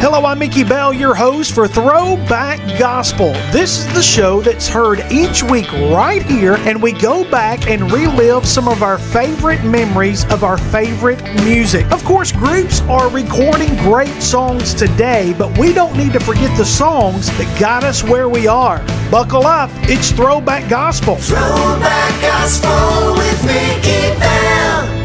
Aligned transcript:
Hello, 0.00 0.24
I'm 0.24 0.38
Mickey 0.38 0.64
Bell, 0.64 0.94
your 0.94 1.14
host 1.14 1.54
for 1.54 1.68
Throwback 1.68 2.58
Gospel. 2.78 3.32
This 3.52 3.80
is 3.80 3.92
the 3.92 4.02
show 4.02 4.40
that's 4.40 4.66
heard 4.66 5.04
each 5.12 5.42
week 5.42 5.70
right 5.72 6.22
here, 6.22 6.54
and 6.60 6.82
we 6.82 6.92
go 6.92 7.30
back 7.30 7.68
and 7.68 7.92
relive 7.92 8.46
some 8.46 8.66
of 8.66 8.82
our 8.82 8.96
favorite 8.96 9.62
memories 9.62 10.24
of 10.32 10.42
our 10.42 10.56
favorite 10.56 11.22
music. 11.44 11.84
Of 11.92 12.02
course, 12.02 12.32
groups 12.32 12.80
are 12.88 13.10
recording 13.10 13.76
great 13.76 14.22
songs 14.22 14.72
today, 14.72 15.34
but 15.36 15.58
we 15.58 15.74
don't 15.74 15.94
need 15.98 16.14
to 16.14 16.20
forget 16.20 16.56
the 16.56 16.64
songs 16.64 17.26
that 17.36 17.60
got 17.60 17.84
us 17.84 18.02
where 18.02 18.30
we 18.30 18.46
are. 18.46 18.78
Buckle 19.10 19.46
up, 19.46 19.68
it's 19.82 20.12
Throwback 20.12 20.70
Gospel. 20.70 21.16
Throwback 21.16 22.22
Gospel 22.22 23.12
with 23.18 23.44
Mickey 23.44 24.18
Bell. 24.18 24.99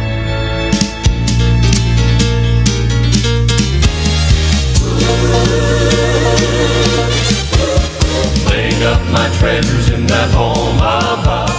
Treasures 9.40 9.90
in 9.90 10.06
that 10.08 10.32
home 10.32 10.80
above. 10.80 11.52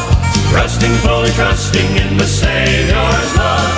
Trusting, 0.50 0.94
fully 1.04 1.30
trusting 1.32 1.90
in 1.96 2.16
the 2.16 2.24
Savior's 2.24 3.32
love. 3.36 3.72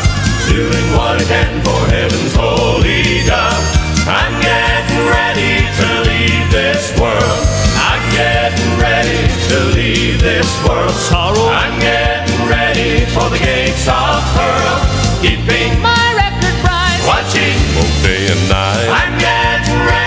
Doing 0.48 0.88
what 0.96 1.20
I 1.20 1.24
can 1.26 1.60
for 1.64 1.82
heaven's 1.90 2.34
holy 2.34 3.24
dove. 3.26 3.64
I'm 4.08 4.34
getting 4.40 5.04
ready 5.08 5.66
to 5.66 5.88
leave 6.08 6.46
this 6.50 6.94
world. 7.00 7.40
I'm 7.76 8.04
getting 8.14 8.72
ready 8.80 9.22
to 9.50 9.56
leave 9.76 10.20
this 10.20 10.48
world. 10.64 10.94
Sorrow. 10.94 11.50
I'm 11.52 11.76
getting 11.80 12.40
ready 12.48 13.04
for 13.12 13.28
the 13.28 13.40
gates 13.40 13.86
of 13.88 14.22
pearl. 14.32 14.76
Keeping 15.20 15.80
my 15.82 16.06
record 16.16 16.56
right. 16.64 17.00
Watching 17.04 17.58
both 17.74 17.96
day 18.04 18.30
and 18.30 18.44
night. 18.48 18.88
I'm 18.88 19.14
getting 19.18 19.80
ready 19.84 19.97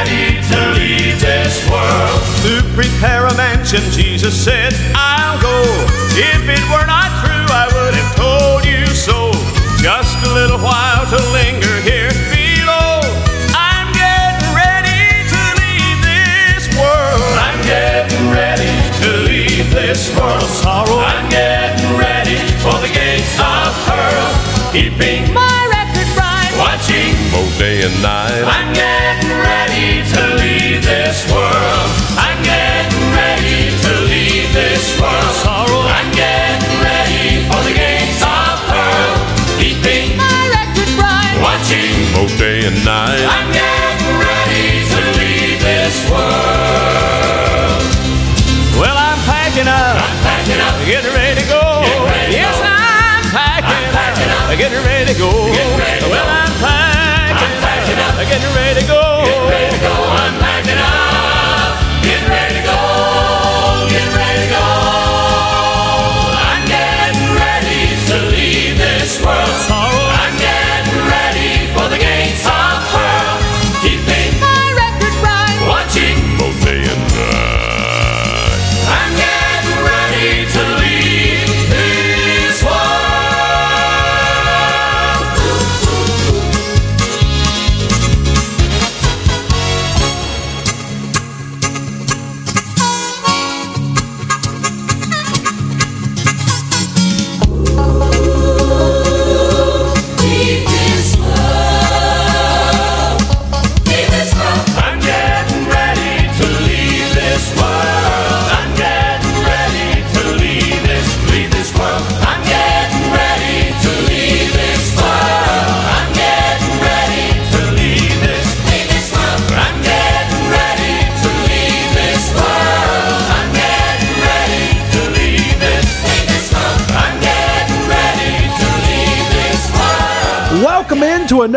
this 1.21 1.61
world. 1.69 2.17
To 2.41 2.65
prepare 2.73 3.27
a 3.29 3.33
mansion, 3.37 3.81
Jesus 3.93 4.33
said, 4.33 4.73
I'll 4.97 5.39
go. 5.39 5.61
If 6.17 6.49
it 6.49 6.63
were 6.73 6.85
not 6.89 7.13
true, 7.21 7.45
I 7.53 7.69
would 7.69 7.93
have 7.93 8.11
told 8.17 8.65
you 8.65 8.85
so. 8.89 9.31
Just 9.77 10.17
a 10.25 10.33
little 10.33 10.57
while 10.57 11.05
to 11.13 11.19
linger 11.31 11.77
here 11.85 12.09
below. 12.33 13.05
I'm 13.53 13.87
getting 13.93 14.49
ready 14.57 15.25
to 15.29 15.41
leave 15.61 15.99
this 16.01 16.65
world. 16.73 17.33
I'm 17.37 17.61
getting 17.69 18.25
ready 18.33 18.73
to 19.05 19.09
leave 19.29 19.69
this 19.71 20.09
world. 20.17 20.49
Sorrow. 20.49 21.05
I'm 21.05 21.29
getting 21.29 21.97
ready 21.97 22.37
for 22.65 22.75
the 22.81 22.89
gates 22.89 23.37
of 23.37 23.69
pearl. 23.85 24.25
Keeping 24.73 25.33
my 25.33 25.57
record 25.69 26.09
right. 26.17 26.53
Watching 26.57 27.13
Both 27.29 27.57
day 27.57 27.85
and 27.85 28.01
night. 28.01 28.41
I'm 28.41 28.73
getting 28.73 28.81
ready 28.81 28.89
to 28.89 28.89
leave 28.89 29.00
this 31.21 31.33
world. 31.33 31.89
I'm 32.17 32.41
getting 32.41 33.05
ready 33.13 33.69
to 33.69 33.91
leave 34.09 34.53
this 34.53 34.97
world. 34.99 35.33
Sorrow. 35.45 35.85
I'm 35.85 36.09
getting 36.17 36.81
ready 36.81 37.45
for 37.45 37.61
the 37.61 37.73
gates 37.77 38.21
of 38.25 38.57
pearl. 38.65 39.13
Keeping 39.61 40.17
my 40.17 40.25
record. 40.49 40.89
Watching. 41.37 41.93
Both 42.17 42.33
day 42.37 42.65
and 42.65 42.81
night. 42.85 43.21
I'm 43.21 43.53
getting 43.53 44.17
ready 44.17 44.81
to 44.81 44.99
leave 45.21 45.61
this 45.61 46.09
world. 46.09 47.81
Well, 48.81 48.97
I'm 48.97 49.21
packing 49.29 49.69
up. 49.69 50.01
I'm 50.01 50.17
packing 50.25 50.57
up. 50.57 50.73
Getting 50.89 51.13
ready 51.13 51.41
to 51.41 51.47
go. 51.47 51.85
Getting 51.85 52.01
ready 52.01 52.33
yes, 52.33 52.57
go. 52.57 52.65
I'm 52.65 53.29
packing, 53.29 53.77
I'm 53.77 53.93
packing 53.93 54.31
up. 54.33 54.57
Getting 54.57 54.83
ready 54.89 55.13
to 55.13 55.17
go. 55.19 55.29
Getting 55.53 55.77
ready 55.77 56.01
to 56.01 56.09
well, 56.09 56.25
go. 56.25 56.33
I'm 56.33 56.53
packing, 56.65 57.45
I'm 57.45 57.61
packing 57.61 57.99
up. 58.01 58.17
Getting 58.25 58.53
ready 58.57 58.81
to 58.81 58.87
go. 58.89 59.01
Get 59.21 59.37
ready 59.53 59.77
to 59.77 59.81
go, 59.85 60.00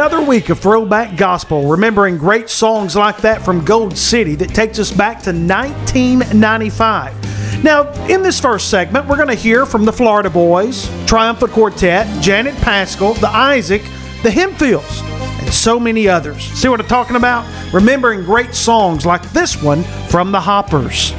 another 0.05 0.23
week 0.23 0.51
of 0.51 0.59
Throwback 0.59 1.17
Gospel, 1.17 1.67
remembering 1.67 2.19
great 2.19 2.51
songs 2.51 2.95
like 2.95 3.17
that 3.23 3.43
from 3.43 3.65
Gold 3.65 3.97
City 3.97 4.35
that 4.35 4.51
takes 4.51 4.79
us 4.79 4.91
back 4.91 5.23
to 5.23 5.31
1995. 5.31 7.65
Now, 7.65 7.91
in 8.05 8.23
this 8.23 8.39
first 8.39 8.69
segment, 8.69 9.09
we're 9.09 9.17
going 9.17 9.29
to 9.29 9.35
hear 9.35 9.65
from 9.65 9.87
the 9.87 9.93
Florida 9.95 10.29
Boys, 10.29 10.91
Triumphant 11.07 11.53
Quartet, 11.53 12.23
Janet 12.23 12.55
Paschal, 12.57 13.15
the 13.15 13.31
Isaac, 13.31 13.81
the 14.23 14.29
Hemphills, 14.29 15.01
and 15.41 15.51
so 15.51 15.81
many 15.81 16.07
others. 16.07 16.43
See 16.43 16.69
what 16.69 16.81
I'm 16.81 16.87
talking 16.87 17.17
about? 17.17 17.47
Remembering 17.73 18.25
great 18.25 18.55
songs 18.55 19.07
like 19.07 19.23
this 19.31 19.63
one 19.63 19.85
from 20.11 20.33
the 20.33 20.41
Hoppers. 20.41 21.15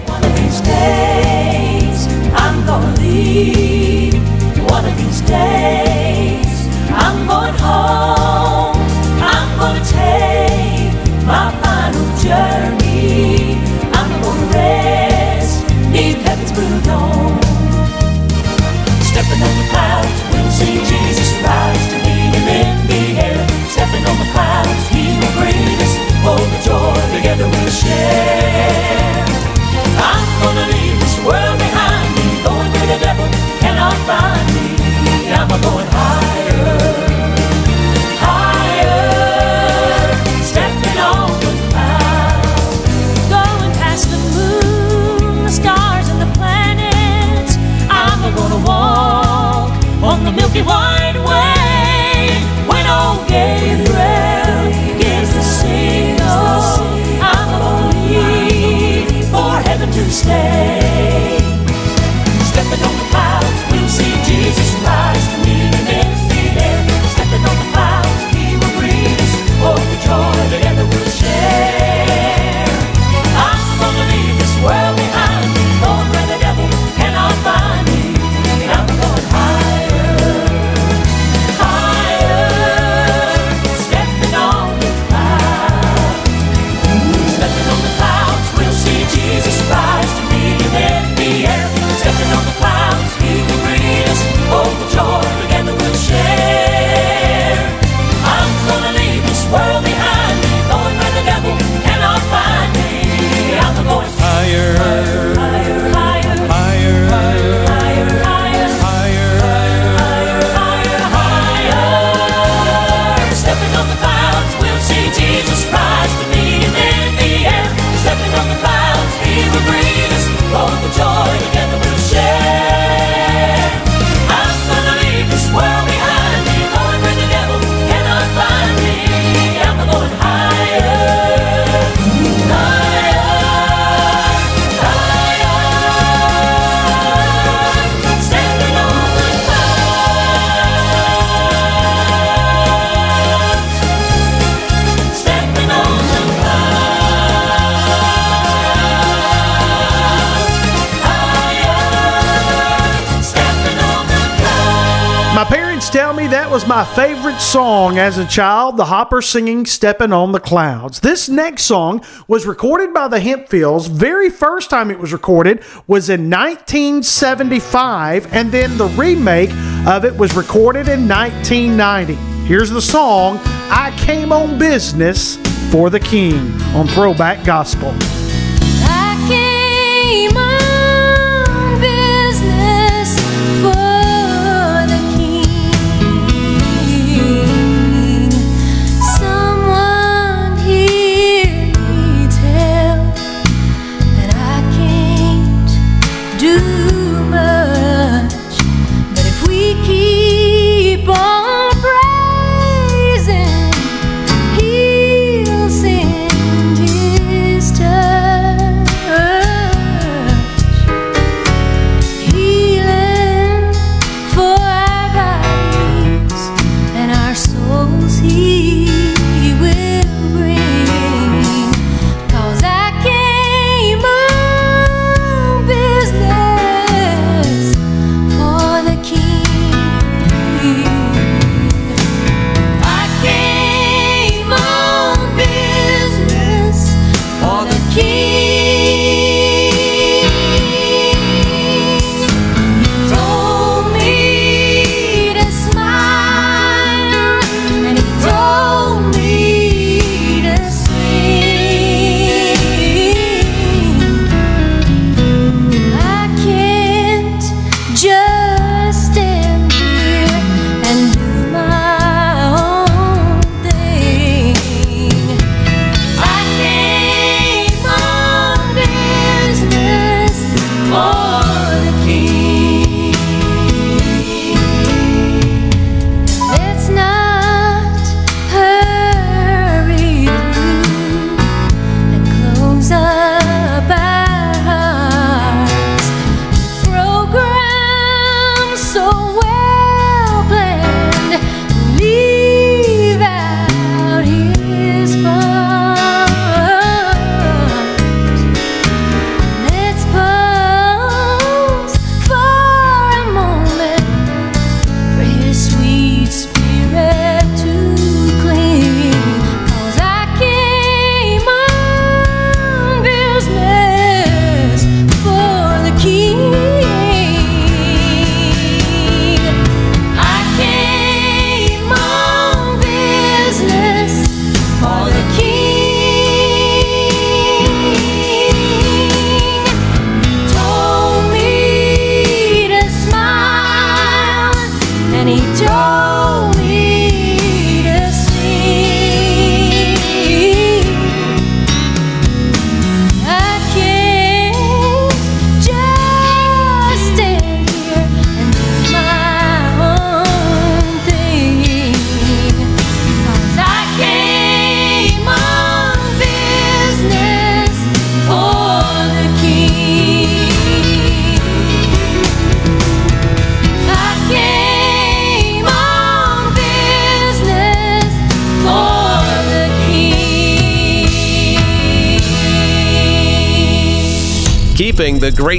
Song 157.95 158.01
as 158.01 158.17
a 158.17 158.25
child, 158.25 158.75
the 158.75 158.85
Hopper 158.85 159.21
singing 159.21 159.65
Stepping 159.65 160.11
on 160.11 160.33
the 160.33 160.39
Clouds. 160.39 160.99
This 160.99 161.29
next 161.29 161.63
song 161.63 162.03
was 162.27 162.45
recorded 162.45 162.93
by 162.93 163.07
the 163.07 163.19
Hemphills. 163.19 163.89
Very 163.89 164.29
first 164.29 164.69
time 164.69 164.91
it 164.91 164.99
was 164.99 165.13
recorded 165.13 165.63
was 165.87 166.09
in 166.09 166.29
1975, 166.29 168.33
and 168.33 168.51
then 168.51 168.77
the 168.77 168.87
remake 168.87 169.51
of 169.87 170.03
it 170.03 170.17
was 170.17 170.35
recorded 170.35 170.89
in 170.89 171.07
1990. 171.07 172.15
Here's 172.45 172.69
the 172.69 172.81
song, 172.81 173.39
I 173.71 173.95
Came 173.97 174.33
on 174.33 174.59
Business 174.59 175.37
for 175.71 175.89
the 175.89 176.01
King 176.01 176.51
on 176.75 176.87
Throwback 176.87 177.45
Gospel. 177.45 177.93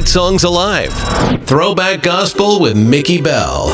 Great 0.06 0.12
songs 0.12 0.44
alive. 0.44 0.92
Throwback 1.46 2.02
Gospel 2.02 2.60
with 2.60 2.76
Mickey 2.76 3.20
Bell. 3.20 3.68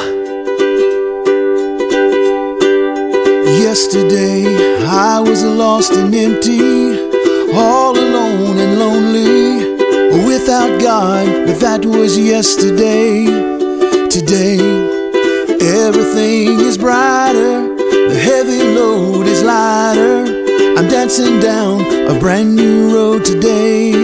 Yesterday 3.61 4.47
I 4.87 5.21
was 5.21 5.45
lost 5.45 5.93
and 5.93 6.15
empty, 6.15 6.97
all 7.55 7.93
alone 7.99 8.57
and 8.59 8.79
lonely, 8.79 9.77
without 10.27 10.81
God, 10.81 11.47
but 11.47 11.61
that 11.61 11.85
was 11.85 12.19
yesterday. 12.19 13.27
Today, 14.09 14.59
everything 15.85 16.61
is 16.61 16.79
brighter, 16.79 17.77
the 18.09 18.19
heavy 18.19 18.63
load 18.75 19.27
is 19.27 19.43
lighter. 19.43 20.25
I'm 20.79 20.89
dancing 20.89 21.41
down 21.41 21.81
a 22.09 22.19
brand 22.19 22.57
new 22.57 22.95
road 22.95 23.25
today. 23.25 24.02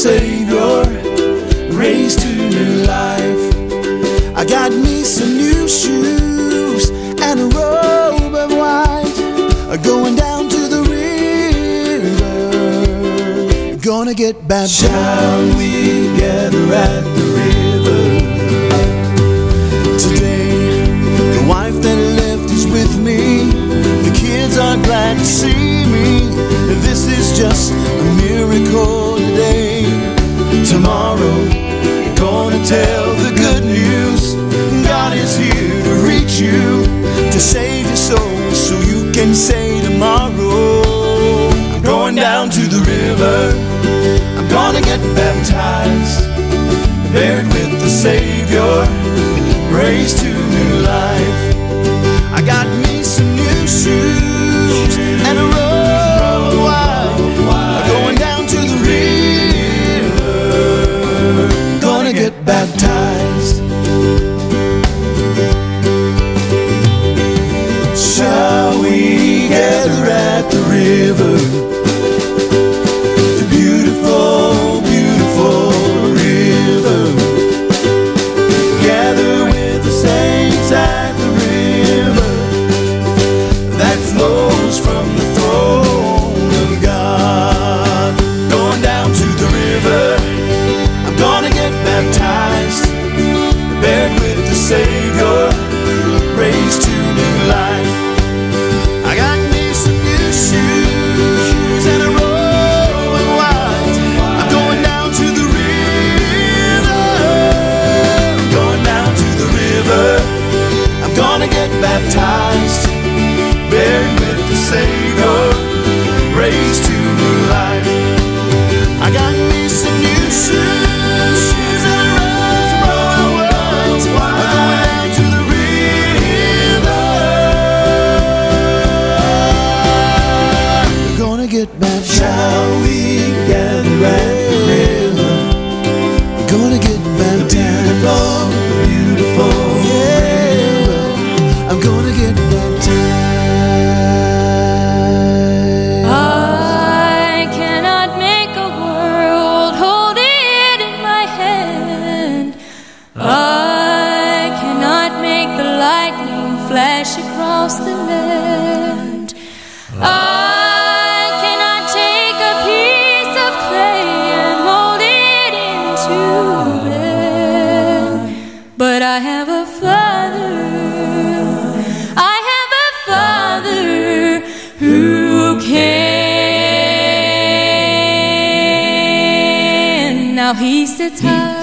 Savior 0.00 0.80
raised 1.76 2.20
to 2.20 2.28
new 2.28 2.84
life. 2.86 3.54
I 4.34 4.46
got 4.48 4.72
me 4.72 5.04
some 5.04 5.36
new 5.36 5.68
shoes 5.68 6.88
and 7.20 7.40
a 7.40 7.44
robe 7.54 8.34
of 8.34 8.50
white. 8.50 9.14
Uh, 9.68 9.76
going 9.76 10.14
down 10.16 10.48
to 10.48 10.68
the 10.68 10.82
river, 12.08 13.76
gonna 13.82 14.14
get 14.14 14.48
baptized. 14.48 14.86
Shall 14.86 15.58
we 15.58 16.06
gather 16.16 16.72
at 16.72 17.04
the 17.16 17.24
river 17.36 17.59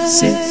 sit 0.08 0.47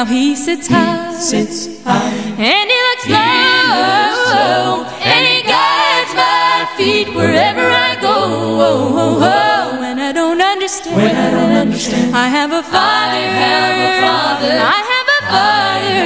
now 0.00 0.06
he 0.06 0.34
sits 0.34 0.66
high. 0.66 1.12
Sits 1.12 1.84
high. 1.84 2.14
And 2.38 2.70
he 2.72 2.78
looks 2.88 3.04
he 3.04 3.12
low, 3.12 3.18
low. 4.32 4.86
And 5.12 5.26
he 5.28 5.42
guides 5.42 6.14
my 6.14 6.66
feet 6.78 7.08
wherever 7.14 7.66
I 7.88 7.96
go. 8.00 8.08
Oh, 8.08 8.96
oh, 9.02 9.20
oh. 9.20 9.78
When 9.78 9.98
I 9.98 10.12
don't 10.12 10.40
understand. 10.40 10.96
When 10.96 11.14
I 11.14 11.30
don't 11.30 11.52
understand. 11.52 12.16
I 12.16 12.28
have 12.28 12.50
a 12.50 12.62
father. 12.62 12.76
I 12.78 13.18
have 13.44 13.78
a 13.90 13.92
father. 14.06 14.54
I 14.76 14.80
have 14.92 15.08
a 15.18 15.20
father. 15.34 16.00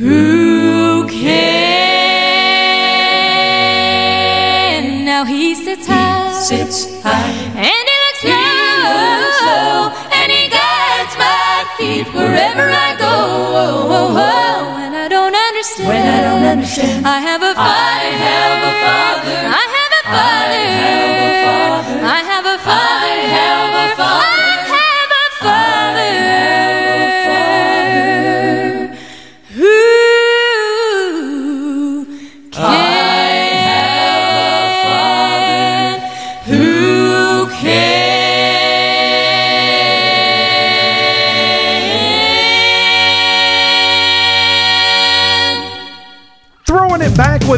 Who 0.00 1.06
can. 1.06 1.54
Now 5.04 5.22
he 5.24 5.54
sits 5.54 5.86
high. 5.86 6.32
Sits 6.32 6.97
wherever 12.06 12.70
I 12.70 12.94
go. 12.96 13.06
Oh, 13.06 13.88
oh, 13.90 14.16
oh, 14.16 14.74
when 14.74 14.94
I 14.94 15.08
don't 15.08 15.34
understand, 15.34 15.88
when 15.88 16.06
I 16.06 16.20
don't 16.22 16.44
understand, 16.44 17.06
I 17.06 17.18
have 17.20 17.42
a 17.42 17.54
fire. 17.54 18.47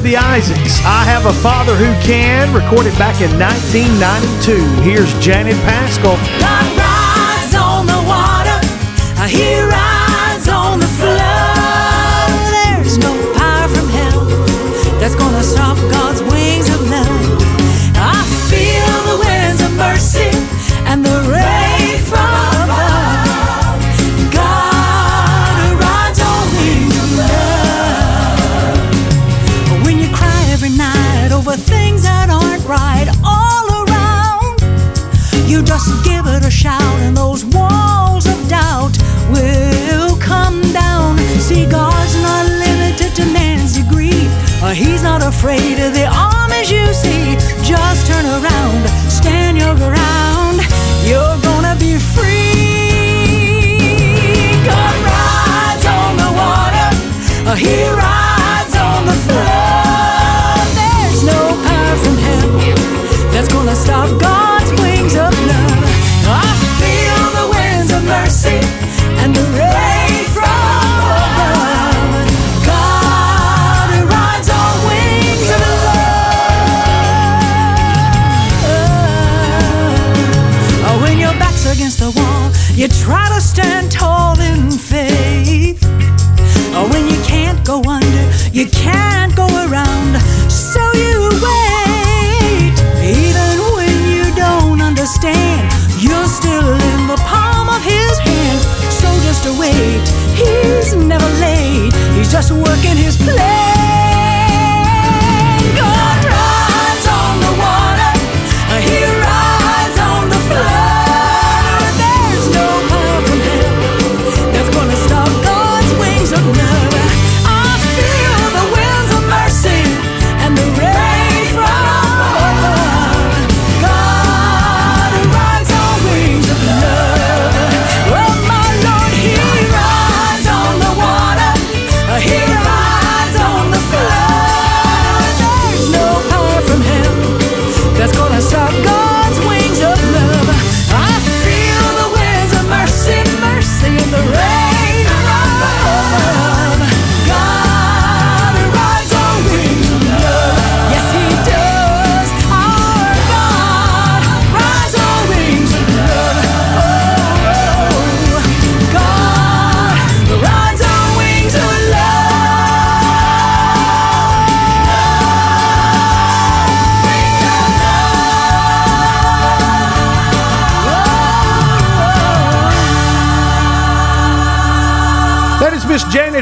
with 0.01 0.11
the 0.11 0.17
Isaacs. 0.17 0.81
I 0.85 1.05
Have 1.05 1.27
a 1.27 1.33
Father 1.33 1.75
Who 1.75 1.93
Can, 2.01 2.53
recorded 2.55 2.97
back 2.97 3.21
in 3.21 3.31
1992. 3.39 4.57
Here's 4.83 5.13
Janet 5.21 5.57
Paschal. 5.69 6.17
Afraid 45.41 45.79
of 45.81 45.93
the 45.95 46.07
armies 46.07 46.71
you 46.71 46.93
see. 46.93 47.35
Just 47.65 48.07
turn 48.07 48.25
around, 48.25 48.89
stand 49.11 49.59
your 49.59 49.75
ground. 49.75 50.61
You're 51.03 51.39
gonna 51.43 51.75
be 51.77 51.99
free. 51.99 52.53
God 54.71 54.95
rides 55.11 55.87
on 55.87 56.17
the 56.23 56.31
water. 56.43 56.89
He 57.57 57.89
rides 57.89 58.77
on 58.77 59.07
the 59.11 59.17
flood. 59.27 60.69
There's 60.79 61.23
no 61.25 61.41
power 61.67 61.97
from 62.05 62.17
hell 62.27 62.51
that's 63.33 63.49
gonna 63.53 63.75
stop 63.75 64.09
God's 64.21 64.71
wings 64.83 65.15
of 65.15 65.35
love. 65.51 65.85
I 66.29 66.47
feel 66.81 67.21
the 67.41 67.47
winds 67.55 67.91
of 67.93 68.03
mercy 68.05 68.61
and 69.21 69.35
the 69.35 69.47
rain 69.59 70.10
Just 99.43 99.59
wait, 99.59 100.07
he's 100.37 100.95
never 100.95 101.25
late, 101.41 101.95
he's 102.15 102.31
just 102.31 102.53
working 102.53 102.95
his 102.95 103.17
plan. 103.17 103.60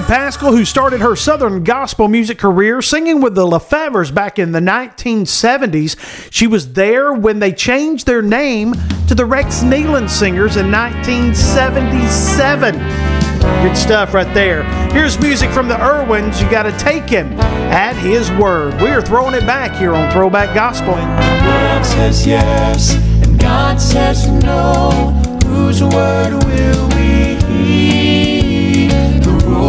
Paschal, 0.09 0.53
who 0.53 0.65
started 0.65 1.03
her 1.03 1.15
Southern 1.15 1.63
gospel 1.63 2.09
music 2.09 2.39
career 2.39 2.81
singing 2.81 3.21
with 3.21 3.35
the 3.35 3.47
Lefevres 3.47 4.11
back 4.11 4.39
in 4.39 4.53
the 4.53 4.59
1970s. 4.59 6.33
She 6.33 6.47
was 6.47 6.73
there 6.73 7.13
when 7.13 7.41
they 7.41 7.53
changed 7.53 8.07
their 8.07 8.23
name 8.23 8.73
to 9.07 9.15
the 9.15 9.27
Rex 9.27 9.63
Nelon 9.63 10.09
Singers 10.09 10.57
in 10.57 10.73
1977. 10.73 12.75
Good 13.63 13.77
stuff 13.77 14.15
right 14.15 14.33
there. 14.33 14.63
Here's 14.93 15.21
music 15.21 15.51
from 15.51 15.69
the 15.69 15.75
Erwins. 15.75 16.41
You 16.41 16.51
got 16.51 16.63
to 16.63 16.73
take 16.79 17.07
him 17.07 17.39
at 17.39 17.95
his 17.95 18.31
word. 18.33 18.81
We 18.81 18.89
are 18.89 19.03
throwing 19.03 19.35
it 19.35 19.45
back 19.45 19.79
here 19.79 19.93
on 19.93 20.11
Throwback 20.11 20.55
Gospel. 20.55 20.95
world 20.95 21.85
says 21.85 22.27
yes 22.27 22.95
and 23.23 23.39
God 23.39 23.79
says 23.79 24.27
no, 24.27 25.13
whose 25.45 25.83
word 25.83 26.43
will 26.45 26.89
we? 26.97 27.08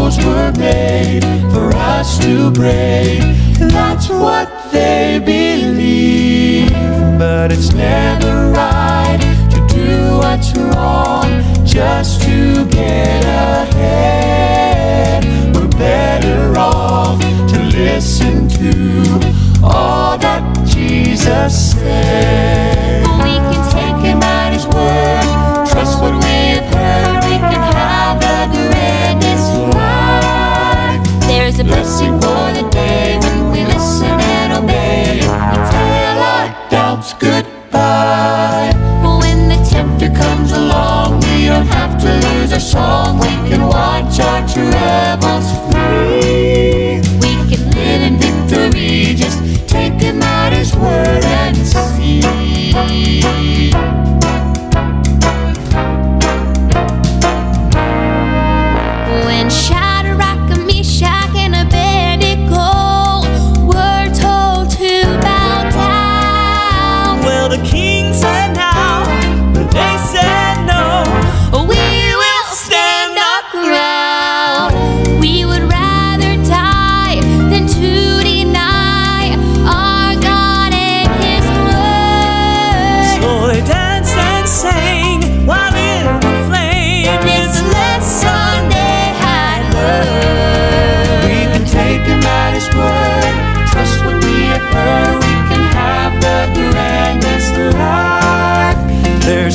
Rules 0.10 0.26
were 0.26 0.52
made 0.58 1.24
for 1.54 1.69
us 1.76 2.17
to 2.24 2.50
break. 2.50 3.19
That's 3.60 4.10
what 4.10 4.50
they 4.72 5.22
believe. 5.24 6.72
But 7.19 7.52
it's 7.52 7.74
never 7.74 8.52
right 8.52 9.19
to 9.52 9.67
do 9.67 10.17
what's 10.17 10.52
wrong 10.58 11.43
just 11.63 12.24
to 12.24 12.65
get 12.69 13.24
ahead. 13.24 15.26
We're 15.56 15.67
better 15.67 16.58
off 16.58 17.19
to 17.19 17.60
listen 17.78 18.50
to 18.50 19.62
all 19.63 20.17
that 20.17 20.41
Jesus 20.65 21.74
said. 21.74 22.88
Blessing 31.89 32.21
for 32.21 32.45
the 32.54 32.69
day 32.69 33.17
when 33.19 33.52
we 33.52 33.65
listen 33.65 34.06
and 34.06 34.63
obey. 34.63 35.15
We 35.15 35.58
tell 35.73 36.19
our 36.19 36.69
doubts 36.69 37.13
goodbye. 37.13 38.71
when 39.19 39.49
the 39.49 39.56
Tempter 39.67 40.12
comes 40.12 40.52
along, 40.52 41.19
we 41.21 41.47
don't 41.47 41.65
have 41.65 41.99
to 42.04 42.13
lose 42.28 42.54
our 42.54 42.60
song. 42.60 43.17
We 43.17 43.34
can 43.49 43.65
watch 43.65 44.19
our 44.19 44.47
troubles 44.47 45.49
flee. 45.73 47.02
we 47.23 47.34
can 47.49 47.63
live 47.71 48.02
in 48.06 48.17
victory. 48.19 49.15
Just 49.15 49.67
take 49.67 49.99
him 49.99 50.21
at 50.21 50.54
his 50.54 50.75
word 50.75 51.23
and 51.25 51.58
see. 51.58 53.38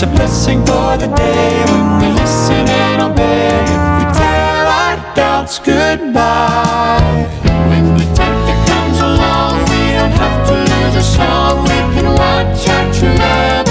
A 0.05 0.07
blessing 0.07 0.61
for 0.67 0.97
the 0.99 1.09
day 1.17 1.65
when 1.71 1.87
we 2.01 2.09
listen 2.21 2.69
and 2.69 3.01
obey. 3.03 3.65
If 3.75 3.85
we 3.97 4.05
tell 4.21 4.67
our 4.81 4.97
doubts 5.15 5.59
goodbye. 5.59 7.27
When 7.71 7.85
the 7.99 8.07
tempter 8.19 8.59
comes 8.71 8.99
along, 9.01 9.55
we 9.71 9.83
don't 9.97 10.17
have 10.23 10.39
to 10.49 10.55
lose 10.71 10.97
a 10.97 11.07
song. 11.17 11.63
We 11.63 11.79
can 11.95 12.07
watch 12.21 12.69
our 12.69 12.85
troubles 12.93 13.55
flee. 13.55 13.64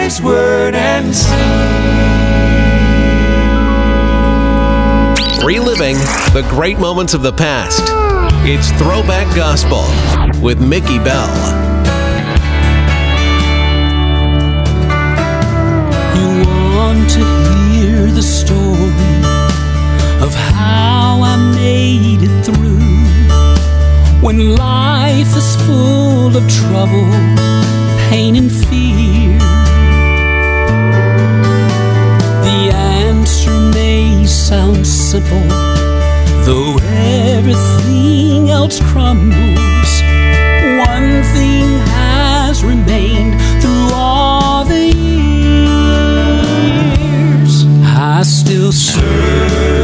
His 0.00 0.22
Word 0.22 0.74
and 0.74 1.14
sing. 1.14 1.36
Reliving 5.44 5.96
the 6.32 6.44
great 6.48 6.78
moments 6.78 7.12
of 7.12 7.20
the 7.22 7.32
past. 7.32 7.82
It's 8.48 8.70
Throwback 8.80 9.28
Gospel 9.36 9.84
with 10.40 10.58
Mickey 10.58 10.98
Bell. 10.98 11.28
You 16.16 16.48
want 16.74 17.10
to 17.10 17.24
hear 17.70 18.06
the 18.06 18.22
story 18.22 18.88
of 20.24 20.34
how 20.34 21.20
I 21.22 21.36
made 21.54 22.22
it 22.22 22.44
through 22.44 22.80
when 24.24 24.56
life 24.56 25.36
is 25.36 25.56
full 25.66 26.34
of 26.34 26.48
trouble, 26.48 27.04
pain, 28.08 28.36
and 28.36 28.50
fear. 28.50 29.59
answer 33.30 33.60
may 33.72 34.26
sound 34.26 34.84
simple, 34.84 35.46
though 36.44 36.76
everything 37.36 38.50
else 38.50 38.80
crumbles, 38.90 40.02
one 40.88 41.22
thing 41.34 41.78
has 41.94 42.64
remained 42.64 43.40
through 43.62 43.90
all 43.92 44.64
the 44.64 44.86
years. 44.96 45.74
I 47.84 48.22
still 48.24 48.72
serve. 48.72 49.79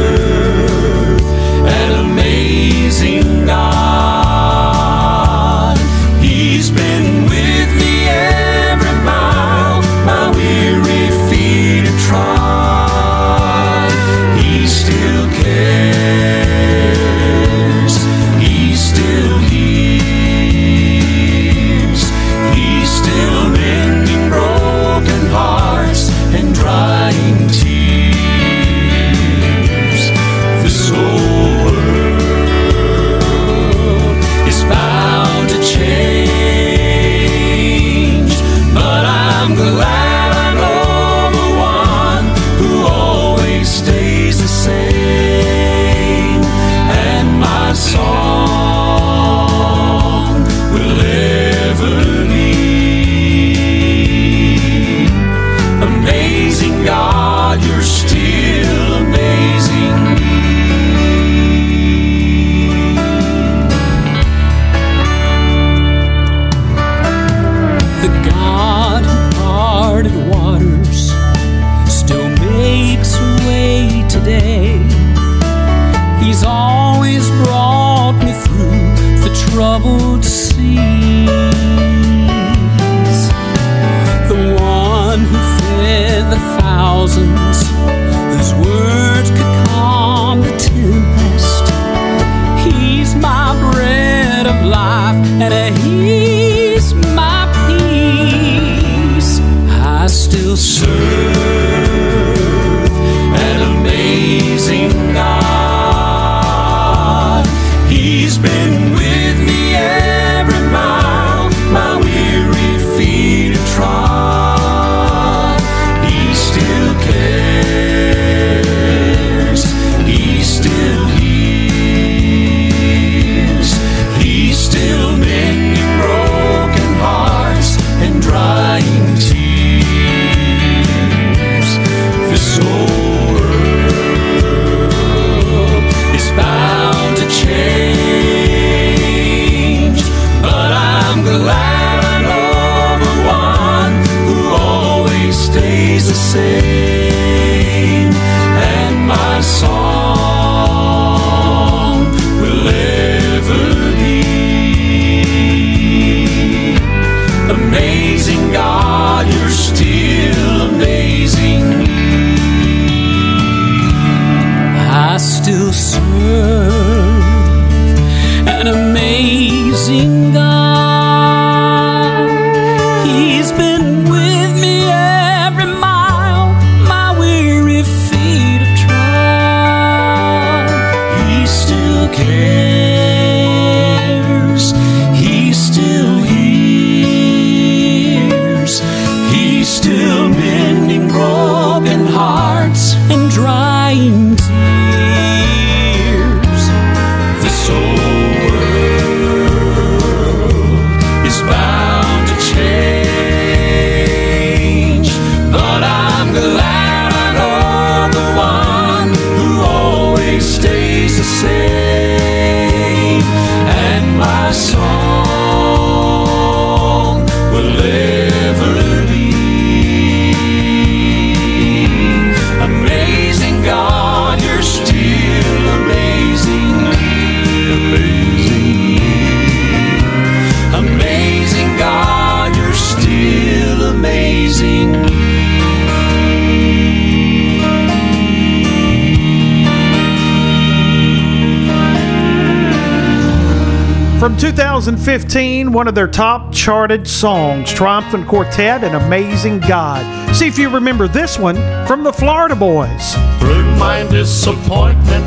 2015, 244.87 245.73
one 245.73 245.85
of 245.89 245.95
their 245.95 246.07
top 246.07 246.53
charted 246.53 247.05
songs, 247.05 247.73
Triumphant 247.73 248.25
Quartet 248.25 248.85
and 248.85 248.95
Amazing 248.95 249.59
God. 249.59 250.33
See 250.33 250.47
if 250.47 250.57
you 250.57 250.69
remember 250.69 251.09
this 251.09 251.37
one 251.37 251.57
from 251.85 252.05
the 252.05 252.13
Florida 252.13 252.55
Boys. 252.55 253.15
Through 253.39 253.65
my 253.75 254.07
disappointment, 254.09 255.25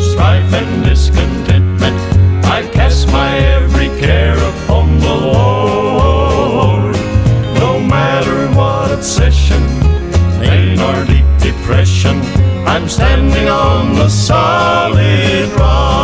strife 0.00 0.52
and 0.52 0.84
discontentment, 0.84 1.96
I 2.44 2.70
cast 2.72 3.08
my 3.08 3.38
every 3.38 3.88
care 3.98 4.36
upon 4.36 5.00
the 5.00 5.16
Lord. 5.16 6.94
No 7.58 7.80
matter 7.80 8.54
what 8.56 8.92
obsession, 8.92 9.64
pain 10.38 10.78
or 10.78 11.04
deep 11.06 11.26
depression, 11.40 12.20
I'm 12.68 12.88
standing 12.88 13.48
on 13.48 13.96
the 13.96 14.08
solid 14.08 15.48
rock. 15.58 16.01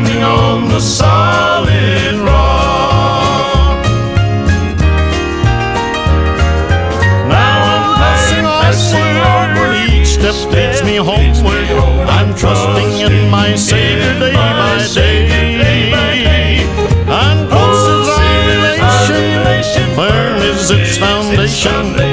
Standing 0.00 0.22
on 0.22 0.68
the 0.68 0.80
solid 0.80 2.14
rock. 2.20 3.84
Now 7.28 7.56
I'm 7.72 7.84
oh, 7.84 7.96
passing, 7.98 8.44
passing 8.44 9.16
onward. 9.34 9.76
Each 9.92 10.14
step 10.14 10.34
takes 10.52 10.82
me 10.82 10.96
homeward. 10.96 11.68
I'm 12.08 12.34
trusting 12.34 13.12
in 13.12 13.30
my 13.30 13.54
Savior 13.54 14.18
day 14.18 14.34
by 14.34 14.86
day. 14.94 15.30
And 17.06 17.48
close 17.50 17.86
is 17.94 18.08
our 18.08 19.08
relation, 19.12 19.94
firm 19.94 20.36
is 20.42 20.70
its 20.70 20.96
foundation. 20.98 22.09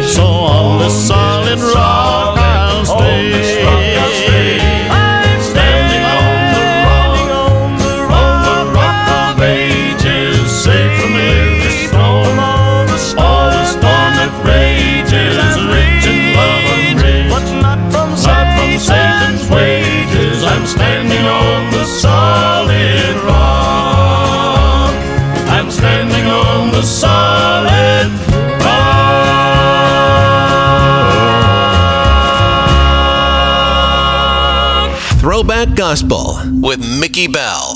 Throwback 35.58 35.76
Gospel 35.76 36.36
with 36.62 37.00
Mickey 37.00 37.26
Bell. 37.26 37.74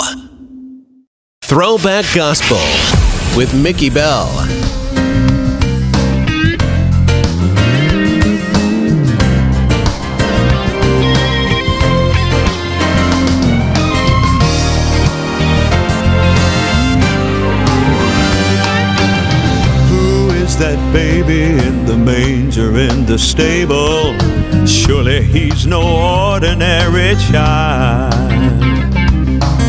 Throwback 1.41 2.05
Gospel 2.13 2.59
with 3.35 3.55
Mickey 3.55 3.89
Bell. 3.89 4.27
Who 19.89 20.29
is 20.35 20.55
that 20.57 20.77
baby 20.93 21.45
in 21.45 21.85
the 21.87 21.97
manger 21.97 22.77
in 22.77 23.07
the 23.07 23.17
stable? 23.17 24.40
Surely 24.65 25.23
he's 25.23 25.65
no 25.65 25.81
ordinary 26.33 27.15
child. 27.31 28.13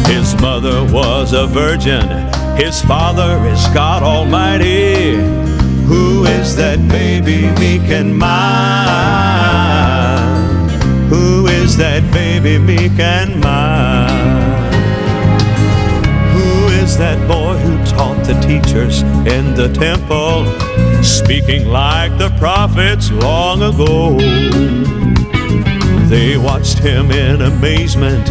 His 0.06 0.34
mother 0.40 0.84
was 0.92 1.32
a 1.32 1.46
virgin, 1.46 2.08
his 2.56 2.82
father 2.82 3.44
is 3.46 3.66
God 3.68 4.02
Almighty. 4.02 5.16
Who 5.86 6.24
is 6.24 6.56
that 6.56 6.78
baby 6.88 7.50
meek 7.60 7.90
and 7.90 8.16
mild? 8.16 8.32
Who 11.10 11.46
is 11.46 11.76
that 11.76 12.02
baby 12.12 12.58
meek 12.58 12.98
and 12.98 13.40
mild? 13.40 14.31
That 17.02 17.18
boy 17.26 17.56
who 17.56 17.84
taught 17.84 18.24
the 18.24 18.34
teachers 18.34 19.02
in 19.26 19.54
the 19.56 19.68
temple, 19.74 20.46
speaking 21.02 21.66
like 21.66 22.16
the 22.16 22.30
prophets 22.38 23.10
long 23.10 23.60
ago? 23.60 24.16
They 26.08 26.36
watched 26.36 26.78
him 26.78 27.10
in 27.10 27.42
amazement, 27.42 28.24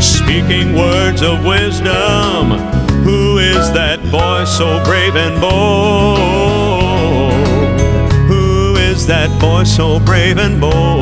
speaking 0.00 0.76
words 0.76 1.20
of 1.20 1.44
wisdom. 1.44 2.52
Who 3.02 3.38
is 3.38 3.72
that 3.72 3.98
boy 4.12 4.44
so 4.44 4.80
brave 4.84 5.16
and 5.16 5.40
bold? 5.40 6.20
Who 8.28 8.76
is 8.76 9.04
that 9.08 9.36
boy 9.40 9.64
so 9.64 9.98
brave 9.98 10.38
and 10.38 10.60
bold? 10.60 11.01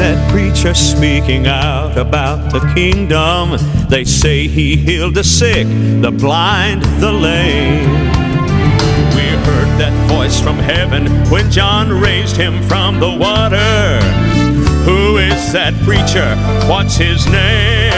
That 0.00 0.30
preacher 0.32 0.72
speaking 0.72 1.46
out 1.46 1.98
about 1.98 2.50
the 2.52 2.60
kingdom? 2.74 3.58
They 3.90 4.04
say 4.04 4.48
he 4.48 4.74
healed 4.74 5.14
the 5.14 5.22
sick, 5.22 5.66
the 6.00 6.10
blind, 6.10 6.82
the 7.02 7.12
lame. 7.12 7.90
We 9.14 9.26
heard 9.44 9.70
that 9.78 9.92
voice 10.08 10.40
from 10.40 10.56
heaven 10.56 11.06
when 11.30 11.50
John 11.50 11.92
raised 11.92 12.34
him 12.34 12.62
from 12.62 12.98
the 12.98 13.10
water. 13.10 14.00
Who 14.88 15.18
is 15.18 15.52
that 15.52 15.74
preacher? 15.84 16.34
What's 16.66 16.96
his 16.96 17.26
name? 17.26 17.90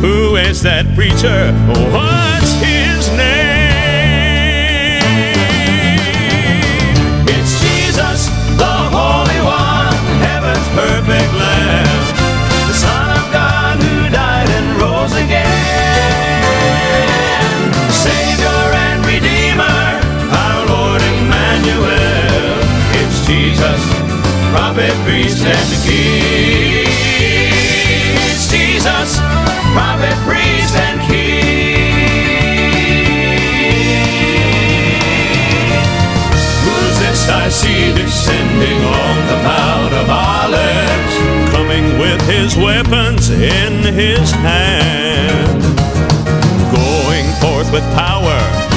Who 0.00 0.36
is 0.36 0.62
that 0.62 0.86
preacher? 0.94 1.52
What's 1.92 2.41
Jesus, 23.62 23.84
prophet, 24.50 24.92
priest, 25.04 25.44
and 25.46 25.70
king. 25.84 26.84
Jesus, 28.50 29.20
prophet, 29.72 30.16
priest, 30.26 30.74
and 30.74 31.00
king. 31.06 32.42
Who's 36.64 36.98
this 36.98 37.28
I 37.28 37.48
see 37.50 37.94
descending 37.94 38.82
on 38.82 39.26
the 39.30 39.38
Mount 39.46 39.94
of 39.94 40.10
Olives, 40.10 41.14
coming 41.52 42.00
with 42.00 42.20
his 42.26 42.56
weapons 42.56 43.30
in 43.30 43.94
his 43.94 44.32
hand? 44.32 45.62
going 46.74 47.26
forth 47.40 47.70
with 47.70 47.84
power 47.94 48.71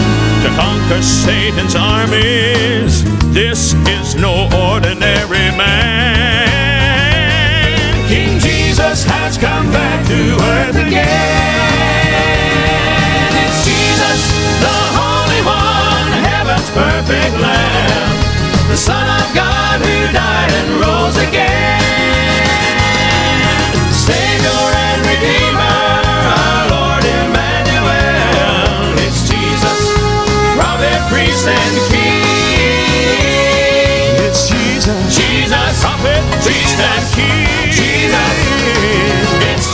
to 0.46 0.52
conquer 0.56 1.02
Satan's 1.02 1.76
armies. 1.76 3.04
This 3.34 3.74
is 3.90 4.16
no 4.16 4.48
ordinary 4.54 5.50
man. 5.58 6.46
King 8.08 8.38
Jesus 8.40 9.04
has 9.06 9.38
come 9.40 9.72
back 9.72 10.06
to 10.06 10.38
earth 10.54 10.76
again. 10.76 11.02
It's 13.42 13.66
Jesus, 13.66 14.22
the 14.62 14.78
Holy 15.02 15.42
One, 15.42 16.12
heaven's 16.30 16.70
perfect 16.70 17.34
Lamb, 17.42 17.55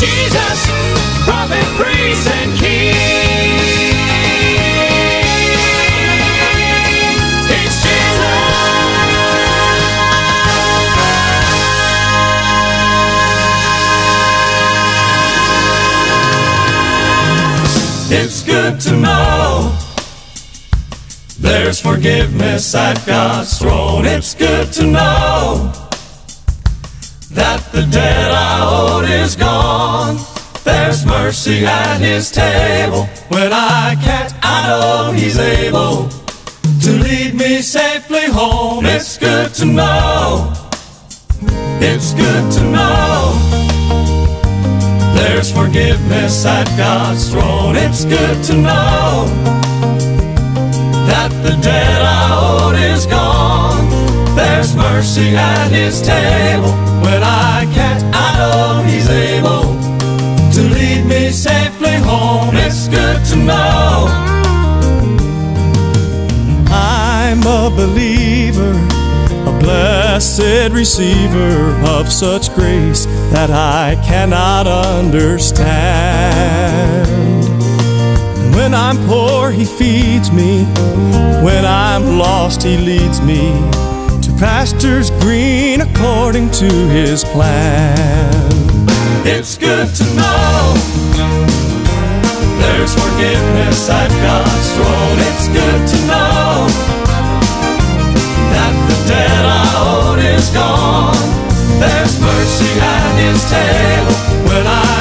Jesus, 0.01 0.65
prophet, 1.25 1.63
priest, 1.77 2.27
and 2.27 2.57
king. 2.57 2.95
It's 7.53 7.77
Jesus. 7.85 8.61
It's 18.11 18.41
good 18.43 18.79
to 18.81 18.97
know 18.97 19.77
there's 21.39 21.79
forgiveness 21.79 22.73
at 22.73 23.05
God's 23.05 23.59
throne. 23.59 24.05
It's 24.07 24.33
good 24.33 24.73
to 24.73 24.87
know 24.87 25.80
the 27.71 27.83
debt 27.83 28.31
I 28.31 28.59
owed 28.61 29.09
is 29.09 29.35
gone. 29.35 30.17
There's 30.63 31.05
mercy 31.05 31.65
at 31.65 31.97
His 31.97 32.31
table. 32.31 33.05
When 33.29 33.51
I 33.53 33.95
can't, 34.01 34.33
I 34.43 34.67
know 34.67 35.11
He's 35.13 35.37
able 35.37 36.09
to 36.81 36.91
lead 36.91 37.33
me 37.35 37.61
safely 37.61 38.25
home. 38.27 38.85
It's 38.85 39.17
good 39.17 39.53
to 39.55 39.65
know. 39.65 40.53
It's 41.81 42.13
good 42.13 42.51
to 42.53 42.63
know. 42.75 43.33
There's 45.15 45.51
forgiveness 45.51 46.45
at 46.45 46.67
God's 46.77 47.31
throne. 47.31 47.75
It's 47.75 48.05
good 48.05 48.43
to 48.45 48.53
know 48.53 49.25
that 51.07 51.29
the 51.43 51.59
debt 51.61 51.90
There's 54.61 54.75
mercy 54.75 55.35
at 55.35 55.69
His 55.71 56.03
table. 56.03 56.69
When 57.01 57.23
I 57.23 57.67
can't, 57.73 58.03
I 58.13 58.37
know 58.37 58.83
He's 58.83 59.09
able 59.09 59.63
to 60.53 60.61
lead 60.75 61.03
me 61.07 61.31
safely 61.31 61.95
home. 61.95 62.55
It's 62.55 62.87
good 62.87 63.25
to 63.31 63.37
know. 63.37 64.05
I'm 66.69 67.41
a 67.41 67.71
believer, 67.75 68.77
a 69.49 69.51
blessed 69.59 70.71
receiver 70.71 71.75
of 71.87 72.11
such 72.11 72.53
grace 72.53 73.07
that 73.33 73.49
I 73.49 73.95
cannot 74.05 74.67
understand. 74.67 75.57
When 78.53 78.75
I'm 78.75 78.97
poor, 79.07 79.49
He 79.49 79.65
feeds 79.65 80.31
me. 80.31 80.65
When 81.41 81.65
I'm 81.65 82.19
lost, 82.19 82.61
He 82.61 82.77
leads 82.77 83.19
me 83.21 83.81
pastures 84.41 85.11
green 85.21 85.81
according 85.81 86.49
to 86.49 86.65
His 86.89 87.23
plan. 87.23 88.33
It's 89.23 89.55
good 89.55 89.87
to 89.93 90.03
know 90.17 90.73
there's 92.57 92.91
forgiveness 92.95 93.87
at 93.87 94.09
God's 94.09 94.67
throne. 94.73 95.17
It's 95.29 95.47
good 95.53 95.81
to 95.93 95.97
know 96.09 96.65
that 98.49 98.73
the 98.89 98.97
debt 99.13 99.45
I 99.45 99.63
owed 99.77 100.17
is 100.17 100.49
gone. 100.49 101.13
There's 101.77 102.19
mercy 102.19 102.73
at 102.81 103.13
His 103.21 103.45
table. 103.45 104.17
When 104.49 104.65
I 104.65 105.00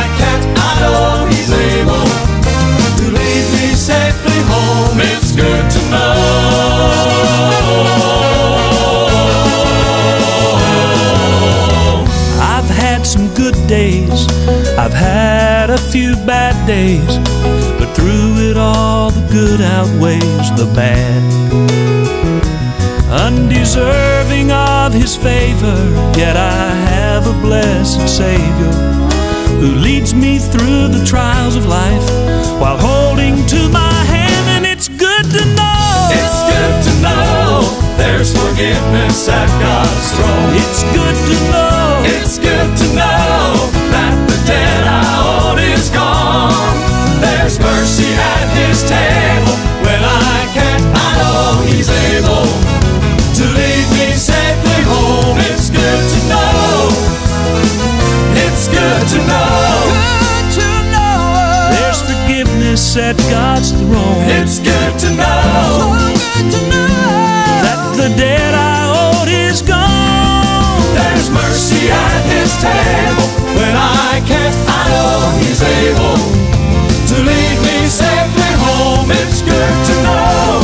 days, 13.70 14.26
I've 14.76 14.92
had 14.92 15.70
a 15.70 15.78
few 15.78 16.16
bad 16.26 16.66
days, 16.66 17.06
but 17.78 17.94
through 17.94 18.50
it 18.50 18.56
all, 18.56 19.12
the 19.12 19.24
good 19.30 19.60
outweighs 19.60 20.50
the 20.58 20.66
bad. 20.74 21.22
Undeserving 23.08 24.50
of 24.50 24.92
His 24.92 25.14
favor, 25.14 25.78
yet 26.18 26.36
I 26.36 26.74
have 26.90 27.28
a 27.28 27.40
blessed 27.40 28.08
Savior 28.08 28.74
who 29.62 29.76
leads 29.76 30.14
me 30.14 30.40
through 30.40 30.88
the 30.88 31.04
trials 31.06 31.54
of 31.54 31.64
life 31.66 32.06
while 32.60 32.76
holding 32.76 33.46
to 33.46 33.68
my 33.68 33.98
hand, 34.10 34.46
and 34.50 34.66
it's 34.66 34.88
good 34.88 35.26
to 35.36 35.44
know. 35.54 36.10
It's 36.18 36.40
good 36.50 36.74
to 36.86 36.92
know 37.06 37.62
there's 37.96 38.32
forgiveness 38.34 39.28
at 39.28 39.46
God's 39.62 40.08
throne. 40.16 40.50
It's 40.58 40.82
good 40.90 41.16
to 41.30 41.36
know. 41.52 42.02
It's 42.02 42.38
good 42.38 42.70
to 42.78 42.94
know 42.96 43.29
mercy 47.60 48.10
at 48.12 48.46
His 48.56 48.82
table. 48.82 49.56
When 49.84 50.00
I 50.02 50.48
can't, 50.56 50.84
I 50.96 51.08
know 51.20 51.62
He's 51.68 51.88
able 51.88 52.48
to 53.36 53.44
lead 53.56 53.86
me 53.96 54.08
safely 54.16 54.80
home. 54.88 55.36
It's 55.48 55.68
good 55.70 56.00
to 56.12 56.20
know. 56.32 56.88
It's 58.44 58.66
good 58.68 59.02
to 59.14 59.18
know. 59.28 59.70
Good 60.24 60.48
to 60.58 60.68
know. 60.92 61.72
There's 61.76 62.00
forgiveness 62.02 62.96
at 62.96 63.16
God's 63.30 63.72
throne. 63.72 64.24
It's 64.40 64.58
good 64.58 64.92
to 65.04 65.08
know. 65.14 65.44
So 65.76 65.86
good 66.16 66.46
to 66.56 66.60
know 66.72 67.08
that 67.64 67.80
the 67.96 68.08
debt 68.16 68.54
I 68.54 68.88
owed 68.88 69.28
is 69.28 69.62
gone. 69.62 70.80
There's 70.96 71.28
mercy 71.30 71.88
at 71.88 72.22
His 72.32 72.50
table. 72.60 73.28
When 73.56 73.74
I 73.76 74.20
can't, 74.26 74.56
I 74.68 74.82
know 74.92 75.38
He's 75.40 75.62
able 75.62 76.49
lead 77.22 77.58
me 77.66 77.78
safely 77.88 78.52
home. 78.64 79.10
It's 79.10 79.40
good 79.42 79.76
to 79.88 79.94
know. 80.06 80.60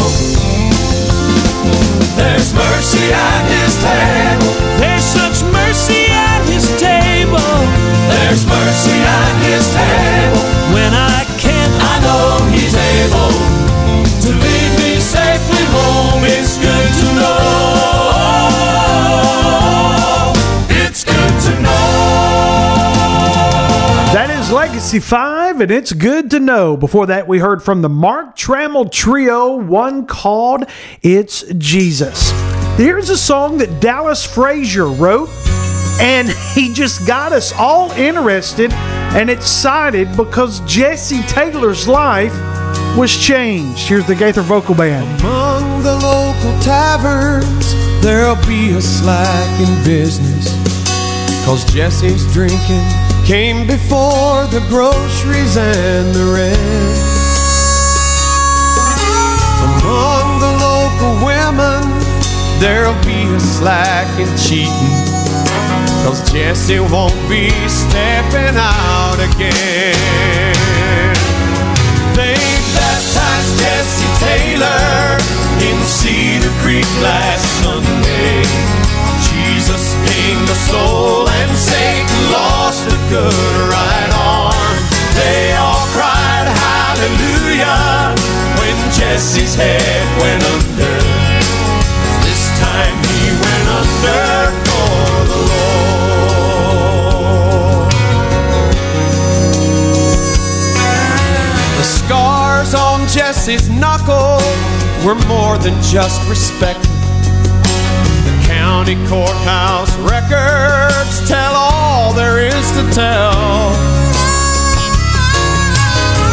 There's 2.17 2.51
mercy 2.55 3.07
at 3.13 3.43
His 3.53 3.77
table. 3.81 4.53
There's 4.81 5.05
such 5.05 5.43
mercy 5.53 6.07
at 6.11 6.43
His 6.49 6.67
table. 6.81 7.53
There's 8.09 8.45
mercy 8.47 8.99
at 9.01 9.35
His 9.49 9.65
table. 9.73 10.45
When 10.73 10.93
I 10.95 11.25
can't, 11.39 11.75
I 11.93 11.95
know 12.05 12.41
He's 12.55 12.75
able 12.75 13.33
to 14.25 14.31
lead 14.33 14.71
me 14.81 14.99
safely 15.01 15.65
home. 15.77 16.25
It's 16.25 16.57
good 16.57 16.91
to 17.01 17.07
know. 17.21 17.37
It's 20.83 21.03
good 21.05 21.35
to 21.47 21.53
know. 21.61 21.77
That 24.17 24.31
is 24.31 24.51
Legacy 24.51 25.01
5, 25.01 25.46
and 25.61 25.71
it's 25.71 25.93
good 25.93 26.31
to 26.31 26.41
know. 26.41 26.77
Before 26.77 27.07
that, 27.07 27.27
we 27.27 27.39
heard 27.39 27.63
from 27.63 27.83
the 27.83 27.89
Mark 27.89 28.37
Trammell 28.37 28.91
Trio, 28.91 29.57
one 29.57 30.07
called 30.07 30.65
It's 31.03 31.43
Jesus. 31.55 32.31
Here's 32.77 33.09
a 33.09 33.17
song 33.17 33.59
that 33.59 33.81
Dallas 33.81 34.25
Frazier 34.25 34.87
wrote, 34.87 35.31
and 36.01 36.29
he 36.55 36.73
just 36.73 37.07
got 37.07 37.33
us 37.33 37.53
all 37.55 37.91
interested 37.93 38.73
and 38.73 39.31
excited 39.31 40.15
because 40.17 40.61
Jesse 40.61 41.23
Taylor's 41.23 41.89
life 41.89 42.35
was 42.97 43.17
changed. 43.17 43.89
Here's 43.89 44.07
the 44.07 44.15
Gaither 44.15 44.43
Vocal 44.43 44.75
Band. 44.75 45.21
Among 45.21 45.83
the 45.83 45.95
local 45.95 46.61
taverns, 46.61 47.73
there'll 48.03 48.37
be 48.47 48.71
a 48.73 48.83
slack 48.83 49.61
in 49.61 49.85
business. 49.85 50.55
Cause 51.47 51.65
Jesse's 51.73 52.31
drinking 52.33 53.06
came 53.27 53.66
before 53.66 54.47
the 54.55 54.64
groceries 54.68 55.57
and 55.57 56.14
the 56.14 56.24
rent. 56.31 56.97
Among 59.66 60.39
the 60.39 60.53
local 60.62 61.27
women, 61.27 61.83
there'll 62.61 62.95
be 63.03 63.27
a 63.35 63.41
slack 63.41 64.07
in 64.20 64.31
cheating. 64.39 64.95
Cause 66.07 66.22
Jesse 66.31 66.79
won't 66.79 67.18
be 67.29 67.51
stepping 67.66 68.55
out 68.55 69.18
again. 69.18 69.97
They 72.14 72.39
baptized 72.79 73.59
Jesse 73.59 74.07
Taylor 74.22 75.18
in 75.66 75.77
Cedar 75.83 76.55
Creek 76.62 76.87
last 77.03 77.43
Sunday. 77.61 78.56
Jesse's 103.47 103.71
knuckle 103.71 104.43
were 105.07 105.15
more 105.29 105.57
than 105.57 105.81
just 105.81 106.19
respected. 106.29 106.91
The 108.27 108.43
county 108.45 108.97
courthouse 109.07 109.95
records 109.99 111.29
tell 111.29 111.55
all 111.55 112.13
there 112.13 112.41
is 112.41 112.67
to 112.73 112.83
tell. 112.91 113.71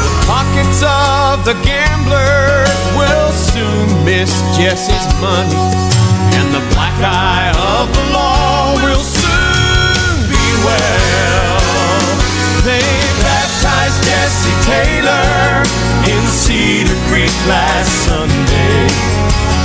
The 0.01 0.25
pockets 0.25 0.81
of 0.81 1.45
the 1.45 1.53
gamblers 1.61 2.81
will 2.97 3.31
soon 3.31 3.85
miss 4.03 4.33
Jesse's 4.57 5.05
money, 5.21 5.53
and 6.33 6.49
the 6.49 6.65
black 6.73 6.97
eye 6.97 7.53
of 7.77 7.93
the 7.93 8.05
law 8.11 8.73
will 8.81 9.05
soon 9.05 10.17
be 10.33 10.45
well. 10.65 11.61
They 12.65 12.81
baptized 13.21 14.01
Jesse 14.01 14.57
Taylor 14.65 15.82
Creek 17.13 17.31
last 17.47 17.91
Sunday. 18.07 18.87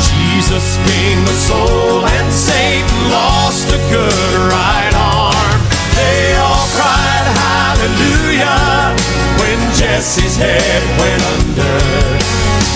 Jesus 0.05 0.77
gained 0.87 1.27
the 1.27 1.33
soul 1.33 2.05
and 2.05 2.33
Satan 2.33 3.11
lost 3.11 3.69
a 3.73 3.79
good 3.91 4.35
right 4.53 4.95
arm. 4.95 5.61
They 5.97 6.37
all 6.37 6.67
cried 6.77 7.27
hallelujah 7.43 8.95
when 9.41 9.59
Jesse's 9.75 10.37
head 10.37 10.83
went 11.01 11.23
under. 11.35 11.79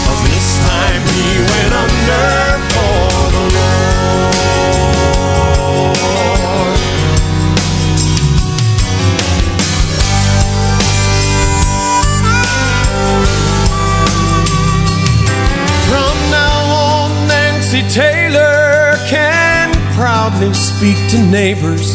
'Cause 0.04 0.22
this 0.24 0.48
time 0.66 1.02
he 1.18 1.30
went 1.52 1.72
under 1.84 2.72
proudly 20.43 20.55
speak 20.55 20.97
to 21.11 21.18
neighbors 21.30 21.95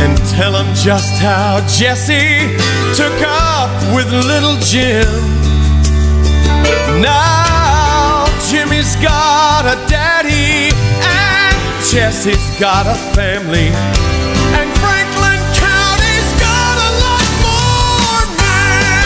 and 0.00 0.16
tell 0.30 0.52
them 0.52 0.66
just 0.74 1.12
how 1.20 1.60
Jesse 1.68 2.48
took 2.94 3.12
up 3.22 3.70
with 3.94 4.10
little 4.12 4.56
Jim. 4.60 5.06
Now 7.00 8.26
Jimmy's 8.50 8.96
got 8.96 9.66
a 9.66 9.76
daddy 9.88 10.70
and 10.72 11.56
Jesse's 11.84 12.58
got 12.58 12.86
a 12.86 12.94
family. 13.14 13.68
And 14.56 14.70
Franklin 14.80 15.40
County's 15.60 16.30
got 16.40 16.76
a 16.78 16.90
lot 17.04 17.26
more 17.44 18.24
men. 18.40 19.04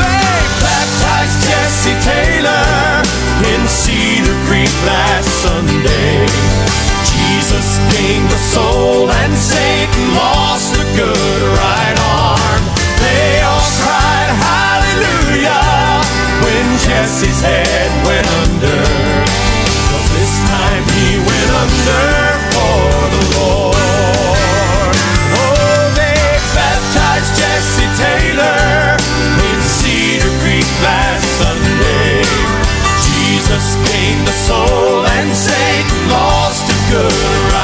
They 0.00 0.32
baptized 0.64 1.38
Jesse 1.44 1.96
Taylor 2.08 3.04
in 3.52 3.60
Cedar 3.68 4.36
Creek 4.46 4.72
last 4.86 5.28
Sunday. 5.42 6.75
Gained 7.96 8.28
the 8.28 8.36
soul 8.36 9.10
and 9.10 9.32
Satan 9.34 10.14
lost 10.14 10.74
a 10.74 10.84
good 11.00 11.42
right 11.56 11.98
arm. 12.12 12.62
They 13.00 13.40
all 13.40 13.64
cried 13.80 14.32
hallelujah 14.36 16.04
when 16.44 16.66
Jesse's 16.84 17.40
head 17.40 17.90
went 18.04 18.28
under. 18.42 18.84
'Cause 19.88 20.08
this 20.12 20.34
time 20.44 20.84
he 20.96 21.08
went 21.28 21.50
under 21.64 22.08
for 22.52 22.84
the 23.14 23.24
Lord. 23.38 24.94
Oh, 25.40 25.80
they 25.96 26.20
baptized 26.52 27.32
Jesse 27.40 27.88
Taylor 28.04 28.96
in 29.48 29.58
Cedar 29.76 30.32
Creek 30.42 30.68
last 30.84 31.24
Sunday. 31.40 32.24
Jesus 33.08 33.76
the 34.26 34.32
soul 34.32 35.06
and 35.06 35.36
Satan 35.36 36.10
lost 36.10 36.64
a 36.68 36.78
good 36.90 37.55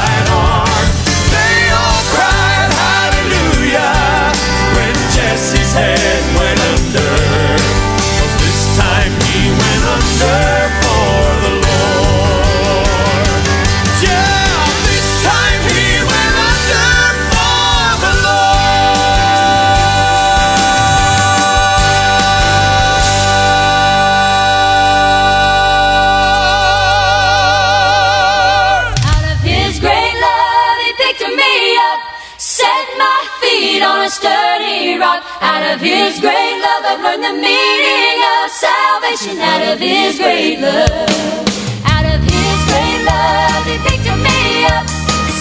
rock. 35.03 35.21
Out 35.43 35.65
of 35.75 35.81
his 35.81 36.21
great 36.23 36.57
love, 36.65 36.83
I've 36.91 37.03
learned 37.03 37.25
the 37.27 37.35
meaning 37.35 38.19
of 38.35 38.45
salvation. 38.65 39.35
Out 39.53 39.63
of 39.71 39.77
his 39.83 40.13
great 40.23 40.59
love, 40.63 41.43
out 41.95 42.07
of 42.15 42.21
his 42.23 42.59
great 42.71 43.01
love, 43.11 43.63
he 43.71 43.77
picked 43.87 44.11
me 44.27 44.41
up, 44.75 44.87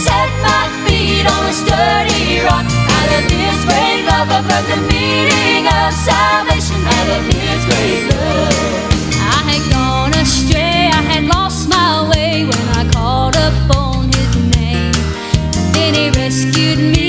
set 0.06 0.30
my 0.48 0.66
feet 0.84 1.26
on 1.34 1.44
a 1.52 1.56
sturdy 1.62 2.42
rock. 2.48 2.66
Out 2.98 3.12
of 3.18 3.24
his 3.30 3.60
great 3.70 4.02
love, 4.10 4.28
I've 4.38 4.48
learned 4.50 4.70
the 4.74 4.82
meaning 4.90 5.64
of 5.80 5.90
salvation. 6.10 6.80
Out 6.98 7.10
of 7.18 7.24
his 7.30 7.62
great 7.70 8.04
love. 8.12 8.58
I 9.38 9.40
had 9.52 9.64
gone 9.78 10.14
astray, 10.24 10.90
I 11.00 11.02
had 11.12 11.24
lost 11.36 11.70
my 11.70 12.10
way 12.10 12.34
when 12.50 12.66
I 12.80 12.82
called 12.96 13.38
upon 13.50 14.10
his 14.18 14.32
name. 14.58 14.98
Then 15.76 15.92
he 16.00 16.06
rescued 16.22 16.80
me, 16.94 17.01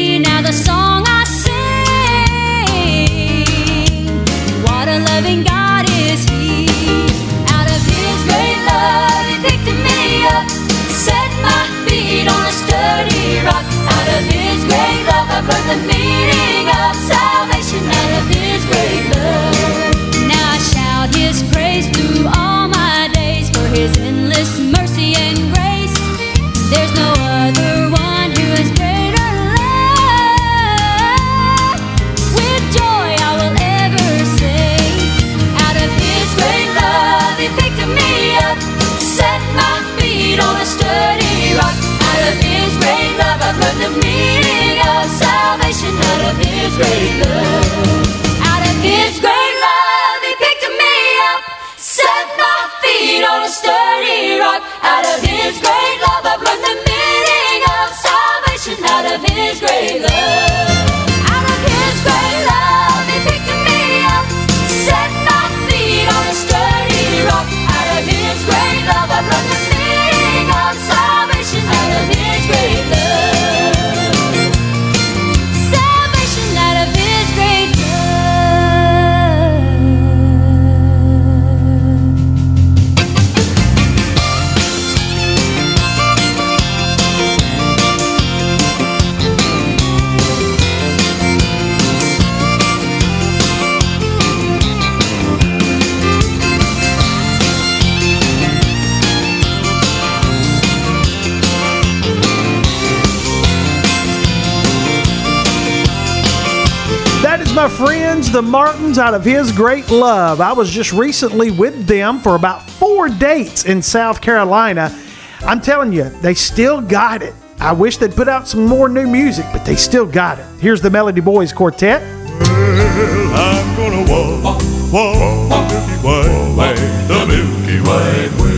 out 108.99 109.15
of 109.15 109.25
His 109.25 109.53
Great 109.53 109.91
Love. 109.91 110.41
I 110.41 110.53
was 110.53 110.71
just 110.71 110.93
recently 110.93 111.51
with 111.51 111.87
them 111.87 112.21
for 112.21 112.35
about 112.35 112.69
four 112.69 113.09
dates 113.09 113.65
in 113.65 113.83
South 113.83 114.21
Carolina. 114.21 114.97
I'm 115.41 115.61
telling 115.61 115.93
you, 115.93 116.05
they 116.21 116.35
still 116.35 116.81
got 116.81 117.23
it. 117.23 117.35
I 117.61 117.73
wish 117.73 117.97
they'd 117.97 118.15
put 118.15 118.29
out 118.29 118.49
some 118.49 118.67
more 118.67 118.89
new 118.89 119.07
music, 119.07 119.47
but 119.53 119.65
they 119.65 119.77
still 119.77 120.07
got 120.07 120.39
it. 120.39 120.47
Here's 120.61 120.81
the 120.81 120.91
Melody 120.91 121.21
Boys 121.21 121.53
Quartet. 121.53 122.03
I'm 122.03 123.77
gonna 123.77 124.11
walk, 124.11 124.63
walk 124.93 125.69
the 125.69 125.75
Milky 125.75 125.97
White 126.05 126.57
Way, 126.57 126.75
the 127.09 127.27
Milky 127.27 127.81
Way. 127.89 128.52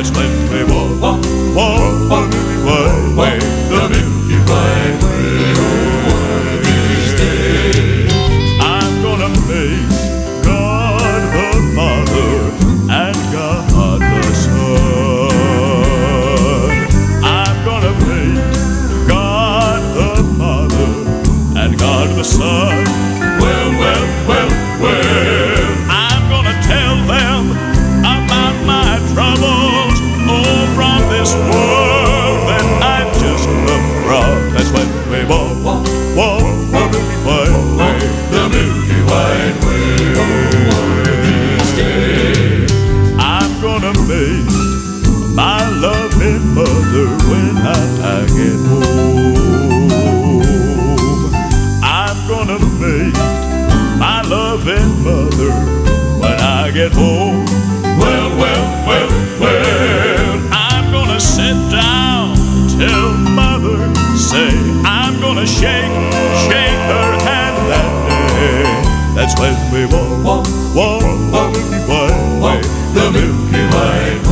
That's 0.00 0.16
when 0.16 0.50
we 0.50 0.64
walk, 0.64 1.22
walk, 1.54 2.10
walk 2.10 2.39
When 69.40 69.56
we 69.72 69.86
walk, 69.86 70.22
walk, 70.22 70.44
walk 70.74 71.00
the 71.32 71.48
Milky 71.48 71.80
way, 72.44 72.60
the 72.92 73.10
Milky 73.10 73.62
Way, 73.74 74.29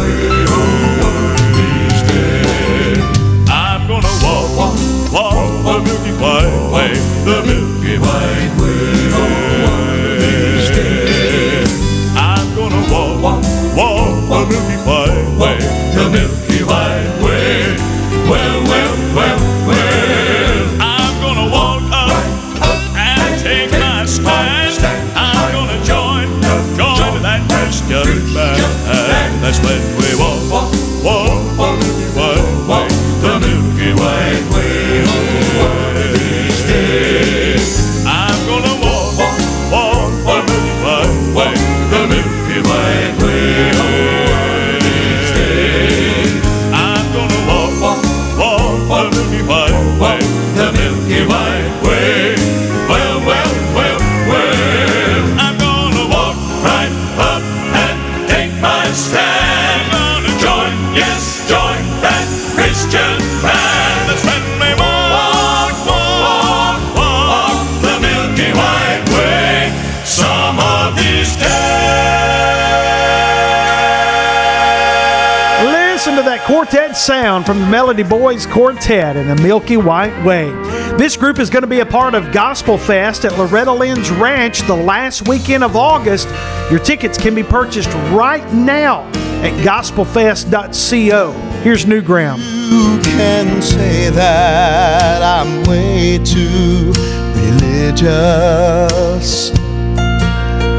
from 77.44 77.58
the 77.58 77.66
Melody 77.66 78.02
Boys 78.02 78.46
Quartet 78.46 79.16
in 79.16 79.28
the 79.28 79.36
Milky 79.36 79.76
White 79.76 80.24
Way. 80.24 80.50
This 80.96 81.16
group 81.16 81.38
is 81.38 81.50
going 81.50 81.62
to 81.62 81.68
be 81.68 81.80
a 81.80 81.86
part 81.86 82.14
of 82.14 82.32
Gospel 82.32 82.78
Fest 82.78 83.24
at 83.24 83.36
Loretta 83.38 83.72
Lynn's 83.72 84.10
Ranch 84.10 84.62
the 84.62 84.74
last 84.74 85.28
weekend 85.28 85.62
of 85.62 85.76
August. 85.76 86.28
Your 86.70 86.80
tickets 86.80 87.18
can 87.18 87.34
be 87.34 87.42
purchased 87.42 87.90
right 88.10 88.50
now 88.52 89.02
at 89.42 89.52
gospelfest.co. 89.64 91.32
Here's 91.62 91.86
New 91.86 92.02
Ground. 92.02 92.42
You 92.42 93.00
can 93.02 93.60
say 93.60 94.10
that 94.10 95.22
I'm 95.22 95.62
way 95.64 96.18
too 96.18 96.92
religious, 97.34 99.50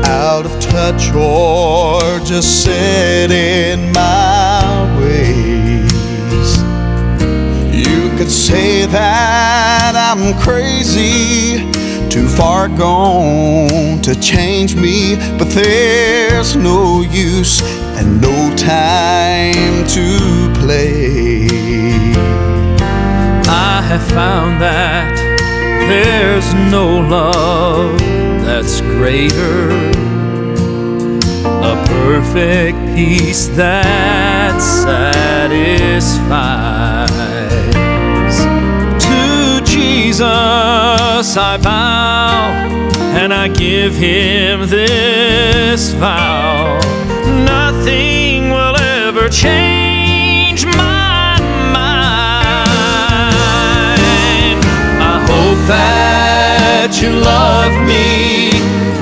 out 0.05 0.45
of 0.45 0.59
touch, 0.59 1.11
or 1.13 2.19
just 2.25 2.67
in 2.67 3.91
my 3.93 4.97
ways. 4.99 5.68
Say 8.49 8.87
that 8.87 9.93
I'm 9.95 10.33
crazy, 10.39 11.69
too 12.09 12.27
far 12.27 12.67
gone 12.67 14.01
to 14.01 14.19
change 14.19 14.75
me, 14.75 15.17
but 15.37 15.49
there's 15.49 16.55
no 16.55 17.01
use 17.01 17.61
and 17.99 18.19
no 18.19 18.55
time 18.55 19.85
to 19.89 20.51
play. 20.61 21.45
I 23.45 23.83
have 23.87 24.05
found 24.09 24.59
that 24.59 25.13
there's 25.87 26.51
no 26.71 27.01
love 27.07 27.99
that's 28.43 28.81
greater. 28.81 29.69
A 31.71 31.75
perfect 31.85 32.79
peace 32.95 33.47
that 33.49 34.59
satisfies. 34.59 35.39
Jesus 40.19 41.37
I 41.37 41.57
bow 41.63 42.51
and 43.15 43.33
I 43.33 43.47
give 43.47 43.95
him 43.95 44.67
this 44.67 45.93
vow. 45.93 46.77
Nothing 47.45 48.49
will 48.49 48.75
ever 48.75 49.29
change 49.29 50.65
my 50.65 51.39
mind. 51.71 52.11
I 54.99 55.23
hope 55.31 55.67
that 55.69 56.99
you 57.01 57.11
love 57.11 57.71
me 57.87 58.59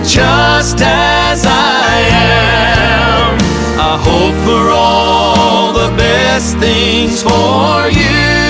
just 0.08 0.78
as 0.82 1.48
I 1.48 1.98
am. 2.14 3.40
I 3.80 3.98
hope 4.08 4.36
for 4.46 4.70
all 4.70 5.74
the 5.74 5.90
best 5.98 6.58
things 6.58 7.24
for 7.24 7.90
you. 7.90 8.47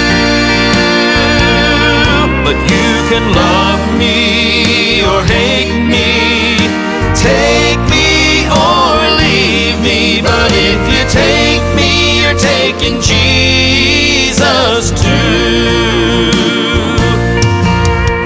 You 2.65 2.89
can 3.09 3.25
love 3.33 3.83
me 3.97 5.03
or 5.03 5.23
hate 5.23 5.77
me, 5.93 6.09
take 7.15 7.79
me 7.89 8.47
or 8.49 8.97
leave 9.21 9.77
me. 9.81 10.21
But 10.21 10.51
if 10.51 10.81
you 10.93 11.01
take 11.09 11.63
me, 11.75 12.21
you're 12.21 12.39
taking 12.39 12.99
Jesus 13.01 14.91
too. 14.91 16.31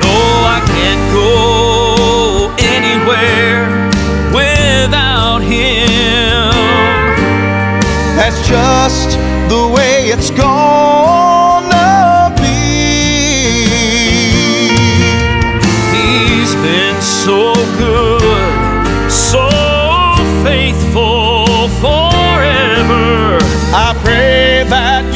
No, 0.03 0.17
I 0.55 0.59
can't 0.73 1.03
go 1.13 1.31
anywhere 2.75 3.61
without 4.33 5.41
him. 5.41 6.53
That's 8.17 8.39
just 8.47 9.09
the 9.49 9.63
way 9.75 10.09
it's 10.13 10.29
gonna 10.31 10.50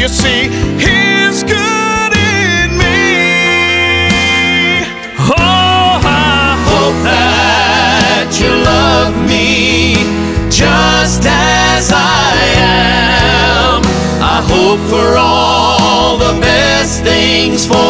you 0.05 0.09
see 0.09 0.43
He's 0.77 1.41
good 1.43 2.11
in 2.13 2.77
me. 2.77 2.93
Oh, 5.17 5.99
I 6.03 6.53
hope 6.69 6.99
that 7.03 8.29
you 8.39 8.51
love 8.71 9.15
me 9.27 9.95
just 10.51 11.23
as 11.25 11.91
I 11.91 12.35
am. 12.61 13.81
I 14.21 14.43
hope 14.51 14.81
for 14.91 15.17
all 15.17 16.17
the 16.17 16.39
best 16.39 17.01
things 17.03 17.65
for. 17.65 17.84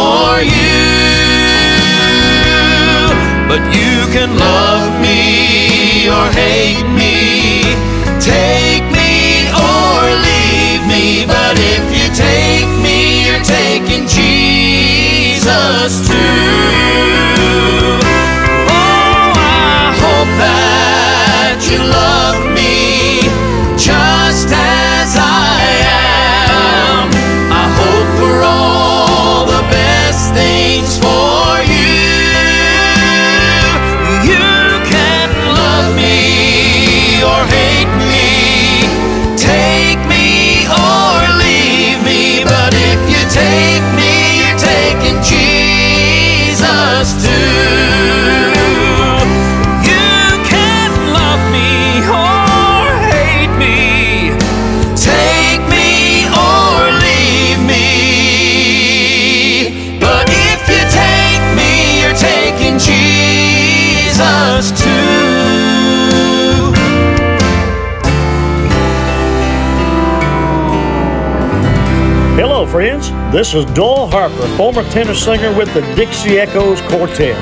friends. 72.76 73.10
This 73.32 73.54
is 73.54 73.64
Doyle 73.72 74.08
Harper, 74.08 74.48
former 74.58 74.84
tenor 74.92 75.16
singer 75.16 75.56
with 75.56 75.74
the 75.74 75.80
Dixie 75.96 76.40
Echoes 76.40 76.82
Quartet. 76.92 77.38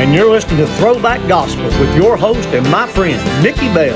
And 0.00 0.14
you're 0.14 0.30
listening 0.30 0.56
to 0.64 0.66
Throwback 0.80 1.20
Gospel 1.28 1.64
with 1.64 1.94
your 1.94 2.16
host 2.16 2.48
and 2.56 2.64
my 2.70 2.86
friend, 2.86 3.20
Mickey 3.44 3.68
Bell. 3.76 3.92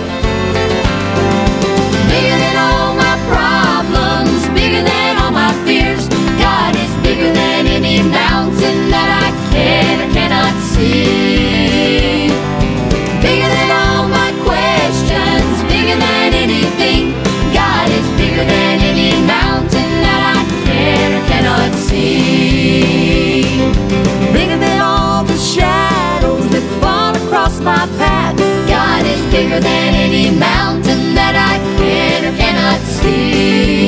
Bigger 2.12 2.36
than 2.36 2.56
all 2.60 2.92
my 3.00 3.16
problems, 3.32 4.44
bigger 4.52 4.84
than 4.84 5.16
all 5.24 5.32
my 5.32 5.56
fears. 5.64 6.04
God 6.36 6.76
is 6.76 6.92
bigger 7.00 7.32
than 7.32 7.64
any 7.64 8.02
mountain 8.04 8.92
that 8.92 9.08
I 9.24 9.32
can 9.56 10.04
or 10.04 10.12
cannot 10.12 10.52
see. 10.68 12.28
Bigger 13.24 13.48
than 13.56 13.70
all 13.72 14.04
my 14.12 14.36
questions, 14.44 15.64
bigger 15.64 15.96
than 15.96 16.34
anything. 16.44 17.16
God 17.56 17.88
is 17.88 18.06
bigger 18.20 18.44
than 18.44 18.73
bigger 29.34 29.58
than 29.58 29.94
any 29.94 30.30
mountain 30.30 31.12
that 31.18 31.34
I 31.34 31.54
can 31.76 32.24
or 32.24 32.36
cannot 32.38 32.80
see. 32.86 33.83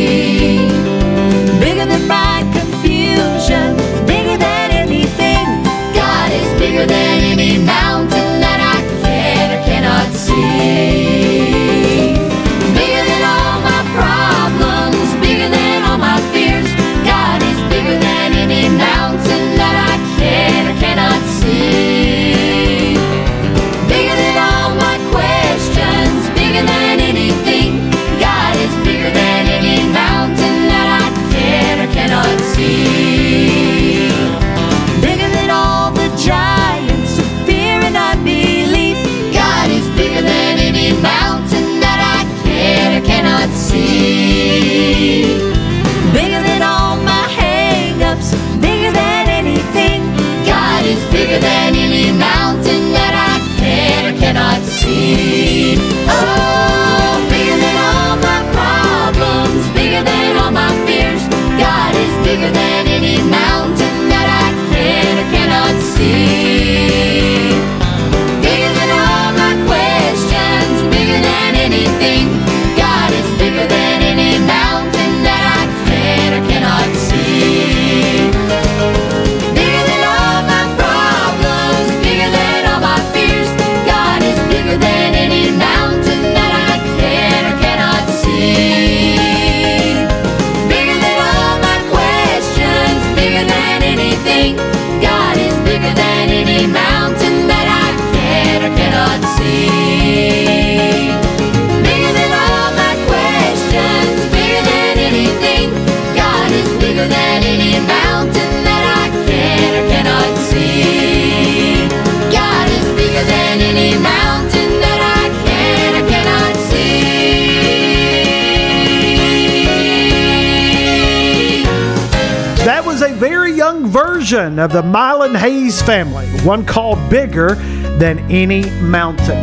version 124.26 124.58
of 124.58 124.72
the 124.72 124.82
Milan 124.82 125.36
Hayes 125.36 125.80
family, 125.80 126.26
one 126.40 126.66
called 126.66 126.98
Bigger 127.08 127.54
Than 128.00 128.18
Any 128.28 128.68
Mountain. 128.80 129.38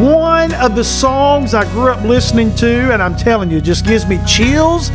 One 0.00 0.54
of 0.54 0.76
the 0.76 0.84
songs 0.84 1.54
I 1.54 1.64
grew 1.72 1.90
up 1.90 2.00
listening 2.04 2.54
to, 2.56 2.92
and 2.92 3.02
I'm 3.02 3.16
telling 3.16 3.50
you, 3.50 3.60
just 3.60 3.84
gives 3.84 4.06
me 4.06 4.20
chills 4.24 4.90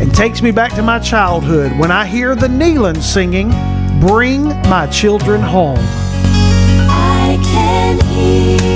and 0.00 0.12
takes 0.12 0.42
me 0.42 0.50
back 0.50 0.74
to 0.74 0.82
my 0.82 0.98
childhood 0.98 1.78
when 1.78 1.92
I 1.92 2.06
hear 2.06 2.34
the 2.34 2.48
Nelon 2.48 3.00
singing, 3.00 3.50
Bring 4.00 4.42
My 4.68 4.88
Children 4.88 5.42
Home. 5.42 5.78
I 6.88 7.38
can 7.44 8.00
hear. 8.08 8.69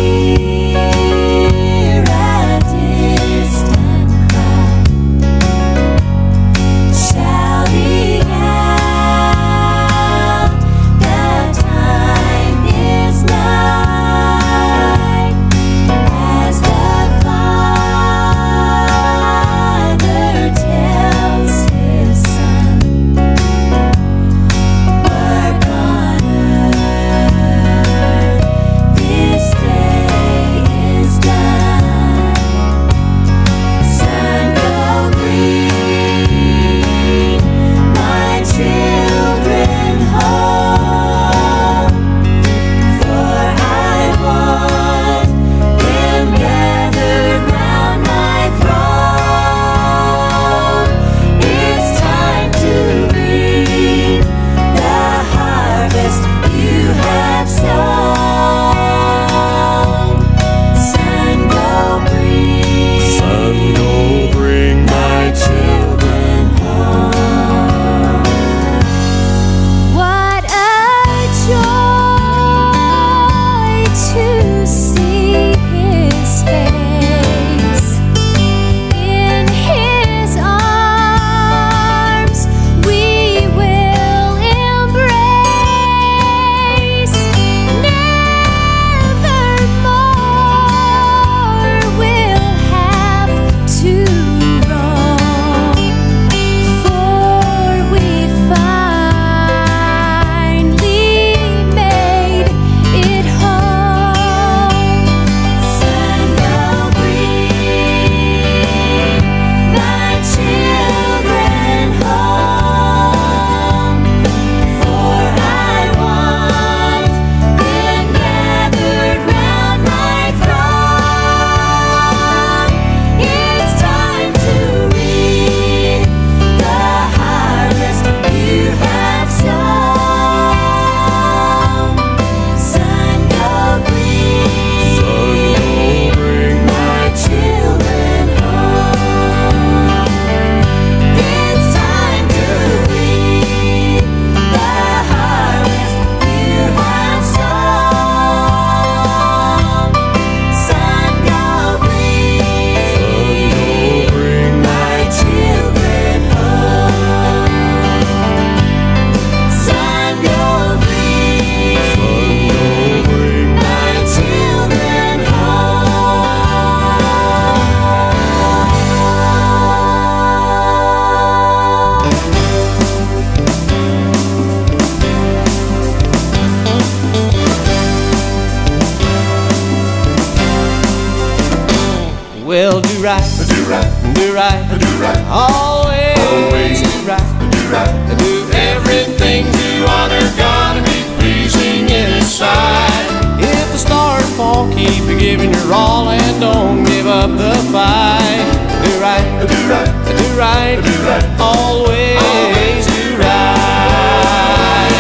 Do 184.25 184.33
right, 184.35 184.79
do 184.81 184.89
right, 185.05 185.21
always, 185.29 186.17
Always. 186.33 186.81
do 186.81 186.89
right. 187.07 187.51
do 187.53 187.61
right. 187.69 187.93
Do 188.17 188.49
everything 188.57 189.45
to 189.45 189.85
honor 189.87 190.25
God 190.37 190.79
and 190.79 190.87
be 190.87 191.03
pleasing 191.19 191.85
in 191.91 192.13
His 192.17 192.33
sight. 192.33 193.05
If 193.39 193.73
the 193.73 193.77
stars 193.79 194.25
fall, 194.37 194.73
keep 194.73 195.05
giving 195.19 195.53
your 195.53 195.73
all 195.75 196.09
and 196.09 196.41
don't 196.41 196.85
give 196.85 197.07
up 197.07 197.31
the 197.37 197.55
fight. 197.71 198.49
Do 198.85 198.93
right, 198.99 199.25
Do 199.47 199.57
right, 199.69 199.93
do 200.17 200.27
right, 200.41 200.77
do 200.81 200.95
right. 201.05 201.41
always 201.41 202.87
do 202.87 203.17
right. 203.19 204.91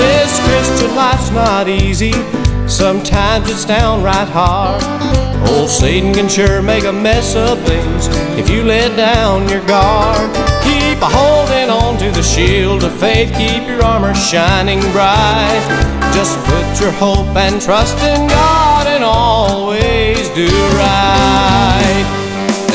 This 0.00 0.40
Christian 0.46 0.96
life's 0.96 1.30
not 1.30 1.68
easy. 1.68 2.12
Sometimes 2.80 3.50
it's 3.50 3.66
downright 3.66 4.28
hard. 4.28 4.82
Old 5.50 5.68
Satan 5.68 6.14
can 6.14 6.30
sure 6.30 6.62
make 6.62 6.84
a 6.84 6.92
mess 6.92 7.36
of 7.36 7.60
things 7.68 8.08
if 8.40 8.48
you 8.48 8.64
let 8.64 8.96
down 8.96 9.46
your 9.50 9.60
guard. 9.66 10.34
Keep 10.64 11.02
a 11.02 11.10
holding 11.12 11.68
on 11.68 11.98
to 11.98 12.10
the 12.10 12.22
shield 12.22 12.82
of 12.82 12.98
faith. 12.98 13.36
Keep 13.36 13.68
your 13.68 13.84
armor 13.84 14.14
shining 14.14 14.80
bright. 14.92 15.60
Just 16.14 16.38
put 16.46 16.80
your 16.80 16.92
hope 16.92 17.36
and 17.36 17.60
trust 17.60 17.98
in 17.98 18.26
God 18.26 18.86
and 18.86 19.04
always 19.04 20.30
do 20.30 20.48
right. 20.80 22.06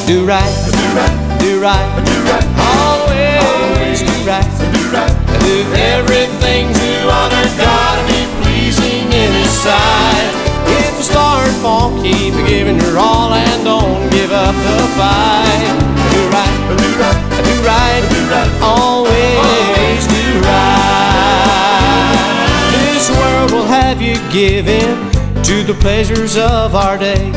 Do 0.05 0.23
right, 0.23 0.53
Do 0.69 0.85
right, 0.93 1.39
do 1.39 1.59
right, 1.59 2.05
do 2.05 2.23
right, 2.29 2.64
sight. 9.65 10.29
If 10.85 10.93
the 10.97 11.03
stars 11.03 11.55
fall, 11.61 11.89
keep 12.01 12.33
giving 12.47 12.77
your 12.79 12.97
all 12.97 13.33
and 13.33 13.63
don't 13.63 14.09
give 14.11 14.31
up 14.31 14.55
the 14.55 14.79
fight. 14.99 15.73
Do 16.13 16.21
right, 16.37 16.55
Do 16.81 16.87
right, 17.01 17.21
do 17.47 17.53
right, 17.65 18.03
do 18.13 18.19
right. 18.33 18.51
always 18.61 20.01
do 20.07 20.25
right. 20.45 22.13
This 22.77 23.09
world 23.09 23.51
will 23.51 23.69
have 23.79 24.01
you 24.01 24.15
give 24.31 24.67
in 24.67 24.95
to 25.43 25.63
the 25.63 25.75
pleasures 25.81 26.37
of 26.37 26.75
our 26.75 26.97
day. 26.97 27.31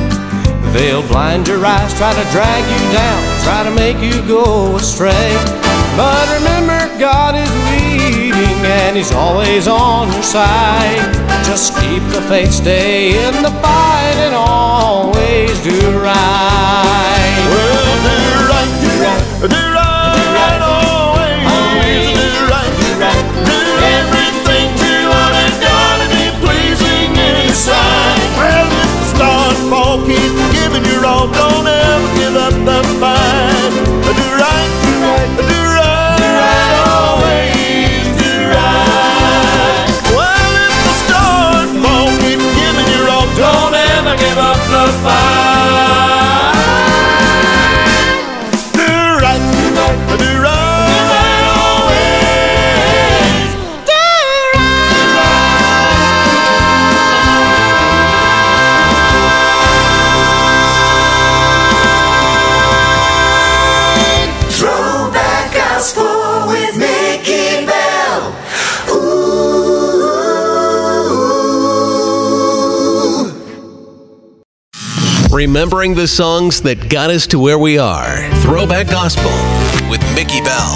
They'll 0.73 1.07
blind 1.09 1.49
your 1.49 1.65
eyes, 1.65 1.93
try 1.97 2.13
to 2.13 2.25
drag 2.31 2.63
you 2.75 2.83
down, 2.93 3.21
try 3.45 3.65
to 3.65 3.71
make 3.71 3.99
you 4.05 4.21
go 4.29 4.77
astray. 4.77 5.33
But 5.97 6.29
remember, 6.39 6.79
God 7.01 7.35
is 7.35 7.51
and 8.69 8.97
He's 8.97 9.13
always 9.13 9.67
on 9.69 10.13
your 10.13 10.23
side. 10.23 11.01
Just 11.45 11.75
keep 11.81 12.03
the 12.13 12.21
faith, 12.29 12.53
stay 12.53 13.17
in 13.27 13.43
the 13.43 13.51
fight, 13.65 14.17
and 14.21 14.35
always 14.35 15.57
do 15.63 15.79
right. 15.99 17.37
Well, 17.49 17.95
do 18.05 18.17
right, 18.53 18.71
do 18.85 18.91
right, 19.01 19.25
do 19.49 19.63
right, 19.73 20.13
do 20.17 20.25
right, 20.37 20.61
always 20.61 21.49
always. 21.49 22.13
do 22.13 22.29
right, 22.53 22.73
do 22.77 22.89
right. 23.01 23.25
do 23.49 23.61
everything 23.97 24.69
to 24.77 24.93
honor 25.17 25.51
God 25.65 25.97
and 26.05 26.13
be 26.13 26.27
pleasing 26.45 27.11
in 27.17 27.35
His 27.49 27.57
sight. 27.57 28.21
Well, 28.37 28.69
if 28.69 28.91
the 29.01 29.07
stars 29.17 29.59
fall, 29.73 29.97
keep 30.05 30.33
giving 30.53 30.85
your 30.85 31.07
all, 31.07 31.29
don't 31.33 31.67
ever 31.67 32.09
give 32.21 32.37
up 32.37 32.55
the 32.69 32.81
fight. 33.01 33.73
Do 34.05 34.28
the 44.71 44.87
fight. 45.03 45.48
Remembering 75.39 75.95
the 75.95 76.09
songs 76.09 76.63
that 76.63 76.91
got 76.91 77.11
us 77.11 77.29
to 77.29 77.39
where 77.39 77.61
we 77.61 77.79
are. 77.79 78.29
Throwback 78.41 78.89
Gospel 78.89 79.31
with 79.89 80.03
Mickey 80.13 80.41
Bell. 80.41 80.75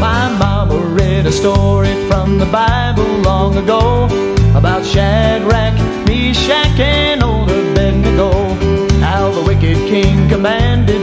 My 0.00 0.34
mama 0.38 0.78
read 0.78 1.26
a 1.26 1.32
story 1.32 1.92
from 2.08 2.38
the 2.38 2.46
Bible 2.46 3.04
long 3.18 3.58
ago 3.58 4.06
about 4.56 4.86
Shadrach, 4.86 5.74
Meshach, 6.06 6.80
and 6.80 7.22
old 7.22 7.50
Abednego. 7.50 8.32
How 9.04 9.30
the 9.32 9.42
wicked 9.42 9.76
king 9.90 10.26
commanded 10.30 10.99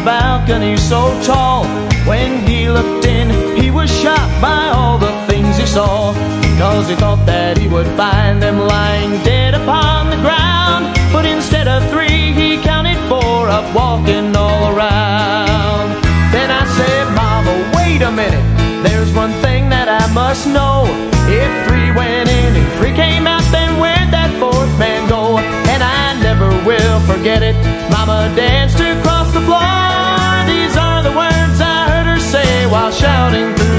a 0.00 0.04
balcony 0.04 0.76
so 0.76 1.00
tall. 1.22 1.64
When 2.06 2.46
he 2.46 2.68
looked 2.68 3.06
in, 3.06 3.28
he 3.56 3.70
was 3.70 3.90
shocked 3.90 4.40
by 4.40 4.68
all 4.68 4.98
the 4.98 5.12
things 5.26 5.56
he 5.56 5.66
saw. 5.66 6.12
Cause 6.58 6.88
he 6.88 6.94
thought 6.96 7.24
that 7.26 7.56
he 7.58 7.68
would 7.68 7.86
find 7.96 8.42
them 8.42 8.58
lying 8.58 9.22
dead 9.24 9.54
upon 9.54 10.10
the 10.10 10.16
ground. 10.16 10.94
But 11.12 11.24
instead 11.26 11.66
of 11.68 11.88
three, 11.90 12.32
he 12.32 12.58
counted 12.62 12.98
four 13.08 13.48
up 13.48 13.66
walking 13.74 14.36
all 14.36 14.76
around. 14.76 15.88
Then 16.32 16.50
I 16.50 16.64
said, 16.76 17.04
Mama, 17.16 17.54
wait 17.76 18.02
a 18.02 18.12
minute. 18.12 18.46
There's 18.84 19.12
one 19.14 19.32
thing 19.44 19.68
that 19.70 19.88
I 19.88 20.04
must 20.12 20.46
know. 20.46 20.84
If 21.28 21.50
three 21.66 21.90
went 21.92 22.28
in 22.28 22.56
and 22.56 22.68
three 22.78 22.92
came 22.92 23.26
out, 23.26 23.44
then 23.52 23.78
where'd 23.80 24.10
that 24.12 24.30
fourth 24.40 24.72
man 24.78 25.08
go? 25.08 25.38
And 25.72 25.82
I 25.82 26.18
never 26.20 26.48
will 26.64 27.00
forget 27.00 27.42
it. 27.42 27.56
Mama 27.90 28.32
danced 28.36 28.59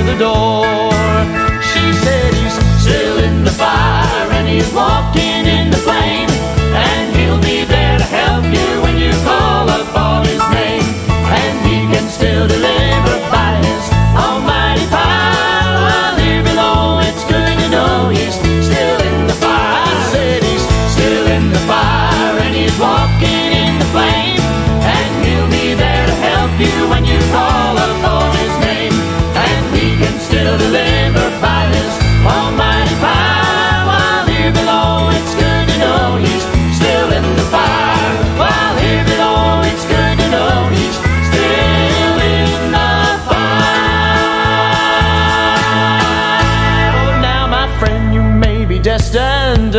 the 0.05 0.17
door. 0.17 0.91
She 1.61 1.93
said 2.03 2.33
he's 2.33 2.53
still 2.81 3.17
in 3.19 3.43
the 3.43 3.51
fire 3.51 4.31
and 4.31 4.47
he's 4.47 4.71
walking 4.73 5.20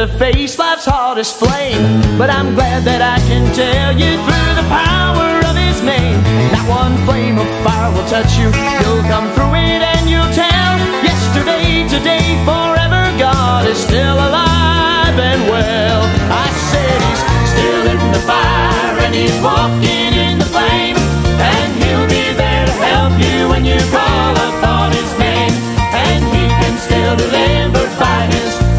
to 0.03 0.19
face 0.19 0.59
life's 0.59 0.85
hardest 0.85 1.39
flame. 1.39 1.79
But 2.19 2.27
I'm 2.29 2.59
glad 2.59 2.83
that 2.83 2.99
I 2.99 3.23
can 3.31 3.47
tell 3.55 3.95
you 3.95 4.19
through 4.27 4.53
the 4.59 4.67
power 4.67 5.39
of 5.47 5.55
his 5.55 5.79
name. 5.79 6.19
Not 6.51 6.67
one 6.67 6.95
flame 7.07 7.39
of 7.39 7.47
fire 7.63 7.87
will 7.95 8.03
touch 8.11 8.35
you. 8.35 8.51
You'll 8.83 9.07
come 9.07 9.31
through 9.39 9.55
it 9.55 9.79
and 9.79 10.11
you'll 10.11 10.35
tell. 10.35 10.75
Yesterday, 11.07 11.87
today, 11.87 12.35
forever, 12.43 13.15
God 13.15 13.71
is 13.71 13.79
still 13.79 14.19
alive 14.19 15.15
and 15.23 15.47
well. 15.47 16.03
I 16.35 16.51
said 16.75 16.99
he's 16.99 17.23
still 17.55 17.85
in 17.95 18.03
the 18.11 18.23
fire 18.27 19.07
and 19.07 19.15
he's 19.15 19.39
walking 19.39 20.19
in 20.19 20.43
the 20.43 20.51
flame. 20.51 20.99
And 21.39 21.71
he'll 21.79 22.11
be 22.11 22.27
there 22.35 22.67
to 22.67 22.75
help 22.91 23.15
you 23.23 23.55
when 23.55 23.63
you 23.63 23.79
call 23.95 24.35
upon 24.51 24.91
his 24.99 25.11
name. 25.15 25.55
And 25.95 26.27
he 26.35 26.51
can 26.59 26.75
still 26.75 27.15
deliver 27.15 27.82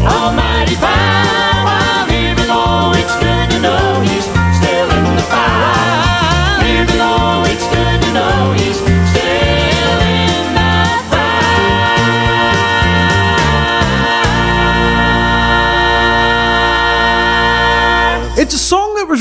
almighty 0.06 0.76
power. 0.76 1.53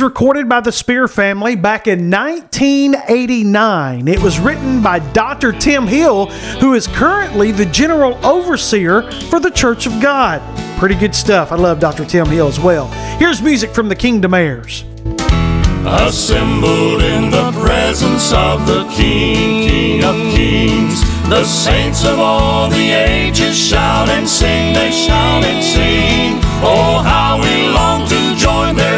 Recorded 0.04 0.50
by 0.50 0.60
the 0.60 0.72
Speer 0.74 1.08
family 1.08 1.56
back 1.56 1.88
in 1.88 2.12
1989. 2.12 4.08
It 4.10 4.22
was 4.22 4.38
written 4.38 4.84
by 4.84 5.00
Dr. 5.00 5.54
Tim 5.54 5.88
Hill, 5.88 6.26
who 6.60 6.74
is 6.74 6.88
currently 6.88 7.54
the 7.54 7.66
general 7.68 8.14
overseer 8.26 9.10
for 9.30 9.40
the 9.40 9.50
Church 9.50 9.86
of 9.86 10.02
God. 10.02 10.42
Pretty 10.78 10.96
good 10.96 11.16
stuff. 11.16 11.54
I 11.54 11.56
love 11.56 11.80
Dr. 11.80 12.04
Tim 12.04 12.26
Hill 12.26 12.50
as 12.50 12.60
well. 12.60 12.88
Here's 13.18 13.42
music 13.42 13.74
from 13.74 13.88
the 13.88 13.96
Kingdom 13.96 14.34
Heirs. 14.34 14.84
Assembled 15.86 17.02
in 17.02 17.32
the 17.32 17.54
presence 17.64 18.34
of 18.34 18.68
the 18.68 18.84
King, 18.94 19.70
King 19.70 20.04
of 20.04 20.16
Kings. 20.36 21.00
The 21.30 21.46
saints 21.46 22.04
of 22.04 22.20
all 22.20 22.70
the 22.70 22.92
ages 22.92 23.58
shout 23.58 24.10
and 24.10 24.28
sing, 24.28 24.74
they 24.74 24.92
shout 24.92 25.46
and 25.46 25.64
sing. 25.64 26.42
Oh, 26.62 27.02
how 27.02 27.40
we 27.42 27.70
long 27.70 28.06
to 28.10 28.23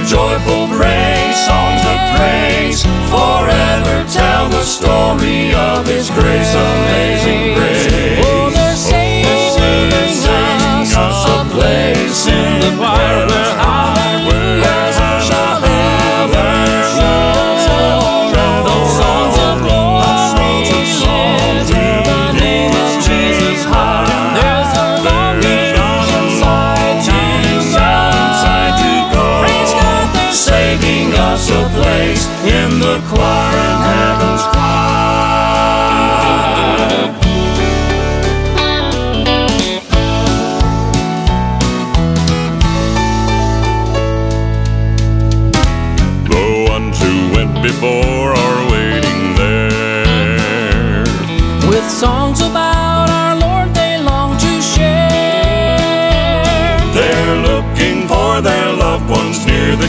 joyful 0.07 0.67
praise, 0.77 1.37
songs 1.45 1.81
of 1.81 1.99
praise. 2.15 2.83
Forever 3.09 4.05
tell 4.09 4.49
the 4.49 4.63
story 4.63 5.53
of 5.53 5.85
His 5.87 6.09
grace, 6.09 6.53
amazing 6.53 7.55
grace. 7.55 7.87
Oh, 8.25 8.49
they're 8.53 8.71
oh, 8.71 8.75
saving 8.75 9.25
us 10.97 11.21
a 11.27 11.41
place 11.51 12.27
in 12.27 12.59
the 12.59 12.77
choir 12.77 13.25
where 13.27 13.55
hallelujah 13.57 13.94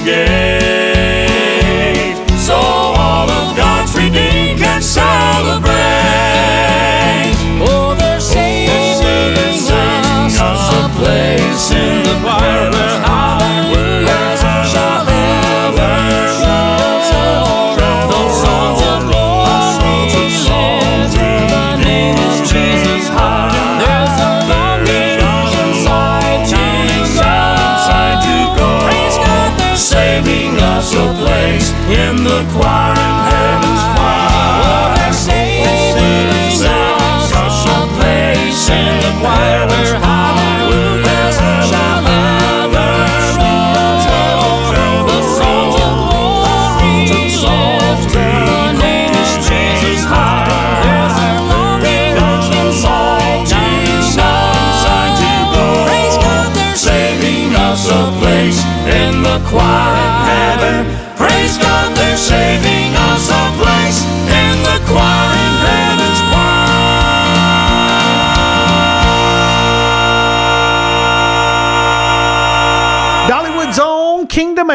ones 0.06 0.55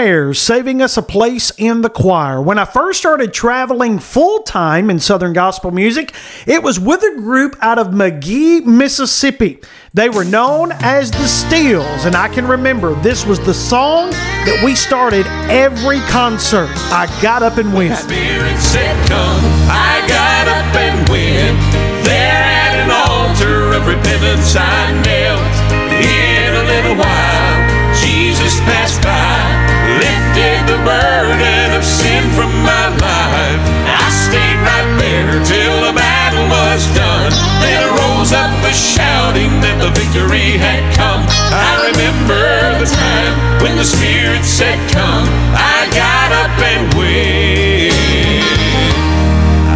saving 0.02 0.82
us 0.82 0.98
a 0.98 1.02
place 1.04 1.52
in 1.60 1.82
the 1.82 1.90
choir. 1.90 2.42
When 2.42 2.58
I 2.58 2.66
first 2.66 3.00
started 3.00 3.34
traveling 3.34 4.00
full 4.00 4.42
time 4.42 4.90
in 4.90 5.00
Southern 5.00 5.32
gospel 5.32 5.70
music, 5.70 6.16
it 6.48 6.64
was 6.64 6.80
with 6.80 7.04
a 7.04 7.16
group 7.18 7.56
out 7.62 7.78
of 7.78 7.94
Magee, 7.94 8.62
Mississippi. 8.62 9.60
They 9.94 10.10
were 10.10 10.24
known 10.24 10.72
as 10.72 11.12
the 11.12 11.28
Steels, 11.28 12.06
and 12.06 12.16
I 12.16 12.30
can 12.30 12.48
remember 12.48 12.96
this 13.02 13.28
was 13.28 13.40
the 13.42 13.54
song 13.54 14.10
that 14.10 14.64
we 14.66 14.74
started 14.74 15.28
every 15.52 16.00
concert. 16.10 16.70
I 16.90 17.06
got 17.22 17.44
up 17.44 17.58
and 17.58 17.72
went. 17.72 18.00
Spirit 18.00 18.58
said, 18.58 18.96
Come, 19.08 19.46
I 19.70 20.02
got 20.08 20.48
up 20.48 20.76
and 20.82 21.10
went. 21.10 21.60
There 22.06 22.42
at 22.42 22.74
an 22.82 22.90
altar 22.90 23.78
of 23.78 23.86
repentance 23.86 24.56
I 24.58 24.98
knelt. 25.06 25.46
In 25.94 26.56
a 26.56 26.64
little 26.66 26.96
while, 26.98 27.82
Jesus 28.02 28.58
passed 28.62 29.04
by, 29.04 29.51
lifted 30.00 30.60
the 30.72 30.80
burden 30.86 31.76
of 31.76 31.84
sin 31.84 32.24
from 32.38 32.52
my 32.64 32.88
life. 33.02 33.64
I 33.88 34.08
stayed 34.10 34.60
right 34.64 34.90
there 35.02 35.32
till 35.44 35.76
the 35.88 35.94
battle 35.94 36.46
was 36.48 36.86
done. 36.96 37.32
Then 37.60 37.84
rose 38.00 38.32
up 38.32 38.52
a 38.64 38.74
shouting 38.74 39.60
that 39.66 39.78
the 39.84 39.92
victory 39.92 40.56
had 40.56 40.84
come. 40.96 41.26
I 41.52 41.92
remember 41.92 42.80
the 42.80 42.88
time 42.88 43.34
when 43.64 43.76
the 43.76 43.86
Spirit 43.86 44.44
said, 44.46 44.80
Come. 44.92 45.28
I 45.54 45.90
got 45.94 46.30
up 46.32 46.56
and 46.62 46.84
went. 46.96 47.94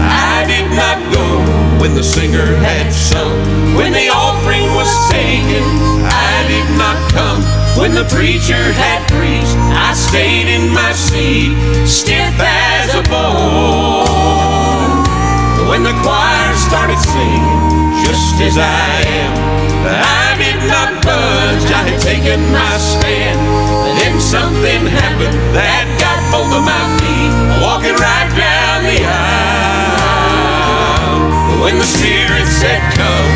I 0.05 0.45
did 0.47 0.67
not 0.73 0.97
go 1.13 1.25
when 1.81 1.93
the 1.93 2.03
singer 2.03 2.55
had 2.63 2.91
sung. 2.91 3.35
When 3.75 3.91
the 3.91 4.09
offering 4.09 4.67
was 4.73 4.91
taken, 5.11 5.63
I 6.05 6.45
did 6.47 6.67
not 6.77 6.97
come. 7.11 7.24
When 7.75 7.93
the 7.93 8.05
preacher 8.07 8.71
had 8.71 9.03
preached, 9.11 9.55
I 9.75 9.91
stayed 9.93 10.47
in 10.47 10.71
my 10.71 10.93
seat, 10.93 11.51
stiff 11.85 12.31
as 12.39 12.95
a 12.95 13.03
bone. 13.11 14.07
When 15.67 15.83
the 15.83 15.91
choir 15.99 16.55
started 16.55 16.95
singing, 16.95 17.59
just 17.99 18.39
as 18.39 18.55
I 18.57 19.03
am, 19.19 19.35
I 19.91 20.39
did 20.39 20.55
not 20.71 21.03
budge. 21.03 21.67
I 21.67 21.83
had 21.91 21.99
taken 21.99 22.39
my 22.55 22.77
stand. 22.79 23.43
Then 23.99 24.21
something 24.23 24.87
happened 24.87 25.35
that 25.51 25.83
got 25.99 26.15
both 26.31 26.55
of 26.55 26.63
my 26.63 26.83
feet 27.03 27.31
walking 27.59 27.99
right 27.99 28.31
down 28.39 28.87
the 28.87 29.03
aisle. 29.03 30.15
When 31.59 31.75
the 31.75 31.83
Spirit 31.83 32.47
said, 32.47 32.79
Come, 32.95 33.34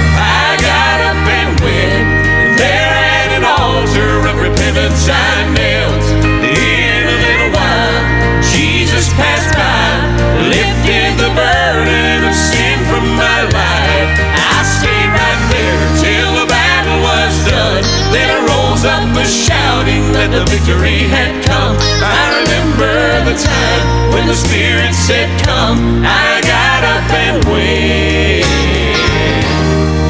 In 6.43 7.01
a 7.07 7.17
little 7.23 7.51
while, 7.55 8.03
Jesus 8.43 9.07
passed 9.15 9.55
by, 9.55 9.87
lifted 10.43 11.15
the 11.15 11.31
burden 11.31 12.27
of 12.27 12.35
sin 12.35 12.77
from 12.89 13.07
my 13.15 13.47
life. 13.47 14.11
I 14.19 14.59
stayed 14.67 15.09
right 15.15 15.41
there 15.55 15.79
till 16.03 16.43
the 16.43 16.47
battle 16.51 16.99
was 16.99 17.33
done. 17.47 17.83
Then 18.11 18.27
I 18.27 18.39
rose 18.43 18.83
up 18.83 19.07
shouting 19.23 20.11
that 20.11 20.35
the 20.35 20.43
victory 20.51 21.07
had 21.07 21.31
come. 21.45 21.77
I 22.03 22.43
remember 22.43 23.23
the 23.23 23.37
time 23.39 24.11
when 24.11 24.27
the 24.27 24.35
Spirit 24.35 24.93
said, 24.93 25.29
Come. 25.45 26.03
I 26.03 26.41
got 26.43 26.81
up 26.83 27.07
and 27.13 27.37
went. 27.47 28.49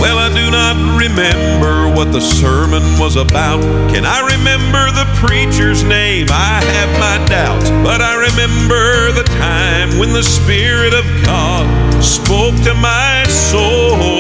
Well, 0.01 0.17
I 0.17 0.33
do 0.33 0.49
not 0.49 0.75
remember 0.97 1.93
what 1.93 2.11
the 2.13 2.21
sermon 2.21 2.83
was 2.97 3.17
about. 3.17 3.61
Can 3.91 4.05
I 4.05 4.23
remember 4.33 4.78
the 4.99 5.05
preacher's 5.15 5.81
name, 5.81 6.27
I 6.29 6.59
have 6.75 6.91
my 6.99 7.25
doubts, 7.27 7.69
but 7.87 8.01
I 8.01 8.19
remember 8.19 9.13
the 9.13 9.23
time 9.23 9.97
when 9.97 10.11
the 10.11 10.23
Spirit 10.23 10.93
of 10.93 11.05
God 11.23 11.63
spoke 12.03 12.55
to 12.67 12.73
my 12.73 13.23
soul. 13.23 14.19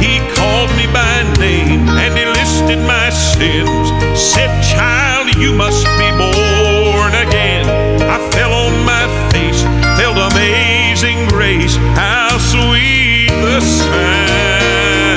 He 0.00 0.16
called 0.32 0.72
me 0.80 0.88
by 0.88 1.28
name 1.36 1.92
and 1.92 2.16
he 2.16 2.24
listed 2.24 2.78
my 2.88 3.10
sins, 3.10 3.92
said, 4.16 4.48
Child, 4.64 5.36
you 5.36 5.52
must 5.52 5.84
be 6.00 6.08
born 6.16 7.12
again. 7.12 7.68
I 8.08 8.16
fell 8.32 8.52
on 8.64 8.82
my 8.82 9.04
face, 9.28 9.60
felt 10.00 10.16
amazing 10.32 11.28
grace. 11.28 11.76
How 12.00 12.38
sweet 12.38 13.28
the 13.28 13.60
sound 13.60 15.12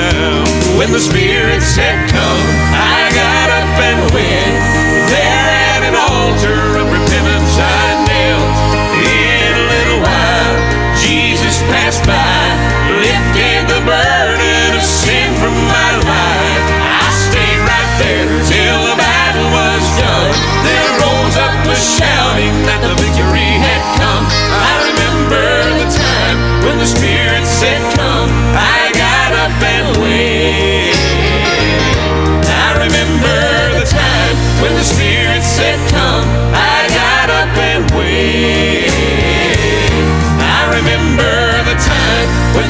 when 0.76 0.92
the 0.92 1.00
Spirit 1.00 1.62
said, 1.62 2.05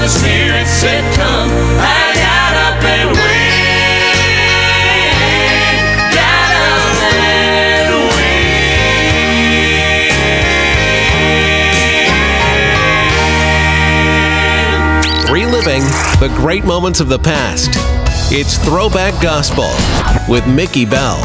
the 0.07 0.13
Spirit 0.13 0.69
said, 0.69 1.03
Come, 1.17 1.51
I 1.51 2.15
got 2.15 2.55
up 2.69 2.81
and 2.85 3.11
went. 3.11 4.23
Got 6.15 6.51
up 6.63 7.03
and 7.13 7.91
went. 15.17 15.33
Reliving 15.33 15.83
the 16.21 16.29
great 16.37 16.65
moments 16.65 17.01
of 17.01 17.09
the 17.09 17.19
past. 17.19 17.71
It's 18.31 18.59
Throwback 18.59 19.21
Gospel 19.21 19.73
with 20.33 20.47
Mickey 20.47 20.85
Bell. 20.85 21.21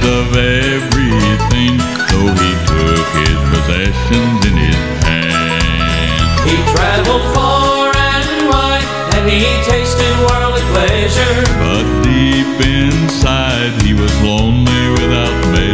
With 0.00 0.08
of 0.10 0.36
everything, 0.36 1.78
so 2.08 2.18
he 2.18 2.50
took 2.66 3.06
his 3.20 3.38
possessions 3.50 4.46
in 4.46 4.56
his 4.56 4.76
hand. 5.04 6.48
He 6.48 6.56
traveled 6.72 7.34
far 7.34 7.92
and 7.96 8.48
wide, 8.48 8.86
and 9.14 9.28
he 9.28 9.44
tasted 9.64 10.14
worldly 10.26 10.62
pleasure. 10.72 11.44
But 11.58 12.02
deep 12.02 12.60
inside, 12.66 13.82
he 13.82 13.94
was 13.94 14.12
lonely 14.22 14.90
without 15.00 15.52
measure. 15.52 15.67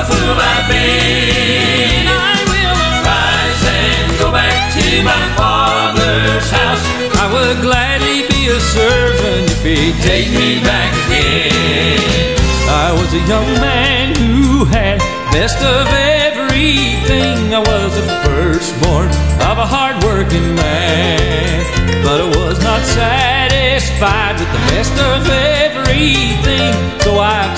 The 0.00 0.06
fool 0.08 0.36
I've 0.38 0.68
been. 0.68 2.06
I 2.08 2.32
will 2.48 2.80
arise 2.96 3.62
and 3.68 4.18
go 4.18 4.32
back 4.32 4.72
to 4.72 4.86
my 5.04 5.24
father's 5.36 6.48
house. 6.50 6.84
I 7.20 7.26
would 7.32 7.60
gladly 7.60 8.24
be 8.28 8.48
a 8.48 8.60
servant 8.60 9.50
if 9.50 9.62
he'd 9.62 9.96
take 10.02 10.30
me 10.30 10.60
back 10.64 10.92
again. 11.04 12.36
I 12.68 12.92
was 12.92 13.12
a 13.12 13.22
young 13.28 13.50
man 13.60 14.16
who 14.16 14.64
had 14.64 14.98
best 15.32 15.58
of 15.58 15.86
everything. 15.92 17.52
I 17.52 17.60
was 17.60 17.92
the 18.00 18.06
firstborn 18.24 19.08
of 19.50 19.58
a 19.58 19.66
hard-working 19.66 20.54
man, 20.54 21.60
but 22.04 22.20
I 22.20 22.28
was 22.40 22.58
not 22.62 22.80
satisfied 22.86 24.38
with 24.40 24.50
the 24.52 24.64
best 24.72 24.94
of 25.12 25.28
everything. 25.28 26.99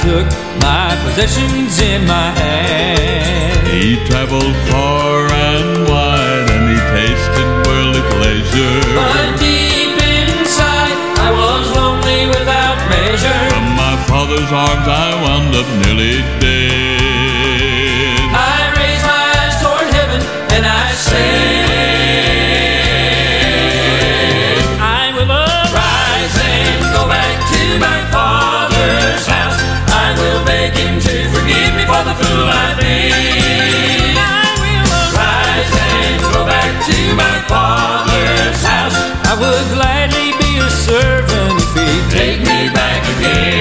Took 0.02 0.26
my 0.60 0.98
possessions 1.04 1.78
in 1.78 2.04
my 2.08 2.30
hand. 2.34 3.68
He 3.68 4.04
traveled 4.04 4.56
far 4.66 5.30
and 5.30 5.88
wide, 5.88 6.50
and 6.50 6.64
he 6.72 6.78
tasted 6.90 7.48
worldly 7.64 8.02
pleasure. 8.10 8.82
But 8.98 9.38
deep 9.38 9.94
inside, 10.02 10.98
I 11.22 11.30
was 11.30 11.70
lonely 11.76 12.26
without 12.26 12.78
measure. 12.90 13.42
From 13.54 13.68
my 13.78 13.94
father's 14.10 14.50
arms, 14.50 14.88
I 14.88 15.22
wound 15.22 15.54
up 15.54 15.68
nearly 15.86 16.18
dead. 16.40 16.81
Father's 38.42 38.62
house. 38.64 38.96
I 39.26 39.34
would 39.38 39.74
gladly 39.74 40.32
be 40.38 40.58
a 40.58 40.70
servant 40.70 41.60
if 41.60 41.74
he'd 41.74 42.10
take 42.10 42.40
me 42.40 42.72
back 42.74 43.02
again. 43.18 43.51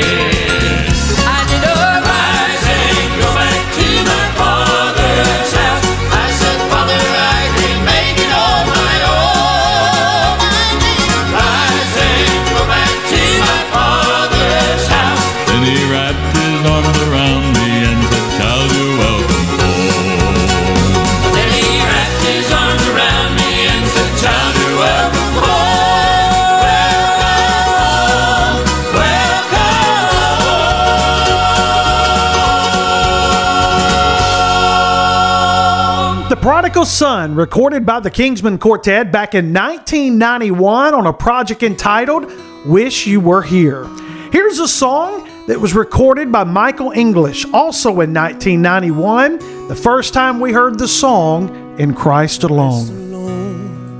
The 36.31 36.37
Prodigal 36.37 36.85
Son, 36.85 37.35
recorded 37.35 37.85
by 37.85 37.99
the 37.99 38.09
Kingsmen 38.09 38.57
Quartet 38.57 39.11
back 39.11 39.35
in 39.35 39.51
1991 39.53 40.93
on 40.93 41.05
a 41.05 41.11
project 41.11 41.61
entitled 41.61 42.31
Wish 42.65 43.05
You 43.05 43.19
Were 43.19 43.41
Here. 43.41 43.85
Here's 44.31 44.57
a 44.57 44.67
song 44.69 45.27
that 45.47 45.59
was 45.59 45.73
recorded 45.75 46.31
by 46.31 46.45
Michael 46.45 46.91
English, 46.91 47.43
also 47.51 47.89
in 47.99 48.13
1991, 48.13 49.67
the 49.67 49.75
first 49.75 50.13
time 50.13 50.39
we 50.39 50.53
heard 50.53 50.79
the 50.79 50.87
song 50.87 51.77
in 51.77 51.93
Christ 51.93 52.43
Alone. 52.45 53.11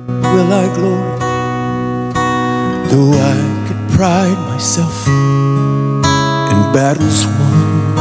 will 0.08 0.54
I 0.54 0.74
glory? 0.74 1.20
Though 2.92 3.12
I 3.12 3.66
could 3.68 3.90
pride 3.98 4.38
myself 4.48 5.06
in 5.06 6.72
battles 6.72 7.26
won, 7.26 7.96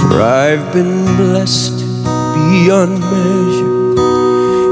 for 0.00 0.20
I've 0.20 0.72
been 0.72 1.04
blessed 1.16 1.89
beyond 2.34 3.00
measure, 3.00 3.94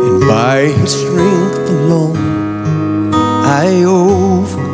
and 0.07 0.21
by 0.21 0.59
His 0.81 0.93
strength 0.93 1.71
alone 1.71 3.15
I 3.15 3.83
overcome. 3.85 4.69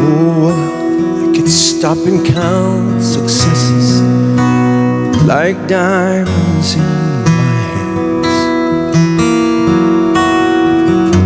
Oh, 0.00 1.22
I 1.22 1.24
could 1.36 1.48
stop 1.48 1.98
and 1.98 2.24
count 2.26 3.02
successes 3.02 4.00
like 5.26 5.66
diamonds 5.68 6.74
in 6.74 6.80
my 6.80 6.86
hands. 7.76 8.34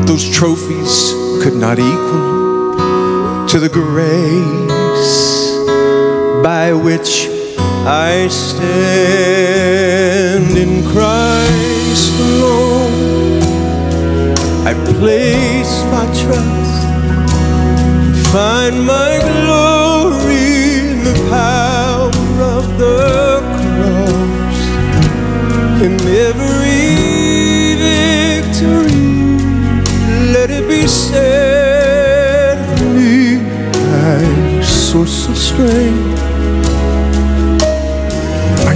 Those 0.09 0.28
trophies 0.31 1.12
could 1.43 1.56
not 1.56 1.78
equal 1.78 2.77
to 3.48 3.59
the 3.59 3.69
grace 3.69 5.48
by 6.43 6.73
which 6.73 7.27
I 7.90 8.28
stand 8.28 8.69
in 10.59 10.85
Christ 10.93 12.12
alone. 12.20 13.40
I 14.66 14.74
place 14.93 15.82
my 15.85 16.05
trust, 16.20 16.85
find 18.31 18.85
my 18.85 19.19
glory 19.40 20.81
in 20.81 21.02
the 21.02 21.16
power 21.31 22.12
of 22.56 22.65
the 22.77 23.40
cross, 23.56 24.60
in 25.81 25.94
every 26.28 26.93
victory. 27.89 29.09
Let 30.35 30.48
it 30.51 30.69
be 30.69 30.86
said 30.86 32.59
of 32.70 32.81
me, 32.94 33.39
my 33.93 34.20
source 34.60 35.27
of 35.27 35.39
strength 35.39 36.17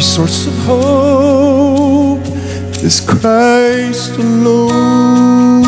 source 0.02 0.48
of 0.48 0.54
hope. 0.66 2.26
Is 2.82 3.00
Christ 3.00 4.18
alone. 4.18 5.62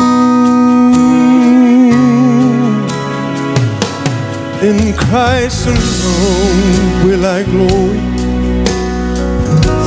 In 4.61 4.93
Christ 4.93 5.67
alone 5.67 7.05
will 7.05 7.25
I 7.25 7.43
glory, 7.43 8.01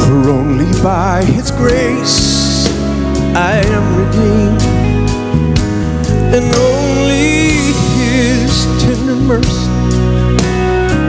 for 0.05 0.31
only 0.31 0.70
by 0.83 1.23
His 1.25 1.51
grace 1.51 2.66
I 3.35 3.61
am 3.77 3.87
redeemed, 4.01 4.62
and 6.35 6.47
only 6.70 7.75
His 7.99 8.53
tender 8.83 9.16
mercy 9.16 9.69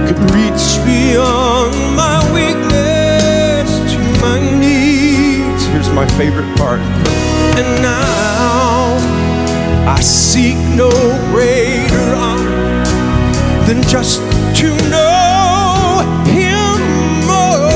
could 0.08 0.22
reach 0.36 0.66
beyond 0.84 1.96
my 1.96 2.20
weakness 2.34 2.79
my 6.00 6.08
favorite 6.18 6.48
part. 6.56 6.80
And 7.60 7.82
now 7.82 8.96
I 9.86 10.00
seek 10.00 10.56
no 10.78 10.90
greater 11.30 12.16
honor 12.16 12.86
than 13.68 13.84
just 13.84 14.22
to 14.62 14.68
know 14.88 16.00
Him 16.24 16.80
more, 17.28 17.76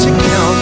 to 0.00 0.10
count 0.30 0.58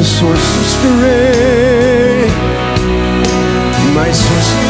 my 0.00 0.06
source 0.06 0.56
of 0.56 0.64
strength, 0.64 2.36
my 3.94 4.10
source 4.10 4.69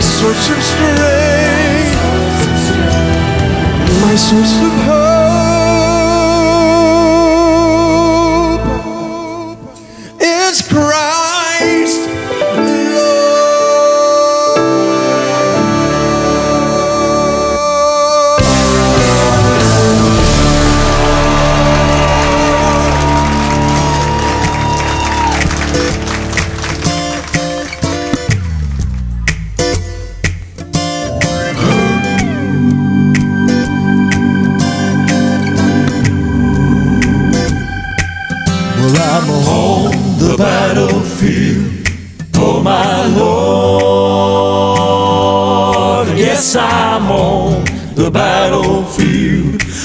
source 0.00 0.50
of 0.50 0.62
strength, 0.62 1.92
my 4.00 4.16
source 4.16 4.62
of 4.62 4.72
hope 4.86 5.05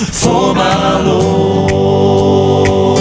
for 0.09 0.55
my 0.55 0.99
Lord. 1.01 2.99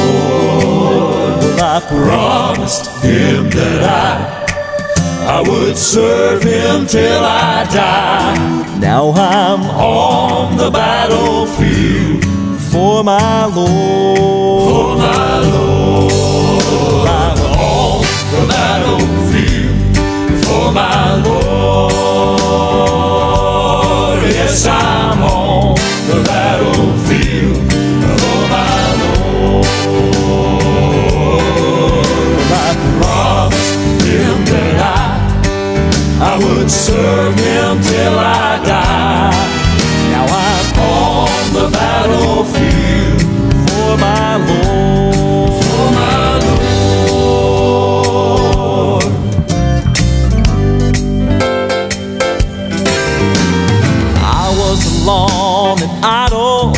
I 1.63 1.81
promised 1.89 2.87
him 3.03 3.49
that 3.51 3.83
I 3.83 4.41
I 5.37 5.43
would 5.49 5.77
serve 5.79 6.43
him 6.43 6.87
till 6.87 7.25
I 7.25 7.65
die. 7.73 8.79
Now 8.79 9.13
I'm 9.13 9.63
on 9.63 10.57
the 10.57 10.71
battlefield 10.71 12.25
for 12.71 13.05
my 13.05 13.45
Lord. 13.47 14.71
For 14.71 14.97
my 14.97 15.39
Lord. 15.55 17.09
I'm 17.09 17.39
on 17.59 18.03
the 18.35 18.45
battlefield 18.49 19.77
for 20.45 20.73
my 20.73 21.15
Lord. 21.23 21.51
Yes, 24.33 24.67
I'm 24.67 25.00
would 36.61 36.71
serve 36.71 37.35
him 37.37 37.81
till 37.81 38.19
I 38.19 38.61
die. 38.65 39.31
Now 40.11 40.27
I'm 40.29 40.79
on 40.79 41.53
the 41.55 41.69
battlefield 41.73 43.23
for 43.67 43.97
my 43.97 44.37
Lord. 44.49 45.53
For 45.63 45.87
my 46.01 46.39
Lord. 47.09 49.05
I 54.23 54.47
was 54.61 54.81
alone 55.01 55.79
and 55.83 55.93
idle. 56.05 56.75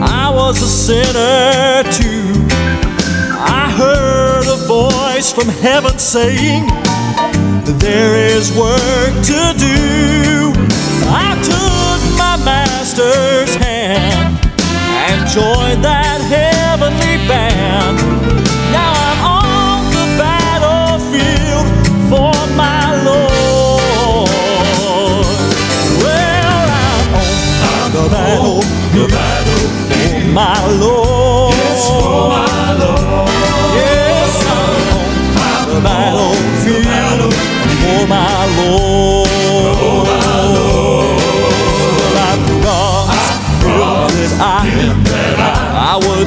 I 0.00 0.30
was 0.34 0.62
a 0.62 0.68
sinner 0.68 1.82
too. 1.92 2.46
I 3.38 3.70
heard 3.76 4.46
a 4.46 4.56
voice 4.66 5.32
from 5.32 5.48
heaven 5.48 5.98
saying, 5.98 6.70
there 7.76 8.16
is 8.16 8.50
work 8.56 9.12
to 9.24 9.54
do. 9.58 10.52
I 11.10 11.36
took 11.44 12.00
my 12.16 12.42
master's 12.44 13.54
hand 13.56 14.38
and 14.56 15.28
joined 15.28 15.84
that 15.84 16.20
heavenly 16.22 16.47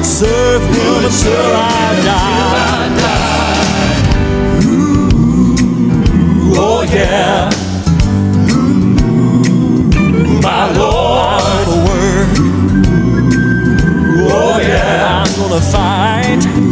would 0.02 0.10
serve 0.10 0.62
Him 0.62 1.04
until 1.04 1.52
I 1.54 1.94
die. 2.08 2.90
Ooh, 4.64 5.54
oh 6.56 6.82
yeah. 6.82 7.50
Ooh, 8.50 10.40
my 10.42 10.64
Lord. 10.76 11.68
Oh 14.34 14.58
yeah. 14.60 15.24
I'm 15.24 15.30
gonna 15.36 15.60
fight. 15.60 16.71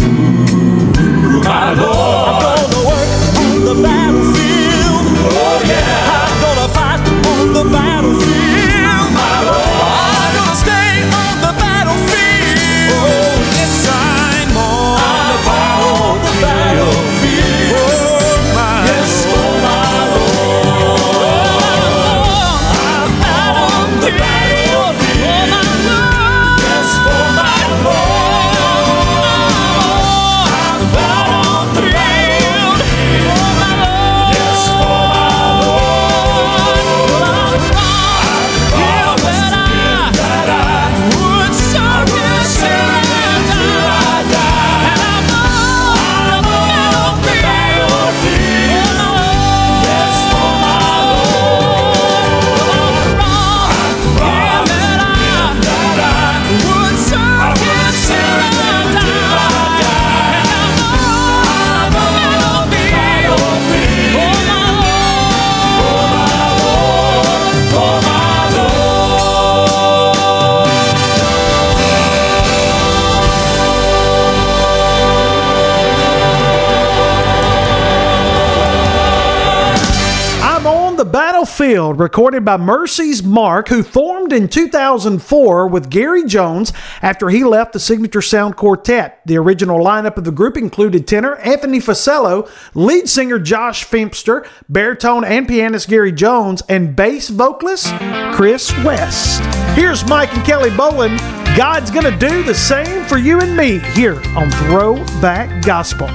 Battlefield, 81.71 82.01
recorded 82.01 82.45
by 82.45 82.57
Mercy's 82.57 83.23
Mark, 83.23 83.69
who 83.69 83.85
formed 83.85 84.33
in 84.33 84.49
2004 84.49 85.69
with 85.69 85.89
Gary 85.89 86.25
Jones 86.25 86.73
after 87.01 87.29
he 87.29 87.45
left 87.45 87.73
the 87.73 87.79
Signature 87.79 88.23
Sound 88.23 88.57
Quartet. 88.57 89.21
The 89.25 89.39
original 89.39 89.79
lineup 89.79 90.17
of 90.17 90.25
the 90.25 90.33
group 90.33 90.57
included 90.57 91.07
tenor 91.07 91.37
Anthony 91.37 91.79
Facello, 91.79 92.49
lead 92.75 93.09
singer 93.09 93.39
Josh 93.39 93.87
Feemster, 93.87 94.49
baritone 94.69 95.25
and 95.25 95.47
pianist 95.47 95.89
Gary 95.89 96.11
Jones, 96.11 96.61
and 96.69 96.97
bass 96.97 97.29
vocalist 97.29 97.95
Chris 98.33 98.77
West. 98.83 99.41
Here's 99.77 100.05
Mike 100.09 100.35
and 100.35 100.45
Kelly 100.45 100.71
Bowling. 100.77 101.19
God's 101.57 101.93
gonna 101.93 102.17
do 102.19 102.43
the 102.43 102.55
same 102.55 103.05
for 103.05 103.17
you 103.17 103.39
and 103.39 103.57
me 103.57 103.79
here 103.95 104.21
on 104.37 104.51
Throwback 104.51 105.65
Gospel. 105.65 106.09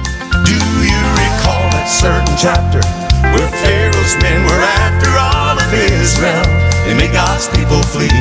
Do 0.44 0.52
you 0.52 1.00
recall 1.16 1.70
that 1.72 1.88
certain 1.88 2.36
chapter 2.36 3.06
where 3.32 3.48
Pharaoh's 3.48 4.16
men 4.22 4.44
were 4.44 4.62
after 4.62 5.10
all 5.18 5.45
Israel, 6.06 6.46
they 6.86 6.94
made 6.94 7.10
God's 7.10 7.50
people 7.50 7.82
flee. 7.82 8.14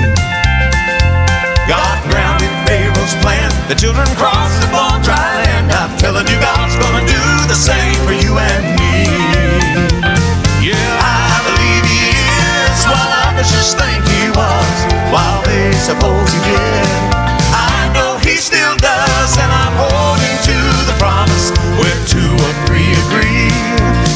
God 1.70 1.98
grounded 2.10 2.49
Pharaoh's 2.66 3.14
plan, 3.22 3.45
the 3.70 3.78
children 3.78 4.10
crossed 4.18 4.57
upon 4.66 5.06
dry 5.06 5.22
land. 5.45 5.70
I'm 5.70 5.94
telling 6.02 6.26
you, 6.26 6.34
God's 6.41 6.74
gonna 6.82 7.06
do 7.06 7.24
the 7.45 7.53
same 7.53 7.94
for 8.02 8.18
you 8.18 8.34
and 8.41 8.66
me. 8.82 9.06
Yeah, 10.66 10.82
I 10.98 11.30
believe 11.45 11.86
He 11.86 12.10
is 12.74 12.82
what 12.90 13.10
others 13.30 13.53
just 13.53 13.78
think 13.78 14.02
He 14.02 14.34
was, 14.34 14.76
while 15.14 15.45
they 15.45 15.70
suppose 15.78 16.26
He 16.34 16.41
did. 16.41 16.90
I 17.53 17.94
know 17.94 18.18
He 18.26 18.41
still 18.41 18.74
does, 18.82 19.32
and 19.38 19.52
I'm 19.62 19.76
holding 19.78 20.38
to 20.49 20.57
the 20.90 20.98
promise 20.98 21.53
where 21.78 21.99
two 22.10 22.34
or 22.49 22.53
three 22.66 22.90
agree. 23.06 23.53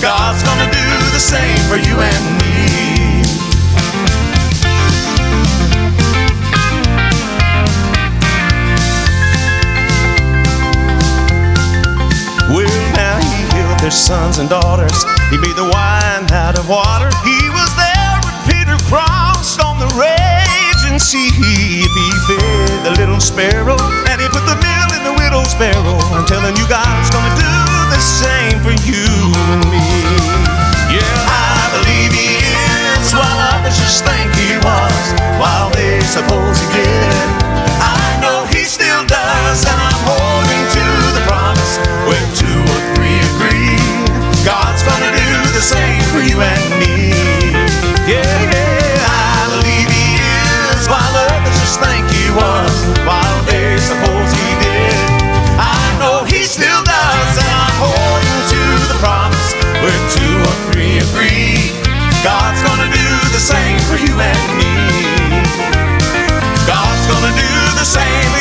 God's 0.01 0.41
gonna 0.41 0.73
do 0.73 0.89
the 1.13 1.21
same 1.21 1.61
for 1.69 1.77
you 1.77 2.01
and 2.01 2.23
me. 2.25 2.28
Their 13.89 13.97
sons 13.97 14.37
and 14.37 14.47
daughters. 14.47 15.01
He 15.33 15.37
made 15.41 15.57
the 15.57 15.65
wine 15.65 16.29
out 16.29 16.61
of 16.61 16.69
water. 16.69 17.09
He 17.25 17.49
was 17.49 17.73
there 17.73 18.13
when 18.21 18.37
Peter 18.45 18.77
crossed 18.85 19.57
on 19.65 19.81
the 19.81 19.89
raging 19.97 21.01
sea. 21.01 21.33
He 21.33 21.81
fed 22.29 22.85
the 22.85 22.93
little 23.01 23.17
sparrow 23.17 23.81
and 24.05 24.21
he 24.21 24.29
put 24.29 24.45
the 24.45 24.53
meal 24.61 24.89
in 24.93 25.01
the 25.09 25.15
widow's 25.17 25.57
barrel, 25.57 25.97
I'm 26.13 26.21
telling 26.29 26.53
you, 26.53 26.69
God's 26.69 27.09
gonna 27.09 27.33
do 27.33 27.55
the 27.89 27.97
same 27.97 28.61
for 28.61 28.77
you 28.85 29.09
and 29.57 29.65
me. 29.73 29.81
Yeah, 30.93 31.17
I 31.25 31.73
believe 31.73 32.13
He 32.13 32.37
is, 32.45 33.09
while 33.09 33.41
others 33.57 33.73
just 33.73 34.05
think 34.05 34.29
He 34.37 34.53
was, 34.61 35.05
while 35.41 35.73
they 35.73 35.97
suppose 36.05 36.61
He 36.61 36.85
did. 36.85 37.25
I 37.81 38.21
know 38.21 38.45
He 38.53 38.69
still 38.69 39.01
does, 39.09 39.65
for 46.19 46.25
you 46.27 46.41
and 46.41 46.69
me. 46.83 47.15
Yeah, 48.03 48.19
yeah, 48.51 49.07
I 49.07 49.47
believe 49.55 49.87
He 49.87 50.19
is, 50.19 50.83
while 50.91 51.15
others 51.15 51.55
just 51.63 51.79
think 51.79 52.03
He 52.11 52.27
was, 52.35 52.75
while 53.07 53.39
they 53.47 53.79
suppose 53.79 54.27
He 54.35 54.49
did. 54.59 54.99
I 55.55 55.79
know 55.95 56.27
He 56.27 56.43
still 56.43 56.83
does, 56.83 57.33
and 57.39 57.51
I'm 57.63 57.75
holding 57.79 58.39
to 58.51 58.61
the 58.91 58.97
promise 58.99 59.49
where 59.79 60.01
two 60.11 60.35
or 60.43 60.55
three 60.67 60.99
agree. 60.99 61.71
God's 62.19 62.59
gonna 62.67 62.91
do 62.91 63.07
the 63.31 63.39
same 63.39 63.79
for 63.87 63.95
you 63.95 64.11
and 64.19 64.47
me. 64.59 64.75
God's 66.67 67.05
gonna 67.07 67.31
do 67.31 67.51
the 67.79 67.87
same 67.87 68.38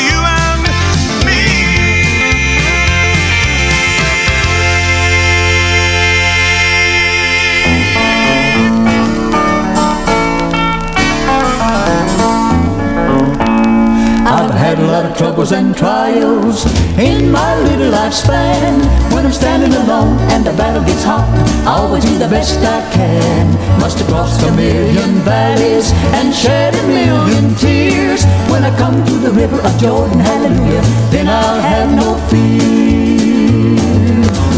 lot 15.03 15.12
of 15.12 15.16
troubles 15.16 15.53
and 15.53 15.77
trials 15.77 16.66
in 16.99 17.31
my 17.31 17.55
little 17.62 17.93
lifespan. 17.93 18.83
When 19.15 19.25
I'm 19.25 19.33
standing 19.33 19.73
alone 19.73 20.19
and 20.33 20.45
the 20.45 20.53
battle 20.55 20.83
gets 20.83 21.05
hot, 21.05 21.29
I 21.65 21.79
always 21.79 22.05
do 22.05 22.19
the 22.19 22.27
best 22.27 22.59
I 22.59 22.81
can. 22.91 23.47
Must 23.79 23.97
have 23.99 24.09
crossed 24.09 24.43
a 24.43 24.51
million 24.57 25.11
valleys 25.23 25.93
and 26.19 26.35
shed 26.35 26.75
a 26.75 26.85
million 26.89 27.55
tears. 27.55 28.25
When 28.51 28.65
I 28.65 28.77
come 28.77 28.97
to 29.07 29.15
the 29.27 29.31
river 29.31 29.61
of 29.61 29.73
Jordan, 29.79 30.19
hallelujah, 30.19 30.83
then 31.15 31.29
I'll 31.29 31.61
have 31.61 31.91
no 31.95 32.19
fear. 32.27 33.79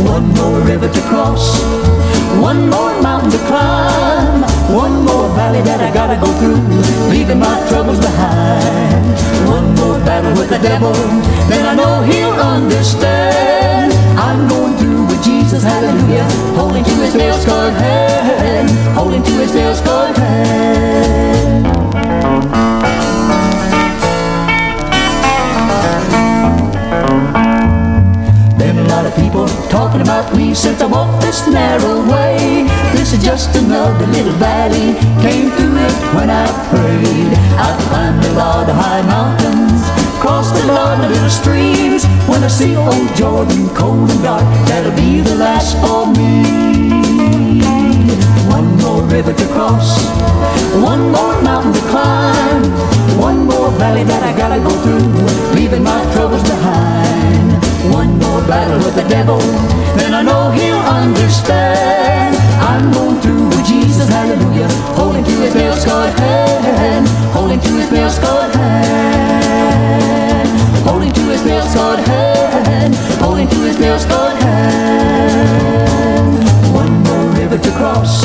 One 0.09 0.27
more 0.41 0.61
river 0.61 0.89
to 0.89 1.01
cross, 1.13 1.61
one 2.41 2.71
more 2.71 2.95
mountain 3.03 3.31
to 3.33 3.41
climb, 3.45 4.10
one 4.75 5.05
more 5.05 5.29
valley 5.35 5.63
that 5.63 5.81
I 5.81 5.93
gotta 5.93 6.17
go 6.17 6.31
through, 6.39 6.61
leaving 7.11 7.39
my 7.39 7.59
troubles 7.69 7.99
behind. 7.99 9.05
One 9.49 9.75
more 9.75 9.99
battle 10.07 10.33
with 10.39 10.51
the 10.51 10.59
devil, 10.59 10.93
then 11.49 11.67
I 11.67 11.75
know 11.75 12.03
he'll 12.03 12.39
understand. 12.39 13.93
I'm 14.19 14.49
going 14.49 14.77
through 14.79 15.07
with 15.07 15.23
Jesus, 15.25 15.63
hallelujah, 15.65 16.29
holding 16.55 16.85
to 16.85 16.95
his 17.03 17.15
nail 17.15 17.37
scarred 17.39 17.75
hand, 17.75 18.71
holding 18.95 19.23
to 19.23 19.33
his 19.33 19.55
nail 19.55 19.75
scarred 19.75 20.17
hand. 20.17 21.11
People 29.21 29.47
talking 29.69 30.01
about 30.01 30.35
me 30.35 30.55
since 30.55 30.81
I 30.81 30.87
walked 30.87 31.21
this 31.21 31.47
narrow 31.47 32.01
way. 32.11 32.65
This 32.97 33.13
is 33.13 33.23
just 33.23 33.55
another 33.57 34.07
little 34.07 34.33
valley. 34.41 34.97
Came 35.21 35.51
through 35.57 35.77
it 35.77 35.97
when 36.17 36.31
I 36.31 36.47
prayed. 36.73 37.33
I 37.61 37.69
climbed 37.87 38.25
a 38.25 38.33
lot 38.33 38.69
of 38.69 38.77
high 38.77 39.03
mountains, 39.03 39.83
crossed 40.21 40.57
a 40.65 40.67
lot 40.67 41.05
of 41.05 41.11
little 41.11 41.31
streams. 41.31 42.05
When 42.29 42.43
I 42.43 42.49
see 42.49 42.75
old 42.77 43.09
Jordan 43.15 43.69
cold 43.75 44.11
and 44.11 44.23
dark, 44.23 44.45
that'll 44.69 44.97
be 44.97 45.21
the 45.21 45.37
last 45.37 45.77
for 45.83 46.07
me. 46.19 47.61
One 48.49 48.69
more 48.83 49.03
river 49.03 49.33
to 49.33 49.47
cross, 49.55 49.89
one 50.83 51.13
more 51.13 51.37
mountain 51.43 51.73
to 51.75 51.85
climb, 51.93 52.65
one 53.21 53.45
more 53.45 53.71
valley 53.79 54.05
that 54.05 54.23
I 54.23 54.33
gotta 54.37 54.61
go 54.61 54.73
through, 54.83 55.55
leaving 55.55 55.85
my 55.85 56.01
troubles 56.15 56.43
behind. 56.43 57.70
One 57.89 58.19
more 58.19 58.43
battle 58.47 58.77
with 58.85 58.95
the 58.95 59.09
devil, 59.09 59.39
then 59.97 60.13
I 60.13 60.21
know 60.23 60.51
he'll 60.51 60.77
understand. 60.77 62.37
I'm 62.61 62.93
going 62.93 63.19
through 63.23 63.49
with 63.49 63.65
Jesus, 63.67 64.09
hallelujah, 64.09 64.69
holding 64.95 65.25
to 65.25 65.31
his 65.31 65.55
nail 65.55 65.75
scarred 65.75 66.13
hand, 66.19 67.09
holding 67.33 67.59
to 67.59 67.69
his 67.69 67.91
nail 67.91 68.11
scarred 68.11 68.55
hand, 68.55 70.49
holding 70.85 71.13
to 71.13 71.21
his 71.21 71.43
nail 71.45 71.63
scarred 71.63 72.01
hand, 72.01 72.95
holding 73.19 73.49
to 73.49 73.57
his 73.63 73.79
nail 73.81 73.99
scarred 73.99 74.37
hand. 74.43 75.55
One 76.75 77.03
more 77.03 77.29
river 77.41 77.57
to 77.59 77.71
cross, 77.73 78.23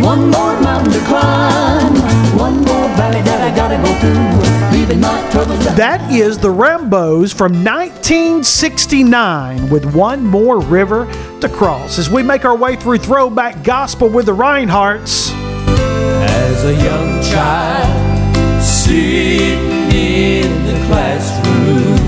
one 0.00 0.30
more 0.30 0.58
mountain 0.60 0.92
to 0.94 1.00
climb, 1.06 1.94
one 2.38 2.64
more 2.64 2.81
valley 3.02 3.22
that 3.22 3.40
I 3.40 3.50
gotta 3.56 3.78
go 3.82 3.92
through, 3.98 4.78
leaving 4.78 5.00
my 5.00 5.18
troubles. 5.32 5.64
That 5.76 6.12
is 6.12 6.38
the 6.38 6.48
Rambos 6.48 7.34
from 7.34 7.64
1969 7.64 9.68
with 9.68 9.94
one 9.94 10.24
more 10.24 10.60
river 10.60 11.06
to 11.40 11.48
cross. 11.48 11.98
As 11.98 12.08
we 12.08 12.22
make 12.22 12.44
our 12.44 12.56
way 12.56 12.76
through 12.76 12.98
throwback 12.98 13.64
gospel 13.64 14.08
with 14.08 14.26
the 14.26 14.34
Reinhardts. 14.34 15.32
As 15.32 16.64
a 16.64 16.74
young 16.74 17.20
child 17.22 18.36
sitting 18.62 19.90
in 19.90 20.66
the 20.66 20.74
classroom, 20.86 21.98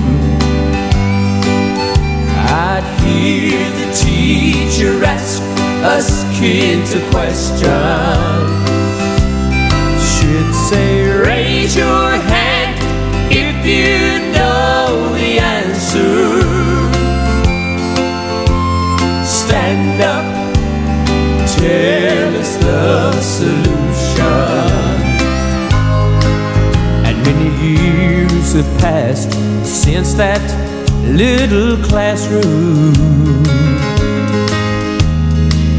I'd 2.71 2.87
hear 3.03 3.59
the 3.81 3.89
teacher 3.97 5.05
ask 5.05 5.43
us 5.83 6.23
kids 6.39 6.95
a 6.95 7.01
question. 7.11 8.64
Say, 10.65 11.07
raise 11.11 11.77
your 11.77 12.09
hand 12.33 12.81
if 13.31 13.67
you 13.67 14.33
know 14.33 15.13
the 15.13 15.39
answer. 15.39 16.41
Stand 19.27 20.01
up, 20.01 20.25
tell 21.59 22.37
us 22.41 22.57
the 22.57 23.21
solution. 23.21 24.25
And 27.05 27.17
many 27.27 27.51
years 27.69 28.55
have 28.55 28.81
passed 28.81 29.33
since 29.67 30.15
that 30.15 30.41
little 31.05 31.77
classroom. 31.85 32.95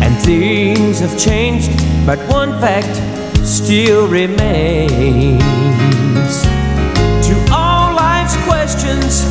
And 0.03 0.16
things 0.22 0.99
have 0.99 1.18
changed, 1.18 1.72
but 2.06 2.20
one 2.30 2.52
fact 2.62 3.15
still 3.46 4.08
remains. 4.08 5.42
To 7.28 7.48
all 7.52 7.94
life's 7.96 8.36
questions, 8.44 9.24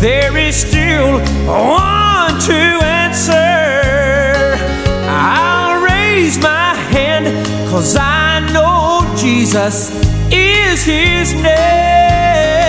there 0.00 0.36
is 0.36 0.56
still 0.56 1.20
one 1.46 2.40
to 2.40 2.60
answer. 2.84 4.58
I'll 5.08 5.80
raise 5.82 6.38
my 6.38 6.74
hand, 6.90 7.46
cause 7.70 7.96
I 7.96 8.40
know 8.52 9.14
Jesus 9.16 9.90
is 10.32 10.82
his 10.84 11.34
name. 11.34 12.61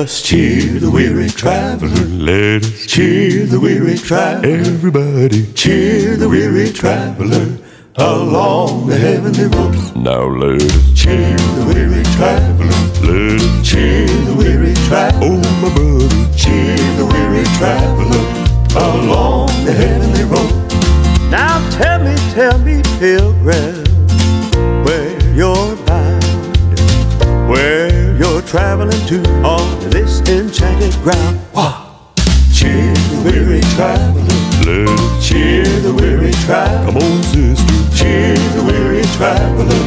Us 0.00 0.22
cheer 0.22 0.80
the 0.80 0.90
weary 0.90 1.28
traveler. 1.28 2.04
Let 2.06 2.64
us 2.64 2.86
cheer 2.86 3.44
the 3.44 3.60
weary 3.60 3.98
traveler. 3.98 4.48
Everybody 4.48 5.52
cheer 5.52 6.16
the 6.16 6.26
weary 6.26 6.72
traveler 6.72 7.58
along 7.96 8.86
the 8.86 8.96
heavenly 8.96 9.44
road. 9.44 9.76
Now 9.94 10.24
let 10.24 10.62
us 10.62 10.92
cheer 10.94 11.36
the 11.36 11.64
weary 11.68 12.02
traveler. 12.16 12.80
Let 13.04 13.42
us 13.42 13.68
cheer 13.68 14.06
the 14.28 14.34
weary 14.38 14.74
traveler. 14.88 15.20
Oh, 15.22 15.36
my 15.60 15.68
brother, 15.74 16.08
cheer 16.34 16.76
the 16.96 17.04
weary 17.04 17.44
traveler 17.60 18.24
along 18.80 19.48
the 19.66 19.74
heavenly 19.74 20.24
road. 20.24 20.54
Now 21.30 21.60
tell 21.76 21.98
me, 22.02 22.14
tell 22.32 22.58
me, 22.58 22.80
pilgrim, 22.98 23.84
where 24.84 25.12
you're 25.34 25.76
bound, 25.84 26.24
where 27.50 27.79
traveling 28.50 29.06
to 29.06 29.22
on 29.44 29.78
this 29.90 30.18
enchanted 30.28 30.92
ground. 31.04 31.38
Wah! 31.54 31.86
Cheer 32.52 32.92
the 33.14 33.22
weary 33.24 33.60
traveler. 33.78 34.26
Let 34.66 34.88
us 34.90 35.24
cheer 35.24 35.62
the 35.62 35.94
weary 35.94 36.32
traveler. 36.32 36.86
Come 36.86 36.96
on, 36.96 37.22
sister. 37.22 37.78
Cheer 37.94 38.34
the 38.34 38.64
weary 38.66 39.04
traveler 39.14 39.86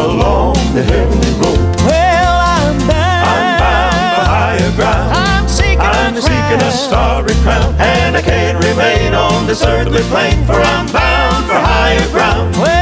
along 0.00 0.54
the 0.72 0.82
heavenly 0.82 1.32
road. 1.44 1.60
Well, 1.84 2.36
I'm 2.40 2.78
bound, 2.88 3.28
I'm 3.28 3.60
bound 3.60 4.16
for 4.16 4.26
higher 4.32 4.72
ground. 4.76 5.12
I'm 5.12 5.46
seeking 5.46 5.80
I'm 5.80 6.16
a 6.16 6.22
seeking 6.22 6.62
a 6.64 6.72
starry 6.72 7.34
crown, 7.44 7.74
and 7.78 8.16
I 8.16 8.22
can't 8.22 8.64
remain 8.64 9.12
on 9.12 9.46
this 9.46 9.62
earthly 9.62 10.00
plane, 10.04 10.42
for 10.46 10.54
I'm 10.56 10.86
bound 10.90 11.44
for 11.44 11.60
higher 11.60 12.08
ground. 12.08 12.56
Well, 12.56 12.79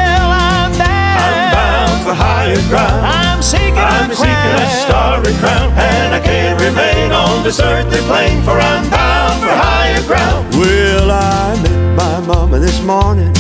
for 2.09 2.15
higher 2.15 2.57
ground. 2.73 3.05
I'm 3.05 3.43
seeking 3.43 3.77
I'm 3.77 4.11
a 4.11 4.17
seeking 4.17 4.33
a 4.33 4.65
crown. 4.65 4.85
starry 4.89 5.35
crown, 5.45 5.69
and 5.77 6.15
I 6.15 6.21
can't 6.21 6.59
remain 6.61 7.13
on 7.13 7.45
this 7.45 7.61
earthly 7.61 8.01
plane, 8.09 8.41
for 8.43 8.57
I'm 8.57 8.89
bound 8.89 9.43
for 9.45 9.53
higher 9.53 10.03
ground. 10.09 10.49
Well, 10.57 11.11
I 11.11 11.61
met 11.61 11.97
my 11.97 12.17
mama 12.25 12.59
this 12.61 12.81
morning, 12.83 13.33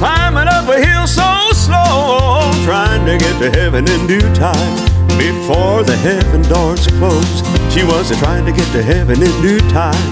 climbing 0.00 0.48
up 0.48 0.68
a 0.68 0.78
hill 0.78 1.06
so 1.06 1.28
slow, 1.52 2.52
trying 2.68 3.06
to 3.06 3.16
get 3.16 3.34
to 3.40 3.48
heaven 3.50 3.88
in 3.88 4.06
due 4.06 4.28
time 4.34 4.76
before 5.16 5.82
the 5.82 5.96
heaven 6.04 6.42
doors 6.42 6.86
close. 7.00 7.40
She 7.72 7.84
was 7.84 8.12
trying 8.18 8.44
to 8.44 8.52
get 8.52 8.68
to 8.72 8.82
heaven 8.82 9.16
in 9.22 9.34
due 9.40 9.64
time 9.70 10.04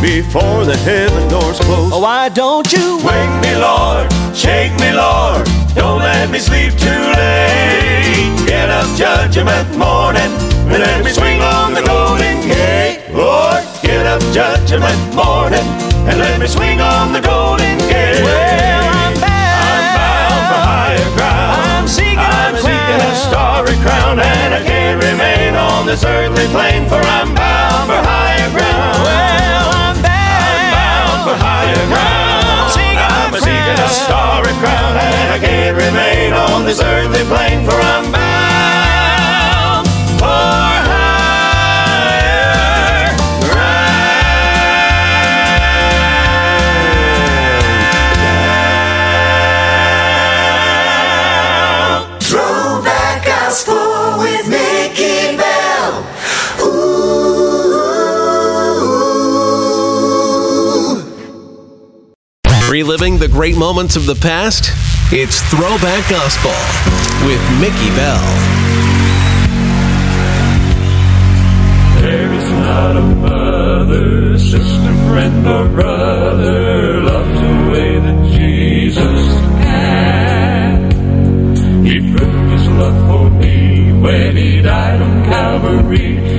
before 0.00 0.64
the 0.64 0.76
heaven 0.86 1.28
doors 1.28 1.58
close. 1.58 1.90
Oh, 1.92 2.00
why 2.00 2.28
don't 2.28 2.70
you 2.72 2.98
Wake 3.02 3.34
me, 3.42 3.56
Lord, 3.58 4.06
shake 4.36 4.74
me, 4.78 4.92
Lord, 4.92 5.48
don't 5.74 6.00
let 6.00 6.30
me 6.30 6.38
sleep 6.38 6.72
too 6.78 7.04
late. 7.18 8.32
Get 8.46 8.70
up 8.70 8.86
judgment 8.96 9.68
morning, 9.76 10.30
and 10.70 10.80
let 10.82 11.04
me 11.04 11.10
swing 11.10 11.40
on 11.42 11.74
the 11.74 11.82
golden 11.82 12.40
gate. 12.46 13.02
Lord, 13.12 13.62
get 13.82 14.06
up 14.06 14.22
judgment 14.32 15.00
morning, 15.14 15.66
and 16.08 16.18
let 16.18 16.38
me 16.40 16.46
swing 16.46 16.80
on 16.80 17.12
the 17.12 17.20
golden 17.20 17.78
gate. 17.90 18.22
Well, 18.22 18.84
I'm 18.88 19.14
bound, 19.20 19.68
I'm 19.70 19.86
bound 19.98 20.42
for 20.50 20.60
higher 20.62 21.10
ground. 21.16 21.60
I'm 21.68 21.88
seeking 21.88 22.18
a 22.18 22.22
I'm 22.22 22.56
seeking 22.56 23.00
a 23.02 23.12
starry 23.26 23.76
crown, 23.82 24.18
and 24.18 24.54
I 24.54 24.62
can't 24.62 25.02
remain 25.02 25.54
on 25.54 25.86
this 25.86 26.04
earthly 26.04 26.46
plane, 26.54 26.88
for 26.88 27.02
I'm 27.02 27.34
bound 27.34 27.90
for 27.90 28.00
higher 28.00 28.50
ground. 28.54 28.98
Well, 29.02 29.68
I'm 29.74 29.96
I'm 29.98 30.72
bound 30.72 31.18
for 31.26 31.36
higher 31.36 31.86
ground. 31.88 32.33
Seeking 32.70 32.98
a 32.98 33.08
I'm 33.08 33.34
seeking 33.34 33.80
a 33.80 33.88
starry 33.88 34.54
crown, 34.60 34.96
and 34.96 35.28
I 35.32 35.38
can't 35.38 35.76
remain 35.76 36.32
on 36.32 36.64
this 36.64 36.80
earthly 36.80 37.24
plane, 37.24 37.64
for 37.64 37.74
I'm 37.74 38.12
bound 38.12 38.43
Reliving 62.94 63.18
the 63.18 63.26
great 63.26 63.56
moments 63.56 63.96
of 63.96 64.06
the 64.06 64.14
past? 64.14 64.70
It's 65.10 65.40
Throwback 65.50 66.08
Gospel 66.08 66.52
with 67.26 67.42
Mickey 67.58 67.90
Bell. 67.96 68.22
There 72.00 72.32
is 72.32 72.50
not 72.52 72.96
a 72.96 73.00
mother, 73.00 74.38
sister, 74.38 74.94
friend, 75.08 75.44
or 75.44 75.68
brother 75.70 77.00
loves 77.00 77.40
the 77.40 77.70
way 77.72 77.98
that 77.98 78.26
Jesus 78.30 79.22
can. 79.64 80.90
He 81.84 81.98
proved 82.14 82.52
his 82.52 82.68
love 82.68 83.06
for 83.08 83.28
me 83.28 83.92
when 83.92 84.36
he 84.36 84.62
died 84.62 85.02
on 85.02 85.24
Calvary. 85.24 86.33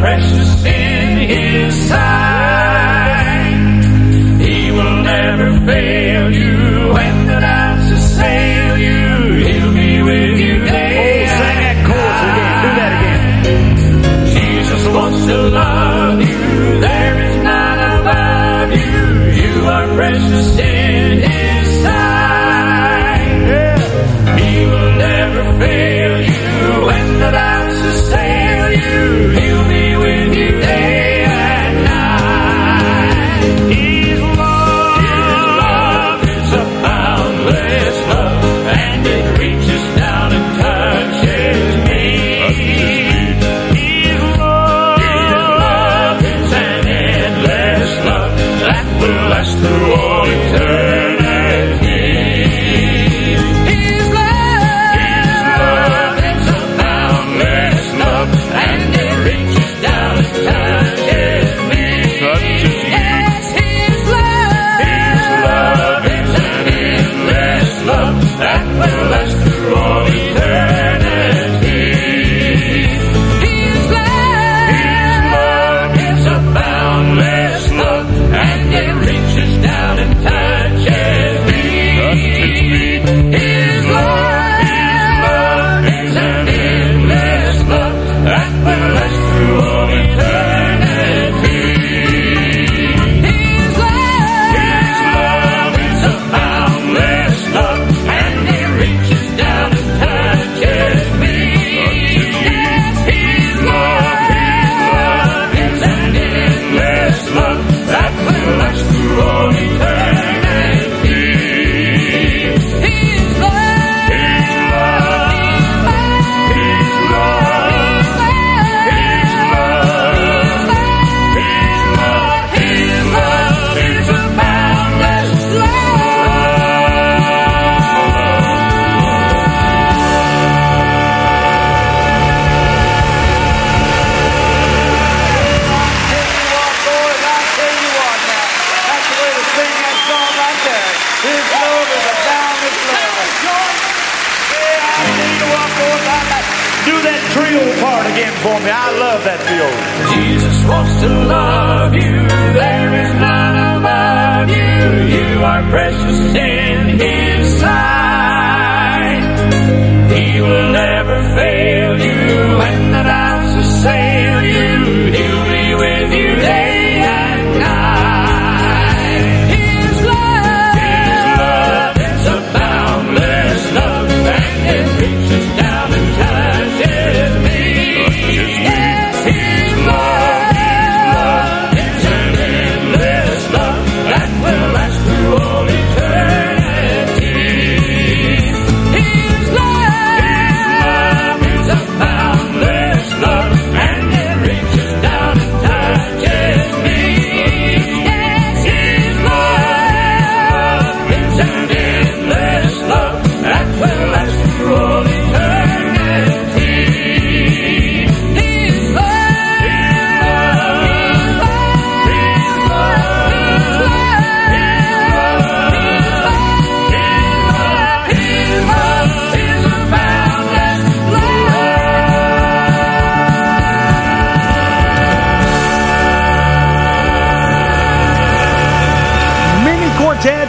You 0.00 0.29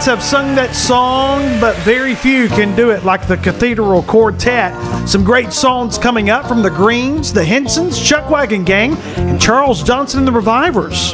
Have 0.05 0.23
sung 0.23 0.55
that 0.55 0.75
song, 0.75 1.41
but 1.61 1.77
very 1.77 2.15
few 2.15 2.49
can 2.49 2.75
do 2.75 2.89
it 2.89 3.05
like 3.05 3.27
the 3.27 3.37
Cathedral 3.37 4.01
Quartet. 4.01 4.73
Some 5.07 5.23
great 5.23 5.53
songs 5.53 5.97
coming 5.99 6.31
up 6.31 6.47
from 6.47 6.63
the 6.63 6.71
Greens, 6.71 7.31
the 7.31 7.45
Hensons, 7.45 8.01
Chuck 8.01 8.29
Wagon 8.29 8.65
Gang, 8.65 8.97
and 9.15 9.39
Charles 9.39 9.83
Johnson 9.83 10.19
and 10.19 10.27
the 10.27 10.31
Revivers. 10.31 11.13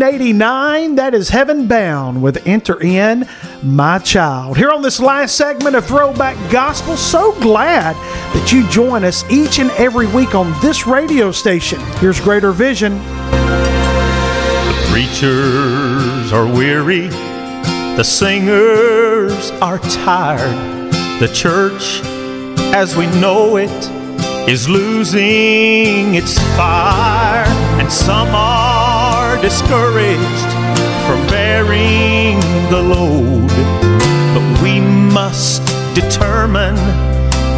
1989, 0.00 0.94
that 0.94 1.12
is 1.12 1.30
Heaven 1.30 1.66
Bound 1.66 2.22
with 2.22 2.46
Enter 2.46 2.80
In 2.80 3.26
My 3.64 3.98
Child. 3.98 4.56
Here 4.56 4.70
on 4.70 4.80
this 4.80 5.00
last 5.00 5.34
segment 5.34 5.74
of 5.74 5.86
Throwback 5.86 6.36
Gospel, 6.52 6.96
so 6.96 7.32
glad 7.40 7.96
that 8.32 8.52
you 8.52 8.68
join 8.68 9.02
us 9.02 9.28
each 9.28 9.58
and 9.58 9.72
every 9.72 10.06
week 10.06 10.36
on 10.36 10.54
this 10.60 10.86
radio 10.86 11.32
station. 11.32 11.80
Here's 11.96 12.20
Greater 12.20 12.52
Vision. 12.52 12.96
The 12.98 14.86
preachers 14.88 16.32
are 16.32 16.46
weary, 16.46 17.08
the 17.96 18.04
singers 18.04 19.50
are 19.60 19.80
tired. 19.80 20.92
The 21.18 21.28
church, 21.34 22.02
as 22.72 22.96
we 22.96 23.06
know 23.20 23.56
it, 23.56 23.90
is 24.48 24.68
losing 24.68 26.14
its 26.14 26.38
fire, 26.56 27.44
and 27.80 27.92
some 27.92 28.28
are 28.28 28.67
discouraged 29.40 30.50
from 31.06 31.24
bearing 31.28 32.40
the 32.70 32.82
load. 32.82 33.48
But 34.34 34.62
we 34.62 34.80
must 34.80 35.62
determine 35.94 36.76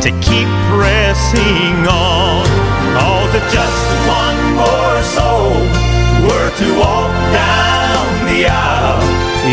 to 0.04 0.10
keep 0.20 0.48
pressing 0.68 1.76
on. 1.88 2.44
Cause 2.96 3.34
if 3.34 3.44
just 3.52 3.84
one 4.08 4.40
more 4.60 5.00
soul 5.16 5.56
were 6.28 6.50
to 6.60 6.68
walk 6.78 7.12
down 7.32 8.04
the 8.28 8.46
aisle, 8.46 9.00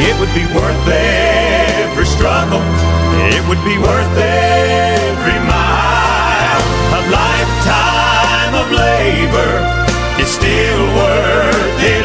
it 0.08 0.14
would 0.20 0.34
be 0.36 0.46
worth 0.54 0.88
every 0.88 2.06
struggle. 2.06 2.64
It 3.32 3.42
would 3.48 3.64
be 3.64 3.78
worth 3.78 4.18
every 4.18 5.40
mile. 5.48 6.64
A 6.92 7.02
lifetime 7.08 8.54
of 8.62 8.68
labor 8.72 9.54
is 10.22 10.30
still 10.30 10.84
worth 10.96 11.84
it 11.84 11.97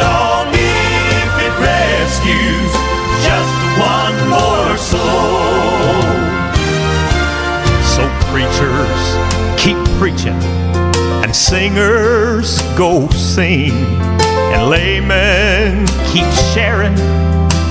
just 3.22 3.54
one 3.78 4.16
more 4.28 4.76
soul. 4.76 5.92
So 7.94 8.02
preachers 8.30 9.02
keep 9.60 9.78
preaching 9.98 10.40
and 11.22 11.34
singers 11.34 12.60
go 12.76 13.08
sing 13.10 13.72
and 14.52 14.68
laymen 14.68 15.86
keep 16.12 16.30
sharing 16.52 16.94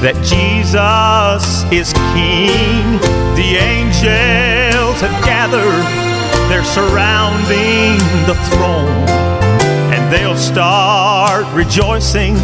that 0.01 0.15
Jesus 0.25 1.63
is 1.71 1.93
King. 2.17 2.97
The 3.37 3.57
angels 3.61 4.99
have 5.01 5.23
gathered, 5.23 5.85
they're 6.49 6.63
surrounding 6.65 7.99
the 8.25 8.33
throne, 8.49 8.89
and 9.93 10.11
they'll 10.11 10.35
start 10.35 11.45
rejoicing 11.53 12.35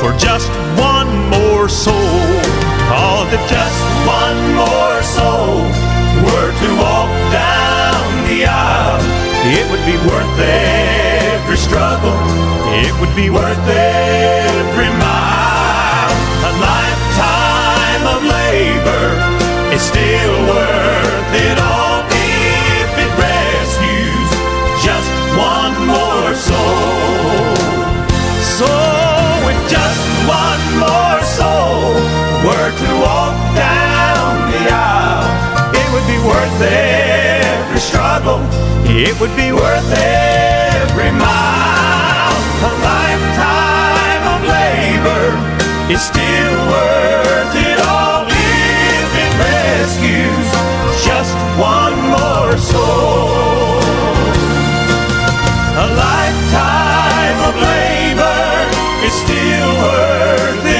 for 0.00 0.12
just 0.18 0.50
one 0.78 1.10
more 1.30 1.68
soul. 1.68 2.26
Cause 2.88 3.28
if 3.32 3.42
just 3.48 3.80
one 4.06 4.40
more 4.54 4.98
soul 5.02 5.64
were 6.24 6.52
to 6.62 6.68
walk 6.76 7.12
down 7.32 8.04
the 8.28 8.46
aisle, 8.46 9.02
it 9.58 9.64
would 9.70 9.84
be 9.86 9.96
worth 10.08 10.38
every 10.38 11.56
struggle. 11.56 12.16
It 12.84 12.92
would 13.00 13.14
be 13.16 13.30
worth 13.30 13.66
every 13.68 14.90
mile. 15.00 16.12
A 16.50 16.52
lifetime 16.70 18.04
of 18.14 18.20
labor 18.24 19.08
is 19.74 19.82
still 19.82 20.36
worth 20.52 21.34
it 21.48 21.58
all 21.58 22.11
every 36.62 37.80
struggle. 37.80 38.40
It 38.84 39.18
would 39.20 39.34
be 39.36 39.52
worth 39.52 39.90
every 39.92 41.10
mile. 41.10 42.36
A 42.62 42.72
lifetime 42.92 44.24
of 44.34 44.40
labor 44.46 45.26
is 45.92 46.00
still 46.02 46.56
worth 46.74 47.54
it 47.54 47.78
all 47.86 48.24
if 48.28 49.10
it 49.24 49.32
rescues 49.38 50.48
just 51.04 51.34
one 51.58 51.96
more 52.16 52.56
soul. 52.56 53.80
A 55.84 55.86
lifetime 56.06 57.38
of 57.48 57.54
labor 57.70 58.42
is 59.06 59.14
still 59.24 59.72
worth 59.86 60.66
it 60.66 60.71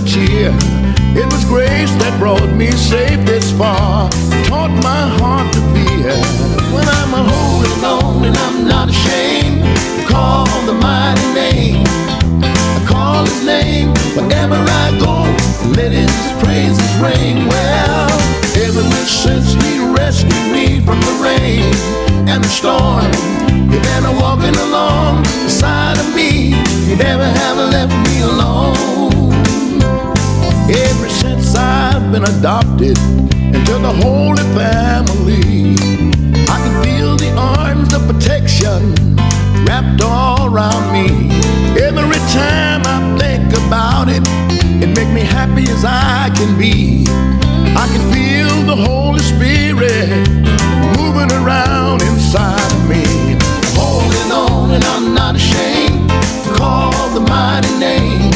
joyful 0.00 0.26
tear. 0.26 0.50
It 1.16 1.26
was 1.32 1.44
grace 1.44 1.90
that 1.96 2.18
brought 2.18 2.48
me 2.54 2.70
safe 2.72 3.24
this 3.24 3.52
far, 3.52 4.10
taught 4.44 4.70
my 4.82 5.08
heart 5.18 5.52
to 5.54 5.60
fear. 5.72 6.12
When 6.74 6.86
I'm 6.88 7.14
a 7.14 7.22
holding 7.24 7.84
on 7.84 8.24
and 8.24 8.36
I'm 8.36 8.68
not 8.68 8.90
ashamed 8.90 9.62
call 10.08 10.46
the 10.66 10.74
mighty 10.74 11.26
name. 11.34 11.84
I 12.42 12.84
call 12.88 13.24
his 13.24 13.44
name 13.44 13.88
wherever 14.14 14.56
I 14.56 14.86
go. 15.00 15.24
Let 15.76 15.92
his 15.92 16.12
praises 16.42 16.92
ring. 17.00 17.46
Well, 17.48 18.10
ever 18.64 18.82
since 19.06 19.54
he 19.54 19.78
rescued 19.94 20.46
me 20.52 20.80
from 20.80 21.00
the 21.00 21.16
rain 21.22 21.72
and 22.28 22.42
the 22.44 22.48
storm, 22.48 23.10
he 23.70 23.78
been 23.78 24.04
walking 24.16 24.56
along 24.56 25.22
beside 25.22 25.98
of 25.98 26.14
me. 26.14 26.52
He 26.86 26.94
never 26.96 27.24
have 27.24 27.56
left 27.56 27.94
me 28.08 28.22
alone. 28.22 29.25
Ever 30.68 31.08
since 31.08 31.54
I've 31.54 32.10
been 32.10 32.24
adopted 32.24 32.98
into 32.98 33.78
the 33.78 33.92
holy 34.02 34.42
family, 34.58 35.76
I 36.48 36.56
can 36.58 36.82
feel 36.82 37.16
the 37.16 37.32
arms 37.38 37.94
of 37.94 38.04
protection 38.08 38.92
wrapped 39.64 40.02
all 40.02 40.52
around 40.52 40.92
me. 40.92 41.30
Every 41.80 42.18
time 42.34 42.82
I 42.84 43.16
think 43.16 43.52
about 43.66 44.08
it, 44.08 44.22
it 44.82 44.88
makes 44.88 45.12
me 45.12 45.20
happy 45.20 45.70
as 45.70 45.84
I 45.84 46.32
can 46.34 46.58
be. 46.58 47.04
I 47.76 47.86
can 47.86 48.02
feel 48.12 48.66
the 48.66 48.74
Holy 48.74 49.20
Spirit 49.20 50.28
moving 50.98 51.30
around 51.30 52.02
inside 52.02 52.72
of 52.72 52.88
me. 52.88 53.04
Holding 53.78 54.32
on 54.32 54.70
and 54.72 54.84
I'm 54.84 55.14
not 55.14 55.36
ashamed 55.36 56.10
to 56.10 56.54
call 56.56 56.90
the 57.10 57.20
mighty 57.20 57.72
name. 57.78 58.32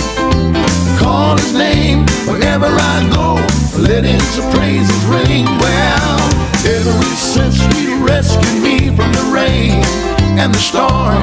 Call 0.96 1.36
his 1.36 1.54
name 1.54 2.09
wherever 2.40 2.66
I 2.66 3.08
go. 3.12 3.34
Let 3.80 4.04
his 4.04 4.24
praises 4.54 5.04
ring. 5.04 5.44
Well, 5.44 6.20
ever 6.66 6.92
since 7.16 7.60
he 7.74 7.94
rescued 8.02 8.62
me 8.62 8.94
from 8.96 9.12
the 9.12 9.30
rain 9.32 9.84
and 10.40 10.54
the 10.54 10.58
storm, 10.58 11.22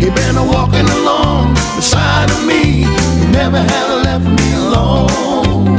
he 0.00 0.10
been 0.10 0.36
a 0.36 0.44
walking 0.44 0.88
along 1.00 1.54
beside 1.76 2.30
of 2.30 2.46
me. 2.46 2.86
He 3.20 3.26
never 3.32 3.58
had 3.58 3.88
left 4.06 4.24
me 4.24 4.48
alone. 4.54 5.76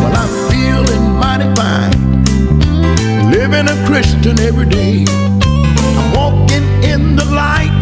Well, 0.00 0.14
I'm 0.22 0.32
feeling 0.50 1.04
mighty 1.22 1.48
fine, 1.58 3.30
living 3.30 3.66
a 3.68 3.76
Christian 3.86 4.38
every 4.40 4.66
day. 4.66 5.04
I'm 5.08 6.12
walking 6.14 6.64
in 6.82 7.16
the 7.16 7.24
light 7.24 7.77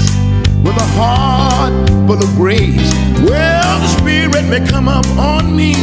with 0.77 0.85
a 0.85 0.89
heart 0.93 1.89
full 2.07 2.23
of 2.23 2.35
grace. 2.37 2.93
Well, 3.25 3.81
the 3.81 3.89
Spirit 3.99 4.45
may 4.49 4.67
come 4.67 4.89
up 4.89 5.07
on 5.17 5.57
me 5.57 5.75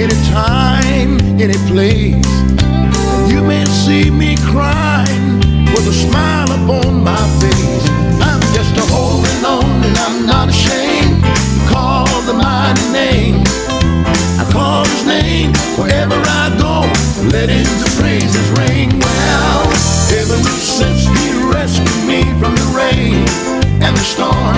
anytime, 0.00 1.20
any 1.40 1.58
place. 1.70 2.26
You 3.30 3.42
may 3.42 3.64
see 3.66 4.10
me 4.10 4.36
crying 4.50 5.38
with 5.72 5.86
a 5.86 5.92
smile 5.92 6.50
upon 6.50 7.04
my 7.04 7.22
face. 7.40 7.86
I'm 8.20 8.42
just 8.54 8.74
a 8.78 8.84
holding 8.92 9.44
on 9.44 9.84
and 9.86 9.96
I'm 9.98 10.26
not 10.26 10.48
ashamed. 10.48 11.22
Call 11.68 12.06
the 12.26 12.34
mighty 12.34 12.86
name. 12.92 13.42
I 14.40 14.48
call 14.50 14.84
his 14.84 15.06
name 15.06 15.52
wherever 15.78 16.18
I 16.18 16.50
go. 16.58 16.82
Let 17.30 17.48
his 17.48 17.68
praises 18.00 18.48
ring. 18.58 18.90
Well, 18.98 19.62
ever 20.18 20.38
since 20.58 21.06
he 21.06 21.30
rescued 21.52 22.06
me 22.06 22.22
from 22.40 22.54
the 22.56 22.74
rain 22.76 23.51
and 23.82 23.96
the 23.96 24.06
storm, 24.14 24.54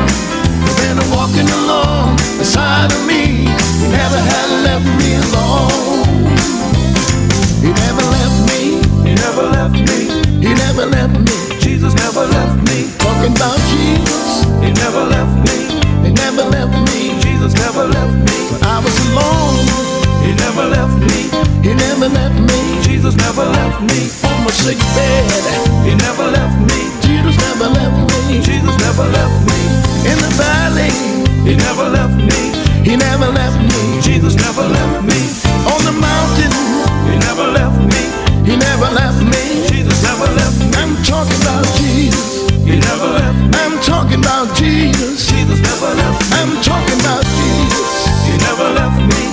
been 0.81 1.11
walking 1.11 1.49
along 1.65 2.17
beside 2.39 2.93
of 2.93 3.07
me. 3.07 3.49
He 3.81 3.87
never 3.89 4.21
had 4.21 4.49
left 4.69 4.89
me 5.01 5.17
alone. 5.25 6.05
He 7.65 7.71
never 7.73 8.05
left 8.17 8.39
me. 8.51 8.61
He 9.09 9.15
never 9.15 9.45
left 9.57 9.79
me. 9.89 9.99
He 10.45 10.53
never 10.55 10.87
left 10.87 11.17
me. 11.19 11.37
Jesus 11.59 11.95
never 11.95 12.27
left 12.37 12.57
me. 12.69 12.91
Talking 12.99 13.33
about 13.37 13.59
Jesus. 13.73 14.45
He 14.63 14.71
never 14.73 15.05
left 15.15 15.37
me. 15.47 15.57
He 16.05 16.11
never 16.13 16.45
left 16.57 16.75
me. 16.93 17.19
Jesus 17.21 17.55
never 17.55 17.85
left 17.87 18.17
me. 18.29 18.37
When 18.53 18.63
I 18.63 18.79
was 18.85 18.97
alone. 19.09 19.94
He 20.23 20.31
never 20.37 20.65
left 20.69 20.97
me. 21.01 21.31
He 21.65 21.73
never 21.75 22.09
left 22.09 22.39
me. 22.39 22.61
Jesus 22.83 23.15
never 23.17 23.45
left 23.45 23.81
me. 23.83 24.01
On 24.29 24.45
my 24.45 24.53
sick 24.53 24.79
bed. 24.95 25.45
He 25.89 25.95
never 25.97 26.31
left 26.31 26.59
me. 26.69 26.81
Jesus 27.03 27.37
never 27.39 27.69
left 27.73 27.99
me. 28.29 28.41
Jesus 28.43 28.77
never 28.85 29.05
left 29.17 29.39
me. 29.49 29.61
In 30.11 30.17
the 30.21 30.31
valley. 30.37 30.93
He 31.49 31.57
never 31.57 31.89
left 31.89 32.17
me. 32.17 32.41
He 32.85 32.97
never 32.97 33.29
left 33.33 33.59
me. 33.59 34.01
Jesus 34.01 34.35
never 34.37 34.63
left 34.63 35.05
me. 35.05 35.21
On 35.73 35.81
the 35.89 35.93
mountain. 35.93 36.53
He 37.09 37.17
never 37.19 37.47
left 37.51 37.81
me. 37.81 38.03
He 38.45 38.57
never 38.57 38.89
left 38.93 39.23
me. 39.25 39.67
Jesus 39.69 40.03
never 40.03 40.29
left 40.37 40.59
me. 40.61 40.69
I'm 40.77 40.95
talking 41.03 41.41
about 41.43 41.65
Jesus. 41.81 42.45
He 42.69 42.77
never 42.79 43.09
left 43.21 43.41
me. 43.41 43.57
I'm 43.65 43.81
talking 43.81 44.21
about 44.21 44.55
Jesus. 44.57 45.27
Jesus 45.29 45.61
never 45.61 45.91
left 45.97 46.21
me. 46.31 46.37
I'm 46.39 46.53
talking 46.63 47.01
about 47.01 47.25
Jesus. 47.25 47.89
He 48.29 48.37
never 48.39 48.69
left 48.77 49.01
me. 49.01 49.24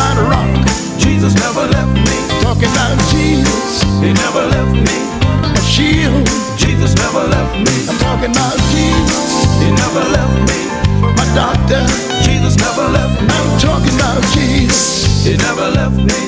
Mighty 0.00 0.24
rock. 0.32 0.48
Jesus 0.96 1.34
never 1.36 1.68
left 1.68 1.92
me. 1.92 2.16
Talking 2.40 2.72
about 2.72 2.96
Jesus. 3.12 3.84
He 4.00 4.12
never 4.16 4.42
left 4.48 4.72
me. 4.72 4.96
A 5.52 5.60
shield. 5.60 6.24
Jesus 6.56 6.94
never 6.96 7.22
left 7.28 7.54
me. 7.60 7.74
I'm 7.88 7.98
talking 8.00 8.32
about 8.32 8.56
Jesus. 8.72 9.44
He 9.60 9.68
never 9.70 10.02
left 10.16 10.38
me. 10.48 10.60
My 11.20 11.26
doctor. 11.36 11.84
Jesus 12.24 12.56
never 12.56 12.88
left 12.88 13.20
me. 13.20 13.28
I'm 13.28 13.60
talking 13.60 13.94
about 14.00 14.22
Jesus. 14.32 15.24
He 15.24 15.36
never 15.36 15.68
left 15.70 15.96
me. 15.96 16.20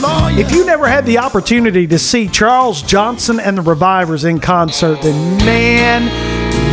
My. 0.00 0.34
If 0.36 0.50
you 0.52 0.64
never 0.66 0.88
had 0.88 1.06
the 1.06 1.18
opportunity 1.18 1.86
to 1.86 1.98
see 1.98 2.28
Charles 2.28 2.82
Johnson 2.82 3.38
and 3.38 3.56
the 3.56 3.62
Revivers 3.62 4.24
in 4.24 4.40
concert, 4.40 5.00
then 5.02 5.36
man, 5.44 6.10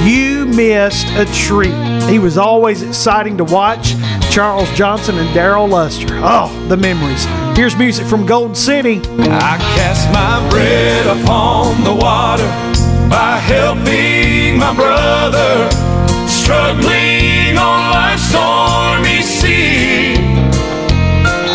you 0.07 0.45
missed 0.45 1.07
a 1.09 1.25
treat. 1.33 1.73
He 2.09 2.19
was 2.19 2.37
always 2.37 2.81
exciting 2.81 3.37
to 3.37 3.43
watch. 3.43 3.93
Charles 4.31 4.71
Johnson 4.71 5.17
and 5.17 5.27
Daryl 5.35 5.69
Luster. 5.69 6.07
Oh, 6.23 6.47
the 6.69 6.77
memories. 6.77 7.25
Here's 7.53 7.75
music 7.75 8.07
from 8.07 8.25
Gold 8.25 8.55
City. 8.55 9.01
I 9.19 9.57
cast 9.75 10.07
my 10.13 10.49
bread 10.49 11.05
upon 11.05 11.83
the 11.83 11.93
water 11.93 12.47
by 13.09 13.39
helping 13.43 14.57
my 14.57 14.73
brother 14.73 15.69
struggling 16.29 17.57
on 17.57 17.91
life's 17.91 18.23
stormy 18.31 19.21
sea. 19.21 20.15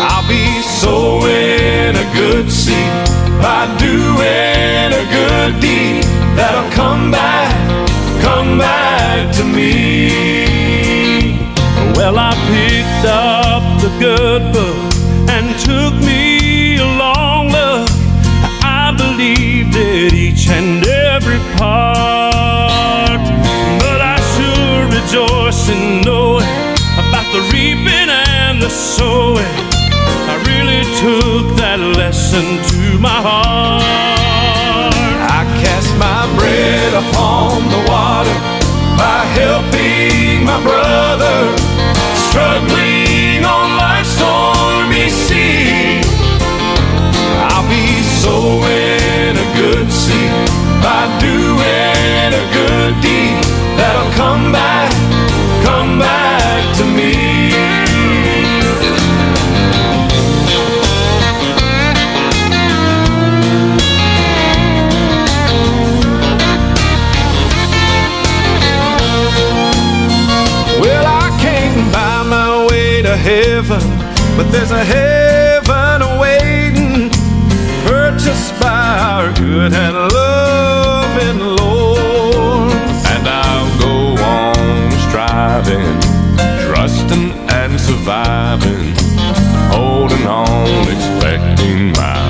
I'll 0.05 0.27
be 0.29 0.61
sowing 0.61 1.97
a 1.97 2.13
good 2.13 2.51
seed 2.51 2.93
by 3.41 3.65
doing 3.79 4.93
a 4.93 5.05
good 5.09 5.59
deed 5.59 6.03
that'll 6.37 6.69
come 6.73 7.09
back, 7.09 7.55
come 8.21 8.59
back 8.59 9.35
to 9.37 9.43
me. 9.43 10.77
Well, 11.97 12.19
I 12.19 12.36
up 13.07 13.63
the 13.81 13.89
good 13.99 14.51
book 14.51 14.93
and 15.31 15.57
took 15.59 15.93
me 16.05 16.77
along. 16.77 17.47
Look, 17.49 17.89
I 18.61 18.93
believed 18.95 19.75
it 19.75 20.13
each 20.13 20.49
and 20.49 20.85
every 20.85 21.39
part. 21.55 23.21
But 23.79 23.99
I 24.01 24.17
sure 24.35 24.85
rejoice 24.91 25.69
in 25.69 26.01
knowing 26.01 26.47
about 26.99 27.27
the 27.31 27.41
reaping 27.53 28.09
and 28.09 28.61
the 28.61 28.69
sowing. 28.69 29.55
I 30.31 30.35
really 30.45 30.83
took 30.99 31.55
that 31.57 31.79
lesson 31.79 32.45
to 32.71 32.99
my 32.99 33.19
heart. 33.29 33.83
I 35.39 35.43
cast 35.63 35.91
my 35.97 36.27
bread 36.37 36.93
upon 36.93 37.63
the 37.71 37.81
water 37.87 38.37
by 38.99 39.23
helping 39.39 40.45
my 40.45 40.61
brother 40.61 41.66
struggling 42.37 43.43
on 43.43 43.77
life's 43.77 44.09
stormy 44.13 45.09
sea. 45.09 45.97
I'll 47.49 47.65
be 47.65 47.87
sowing 48.21 49.33
a 49.45 49.47
good 49.57 49.89
seed 49.91 50.45
by 50.85 51.01
doing 51.17 52.29
a 52.41 52.45
good 52.53 52.93
deed 53.01 53.41
that'll 53.73 54.13
come 54.13 54.51
back, 54.51 54.93
heaven, 73.57 73.89
but 74.37 74.51
there's 74.51 74.69
a 74.69 74.83
heaven 74.83 76.19
waiting, 76.19 77.09
purchased 77.87 78.53
by 78.61 78.99
our 78.99 79.33
good 79.33 79.73
and 79.73 79.95
loving 80.13 81.39
Lord. 81.39 82.71
And 83.13 83.27
I'll 83.27 83.79
go 83.79 84.21
on 84.21 84.91
striving, 85.09 85.99
trusting 86.67 87.31
and 87.49 87.79
surviving, 87.79 88.93
holding 89.73 90.27
on, 90.27 90.87
expecting 90.95 91.93
my 91.93 92.26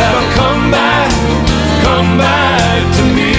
that'll 0.00 0.30
come 0.40 0.70
back, 0.70 1.10
come 1.84 2.10
back 2.16 2.80
to 2.96 3.02
me. 3.16 3.32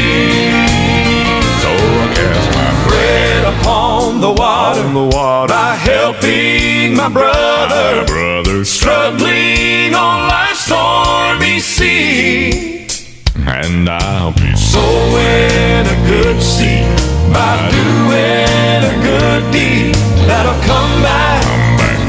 So 1.61 1.71
I 2.03 2.07
cast 2.17 2.47
my 2.59 2.71
bread 2.87 3.41
upon 3.53 4.21
the 4.21 4.31
water, 4.31 4.83
the 4.99 5.07
water. 5.17 5.53
By 5.53 5.73
helping 5.75 6.95
my 6.95 7.09
brother, 7.09 8.05
brother. 8.05 8.63
Struggling 8.65 9.95
on 9.95 10.17
life's 10.29 10.65
stormy 10.67 11.59
sea. 11.59 12.87
And 13.35 13.89
I'll 13.89 14.33
be 14.33 14.55
sowing 14.55 15.83
a 15.95 15.97
good 16.11 16.41
seed. 16.41 16.85
By 17.33 17.53
doing 17.77 18.81
a 18.91 18.95
good 19.09 19.51
deed. 19.51 19.95
That'll 20.29 20.61
come 20.71 20.93
back, 21.01 21.43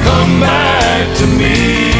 come 0.04 0.40
back 0.40 1.16
to 1.18 1.26
me. 1.26 1.91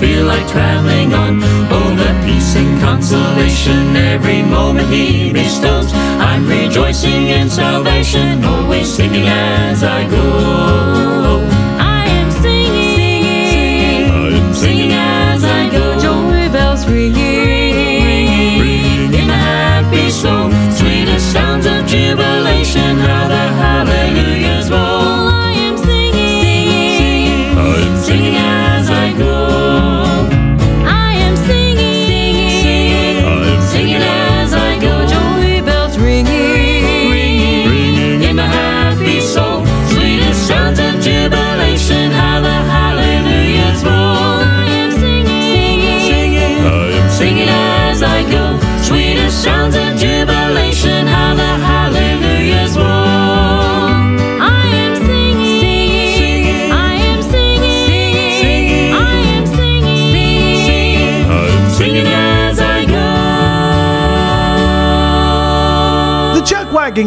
Feel 0.00 0.24
like 0.24 0.48
traveling 0.48 1.12
on. 1.12 1.40
Oh, 1.70 1.94
the 1.94 2.10
peace 2.24 2.56
and 2.56 2.80
consolation 2.80 3.94
every 3.94 4.42
moment 4.42 4.88
He 4.88 5.30
bestows. 5.30 5.92
I'm 5.92 6.48
rejoicing 6.48 7.26
in 7.28 7.50
salvation, 7.50 8.42
always 8.42 8.88
singing 8.92 9.28
as 9.28 9.84
I 9.84 10.08
go. 10.08 11.49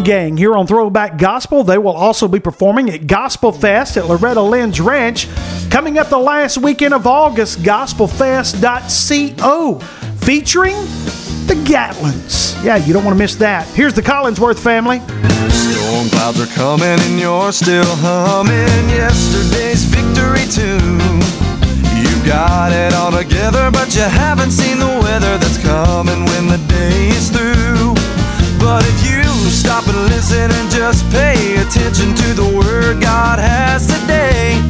Gang 0.01 0.37
here 0.37 0.55
on 0.55 0.65
Throwback 0.65 1.19
Gospel. 1.19 1.63
They 1.63 1.77
will 1.77 1.91
also 1.91 2.27
be 2.27 2.39
performing 2.39 2.89
at 2.89 3.05
Gospel 3.05 3.51
Fest 3.51 3.95
at 3.97 4.07
Loretta 4.07 4.41
Lynn's 4.41 4.81
Ranch 4.81 5.27
coming 5.69 5.99
up 5.99 6.09
the 6.09 6.17
last 6.17 6.57
weekend 6.57 6.95
of 6.95 7.05
August. 7.05 7.59
Gospelfest.co 7.59 9.79
featuring 10.25 10.73
the 11.45 11.53
Gatlins. 11.65 12.63
Yeah, 12.63 12.77
you 12.77 12.93
don't 12.93 13.05
want 13.05 13.15
to 13.15 13.19
miss 13.19 13.35
that. 13.35 13.67
Here's 13.75 13.93
the 13.93 14.01
Collingsworth 14.01 14.57
family. 14.57 14.97
Storm 15.51 16.09
clouds 16.09 16.41
are 16.41 16.47
coming 16.55 16.87
and 16.87 17.19
you're 17.19 17.51
still 17.51 17.85
humming 17.85 18.89
yesterday's 18.89 19.83
victory 19.83 20.47
tune. 20.49 21.21
You've 22.01 22.25
got 22.25 22.71
it 22.71 22.93
all 22.93 23.11
together, 23.11 23.69
but 23.69 23.93
you 23.95 24.01
haven't 24.01 24.49
seen 24.51 24.79
the 24.79 24.87
weather 24.87 25.37
that's 25.37 25.59
coming 25.61 26.25
when 26.25 26.47
the 26.47 26.57
day 26.67 27.09
is 27.09 27.29
through. 27.29 27.93
But 28.59 28.83
if 28.87 29.05
you 29.05 29.22
stop 29.51 29.87
and 29.87 29.97
listen 30.07 30.51
and 30.51 30.71
just 30.71 31.09
pay 31.09 31.57
attention 31.57 32.15
to 32.15 32.33
the 32.33 32.47
word 32.47 33.01
God 33.01 33.39
has 33.39 33.87
today. 33.87 34.61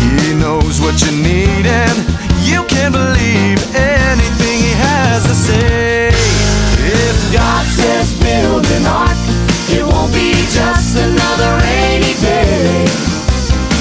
He 0.00 0.34
knows 0.34 0.80
what 0.80 1.00
you 1.00 1.12
need 1.12 1.64
and 1.64 1.96
you 2.44 2.64
can 2.68 2.92
believe 2.92 3.58
anything 3.72 4.58
He 4.60 4.74
has 4.76 5.24
to 5.24 5.34
say. 5.34 6.08
If 6.84 7.16
God 7.32 7.64
says 7.66 8.12
build 8.20 8.66
an 8.66 8.84
ark, 8.84 9.16
it 9.72 9.84
won't 9.86 10.12
be 10.12 10.36
just 10.52 10.96
another 10.96 11.50
rainy 11.64 12.14
day. 12.20 12.84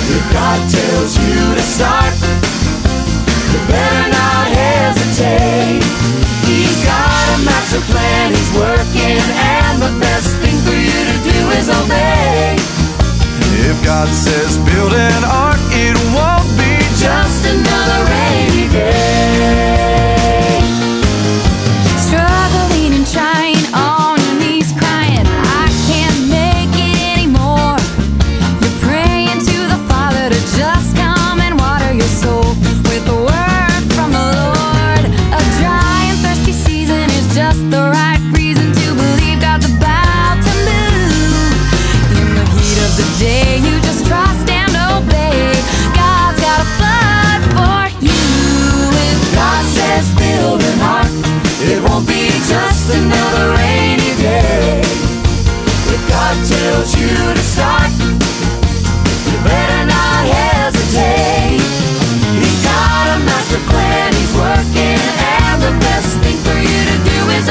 If 0.08 0.24
God 0.32 0.60
tells 0.70 1.18
you 1.20 1.56
to 1.56 1.64
start, 1.64 2.14
you 3.52 3.60
better 3.68 4.08
not 4.08 4.46
hesitate. 4.48 5.84
He's 6.48 6.80
got 6.86 7.26
a 7.36 7.40
master 7.44 7.82
plan, 7.92 8.32
He's 8.32 8.52
working 8.56 9.20
and 9.20 9.82
the 9.82 9.92
always 11.64 11.86
obey. 11.86 12.56
If 13.70 13.84
God 13.84 14.08
says 14.08 14.58
build 14.58 14.94
an 14.94 15.24
ark, 15.24 15.60
it 15.72 15.98
won't 16.14 16.50
be 16.58 16.78
just 16.98 17.46
another 17.46 18.12
rainy 18.12 18.70
day. 18.72 19.03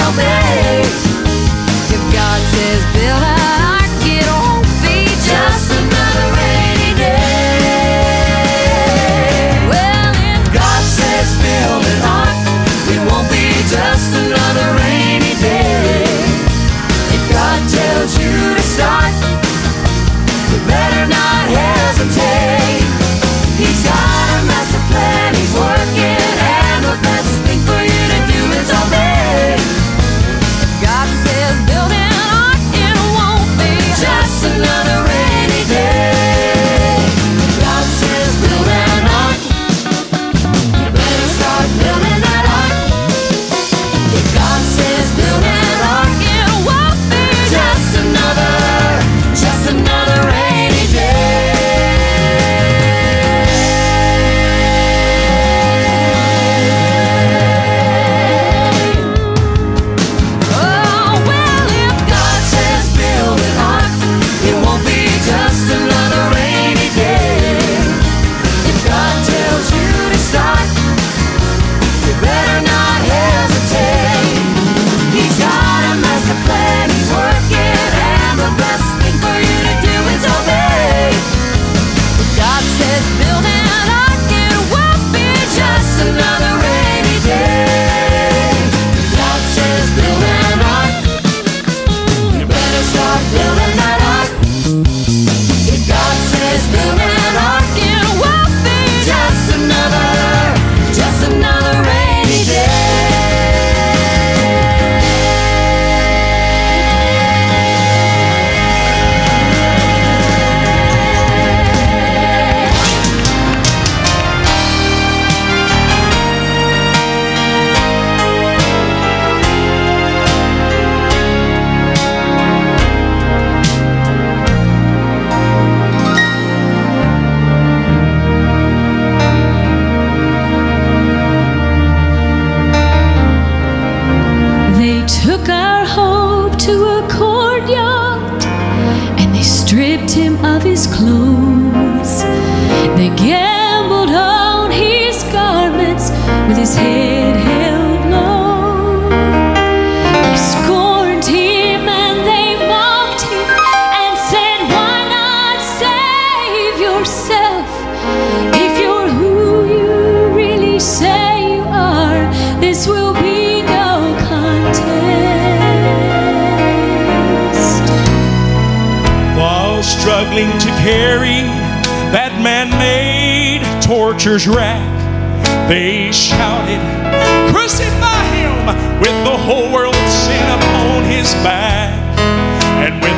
nowhere 0.02 0.41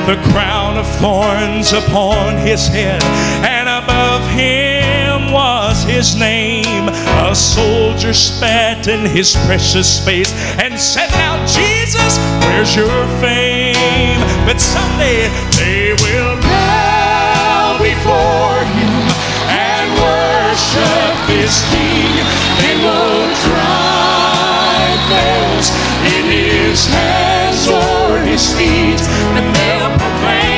a 0.09 0.23
crown 0.33 0.77
of 0.77 0.87
thorns 0.99 1.73
upon 1.73 2.37
his 2.37 2.69
head, 2.69 3.03
and 3.43 3.69
above 3.69 4.29
him 4.31 5.33
was 5.33 5.83
his 5.85 6.15
name. 6.15 6.89
A 7.25 7.35
soldier 7.35 8.13
spat 8.13 8.87
in 8.87 9.07
his 9.07 9.35
precious 9.47 10.05
face 10.05 10.33
and 10.61 10.79
said, 10.79 11.09
Now, 11.13 11.41
Jesus, 11.47 12.19
where's 12.45 12.77
your 12.77 13.07
fame? 13.19 14.21
But 14.45 14.61
someday 14.61 15.29
they 15.57 15.97
will 16.05 16.37
bow 16.43 17.79
before 17.81 18.61
him 18.77 19.09
and 19.49 19.89
worship 19.97 21.17
his 21.33 21.65
king. 21.73 22.13
They 22.61 22.77
will 22.77 23.25
in 26.05 26.25
his 26.31 26.87
hands 26.87 27.69
or 27.69 28.19
his 28.21 28.53
feet, 28.55 29.01
and 29.37 29.47
they'll 29.55 29.97
proclaim 29.99 30.54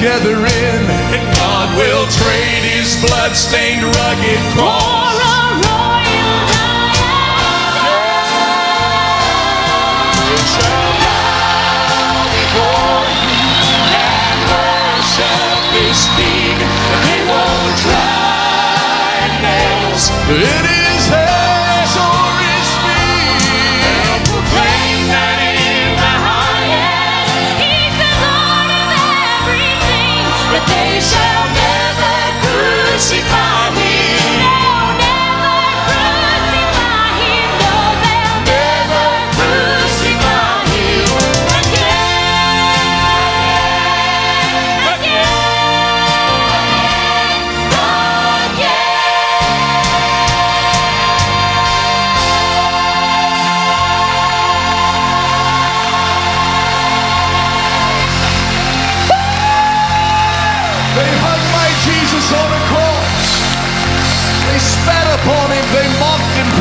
will 0.00 0.08
gather 0.08 0.36
in, 0.36 0.90
and 0.90 1.36
God 1.36 1.76
will 1.76 2.06
trade 2.06 2.64
his 2.64 2.96
blood-stained 3.04 3.82
rugged 3.82 4.40
cross. 4.54 5.18
They 10.16 10.44
shall 10.52 10.92
bow 11.00 12.24
before 12.32 13.04
and 13.60 14.40
worship 14.48 15.60
his 15.76 16.00
king. 16.16 16.58
They 17.04 17.20
won't 17.28 17.80
nails 19.42 20.10
in 20.28 20.64
his 20.64 20.79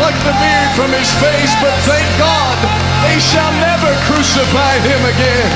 plucked 0.09 0.25
the 0.25 0.37
beard 0.41 0.71
from 0.73 0.89
his 0.89 1.09
face, 1.21 1.53
but 1.61 1.73
thank 1.85 2.07
God 2.17 2.57
they 3.05 3.19
shall 3.19 3.51
never 3.61 3.93
crucify 4.09 4.73
him 4.81 5.01
again. 5.05 5.51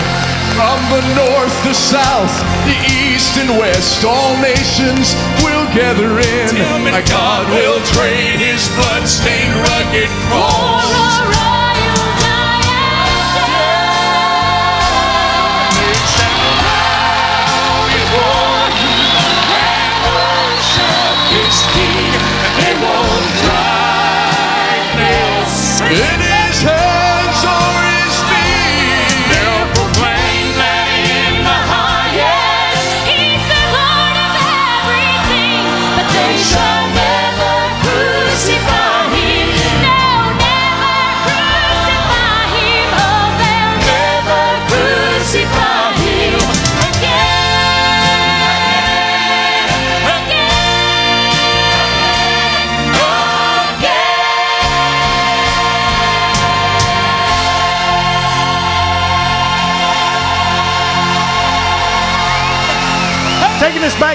From 0.53 0.77
the 0.93 1.01
north, 1.17 1.55
the 1.63 1.73
south, 1.73 2.30
the 2.69 2.77
east, 3.09 3.38
and 3.38 3.57
west, 3.57 4.05
all 4.05 4.38
nations 4.41 5.15
will 5.41 5.65
gather 5.73 6.19
in. 6.19 6.53
My 6.85 7.01
God 7.01 7.49
will 7.49 7.81
trade 7.97 8.38
his 8.38 8.69
blood-stained 8.77 9.55
rugged 9.57 10.09
cross. 10.30 11.22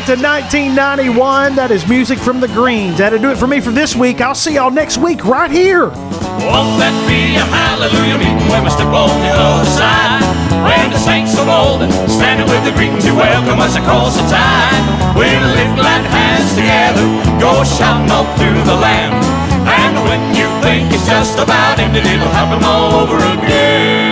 To 0.08 0.16
1991, 0.16 1.60
that 1.60 1.68
is 1.68 1.84
music 1.84 2.16
from 2.16 2.40
the 2.40 2.48
Greens. 2.48 2.96
That'll 2.96 3.20
do 3.20 3.28
it 3.28 3.36
for 3.36 3.44
me 3.44 3.60
for 3.60 3.68
this 3.68 3.92
week. 3.92 4.24
I'll 4.24 4.32
see 4.32 4.54
y'all 4.54 4.72
next 4.72 4.96
week 4.96 5.20
right 5.28 5.50
here. 5.52 5.92
Won't 6.48 6.80
that 6.80 6.96
be 7.04 7.36
a 7.36 7.44
hallelujah 7.44 8.16
meeting 8.16 8.48
when 8.48 8.64
we 8.64 8.72
step 8.72 8.88
on 8.88 9.12
the 9.20 9.36
other 9.36 9.68
side? 9.68 10.24
When 10.64 10.88
the 10.88 10.96
saints 10.96 11.36
standing 11.36 12.48
with 12.48 12.64
the 12.64 12.72
welcome 13.12 13.60
us 13.60 13.76
across 13.76 14.16
the 14.16 14.24
tide. 14.32 14.80
We'll 15.12 15.44
lift 15.52 15.76
glad 15.76 16.00
hands 16.08 16.56
together, 16.56 17.04
go 17.36 17.60
shouting 17.68 18.08
all 18.08 18.24
through 18.40 18.64
the 18.64 18.80
land. 18.80 19.12
And 19.68 19.92
when 20.08 20.24
you 20.32 20.48
think 20.64 20.88
it's 20.88 21.04
just 21.04 21.36
about 21.36 21.84
ended, 21.84 22.08
it'll 22.08 22.32
happen 22.32 22.64
all 22.64 23.04
over 23.04 23.20
again. 23.36 24.07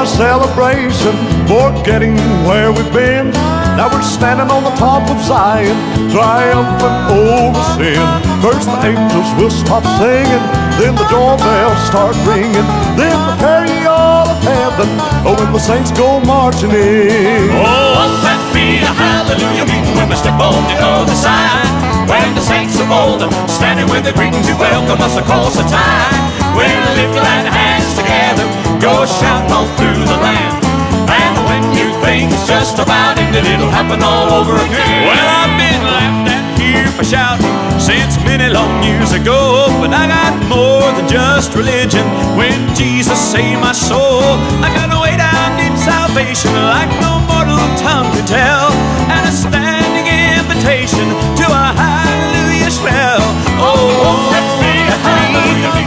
A 0.00 0.06
celebration 0.06 1.12
for 1.44 1.68
getting 1.84 2.16
where 2.48 2.72
we've 2.72 2.88
been. 2.88 3.28
Now 3.76 3.92
we're 3.92 4.00
standing 4.00 4.48
on 4.48 4.64
the 4.64 4.72
top 4.80 5.04
of 5.12 5.20
Zion, 5.28 5.76
triumphant 6.08 7.12
over 7.12 7.60
sin. 7.76 8.00
First 8.40 8.64
the 8.64 8.80
angels 8.80 9.28
will 9.36 9.52
stop 9.52 9.84
singing, 10.00 10.40
then 10.80 10.96
the 10.96 11.04
doorbells 11.12 11.76
start 11.84 12.16
ringing, 12.24 12.64
then 12.96 13.12
the 13.12 13.36
carry-all 13.44 14.24
of 14.24 14.40
heaven. 14.40 14.88
Oh, 15.28 15.36
when 15.36 15.52
the 15.52 15.60
saints 15.60 15.92
go 15.92 16.16
marching 16.24 16.72
in. 16.72 17.52
Oh, 17.60 18.08
that 18.24 18.40
be 18.56 18.80
a 18.80 18.88
hallelujah 18.96 19.68
meeting 19.68 19.94
when 20.00 20.08
we 20.08 20.16
step 20.16 20.40
on 20.40 20.64
the 20.64 20.80
other 20.80 21.12
side? 21.12 21.68
When 22.08 22.32
the 22.32 22.40
saints 22.40 22.80
are 22.80 22.88
golden, 22.88 23.28
standing 23.52 23.84
with 23.92 24.08
the 24.08 24.16
greeting 24.16 24.40
to 24.48 24.56
welcome 24.56 24.96
us 25.04 25.20
across 25.20 25.60
the 25.60 25.66
tide. 25.68 26.16
We'll 26.56 26.88
lift 26.96 27.20
glad 27.20 27.52
hands 27.52 27.92
together, 28.00 28.48
go 28.80 29.04
shouting 29.04 29.52
all 29.52 29.68
through 29.76 30.02
the 30.08 30.18
land. 30.24 30.64
And 31.12 31.34
when 31.44 31.62
you 31.76 31.92
think 32.00 32.32
it's 32.32 32.48
just 32.48 32.80
about 32.80 33.20
ended, 33.20 33.44
it'll 33.44 33.68
happen 33.68 34.00
all 34.02 34.32
over 34.40 34.56
again. 34.56 35.04
Well, 35.04 35.28
I've 35.44 35.52
been 35.60 35.82
laughed 35.84 36.32
at 36.32 36.44
here 36.56 36.88
for 36.96 37.04
shouting 37.04 37.52
since 37.76 38.16
many 38.24 38.48
long 38.48 38.80
years 38.82 39.12
ago. 39.12 39.68
But 39.84 39.92
I 39.92 40.08
got 40.08 40.32
more 40.48 40.88
than 40.96 41.06
just 41.06 41.52
religion 41.54 42.08
when 42.40 42.56
Jesus 42.74 43.20
saved 43.20 43.60
my 43.60 43.76
soul. 43.76 44.24
I 44.64 44.72
got 44.72 44.88
a 44.88 44.98
way 44.98 45.12
down 45.20 45.60
deep 45.60 45.76
salvation 45.76 46.56
like 46.56 46.88
no 47.04 47.20
mortal 47.28 47.60
tongue 47.76 48.08
can 48.16 48.24
tell. 48.24 48.72
And 49.12 49.28
a 49.28 49.32
standing 49.32 50.08
invitation 50.08 51.12
to 51.36 51.44
a 51.44 51.66
hallelujah 51.76 52.72
spell. 52.72 53.20
Won't 53.60 54.24
that 54.32 54.46
be 54.56 54.72
a 54.88 54.96
hallelujah 55.04 55.84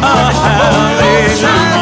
time 1.41 1.73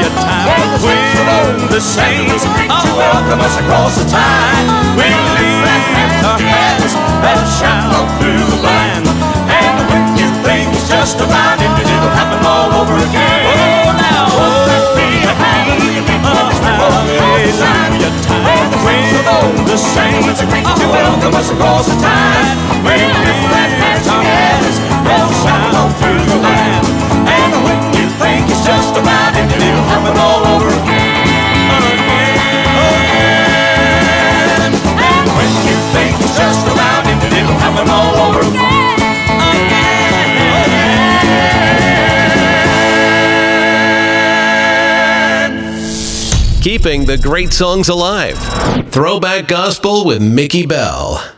when 0.79 1.67
the 1.67 1.81
saints 1.81 2.47
are 2.71 2.87
welcome 2.95 3.41
us 3.43 3.55
across 3.59 3.99
the 3.99 4.07
tide. 4.07 4.67
We 4.95 5.11
lift 5.35 6.23
our 6.23 6.39
hands 6.39 6.93
and 6.95 7.43
shout 7.59 8.07
through 8.19 8.45
the 8.47 8.59
land. 8.63 9.05
And 9.51 9.77
when 9.91 10.05
you 10.15 10.31
think 10.47 10.71
it's 10.71 10.87
just 10.87 11.19
about 11.19 11.59
it, 11.59 11.71
it'll 11.75 12.15
happen 12.15 12.39
all 12.47 12.71
over 12.79 12.95
again. 12.95 13.51
Oh, 13.51 13.91
now, 13.99 14.31
a 14.31 15.35
hallelujah 15.35 16.15
time 16.31 17.11
when 18.85 19.65
the 19.67 19.77
saints 19.77 20.39
are 20.41 20.47
welcome 20.91 21.35
us 21.35 21.51
across 21.51 21.85
the 21.87 21.97
tide. 21.99 22.57
We 22.87 22.95
lift 22.95 24.07
our 24.07 24.23
hands 24.23 24.79
and 24.79 25.29
shout 25.43 25.91
through 25.99 26.23
the 26.31 26.39
land. 26.41 26.85
And 27.27 27.53
when 27.65 27.81
you 27.93 28.07
think 28.19 28.49
it's 28.49 28.65
just 28.65 28.95
about 28.97 29.35
it, 29.35 29.60
all 30.17 30.45
over 30.55 30.67
again. 30.67 31.13
Again. 31.77 33.11
And 34.73 35.27
when 35.37 35.51
you 35.67 35.77
think 35.93 36.17
it's 36.19 36.37
just 36.37 36.65
it'll 36.65 37.59
happen 37.59 37.89
all 37.89 38.15
over 38.29 38.39
again. 38.39 38.81
Keeping 46.61 47.05
the 47.05 47.17
great 47.17 47.53
songs 47.53 47.89
alive. 47.89 48.37
Throwback 48.91 49.47
Gospel 49.47 50.05
with 50.05 50.21
Mickey 50.21 50.65
Bell. 50.67 51.30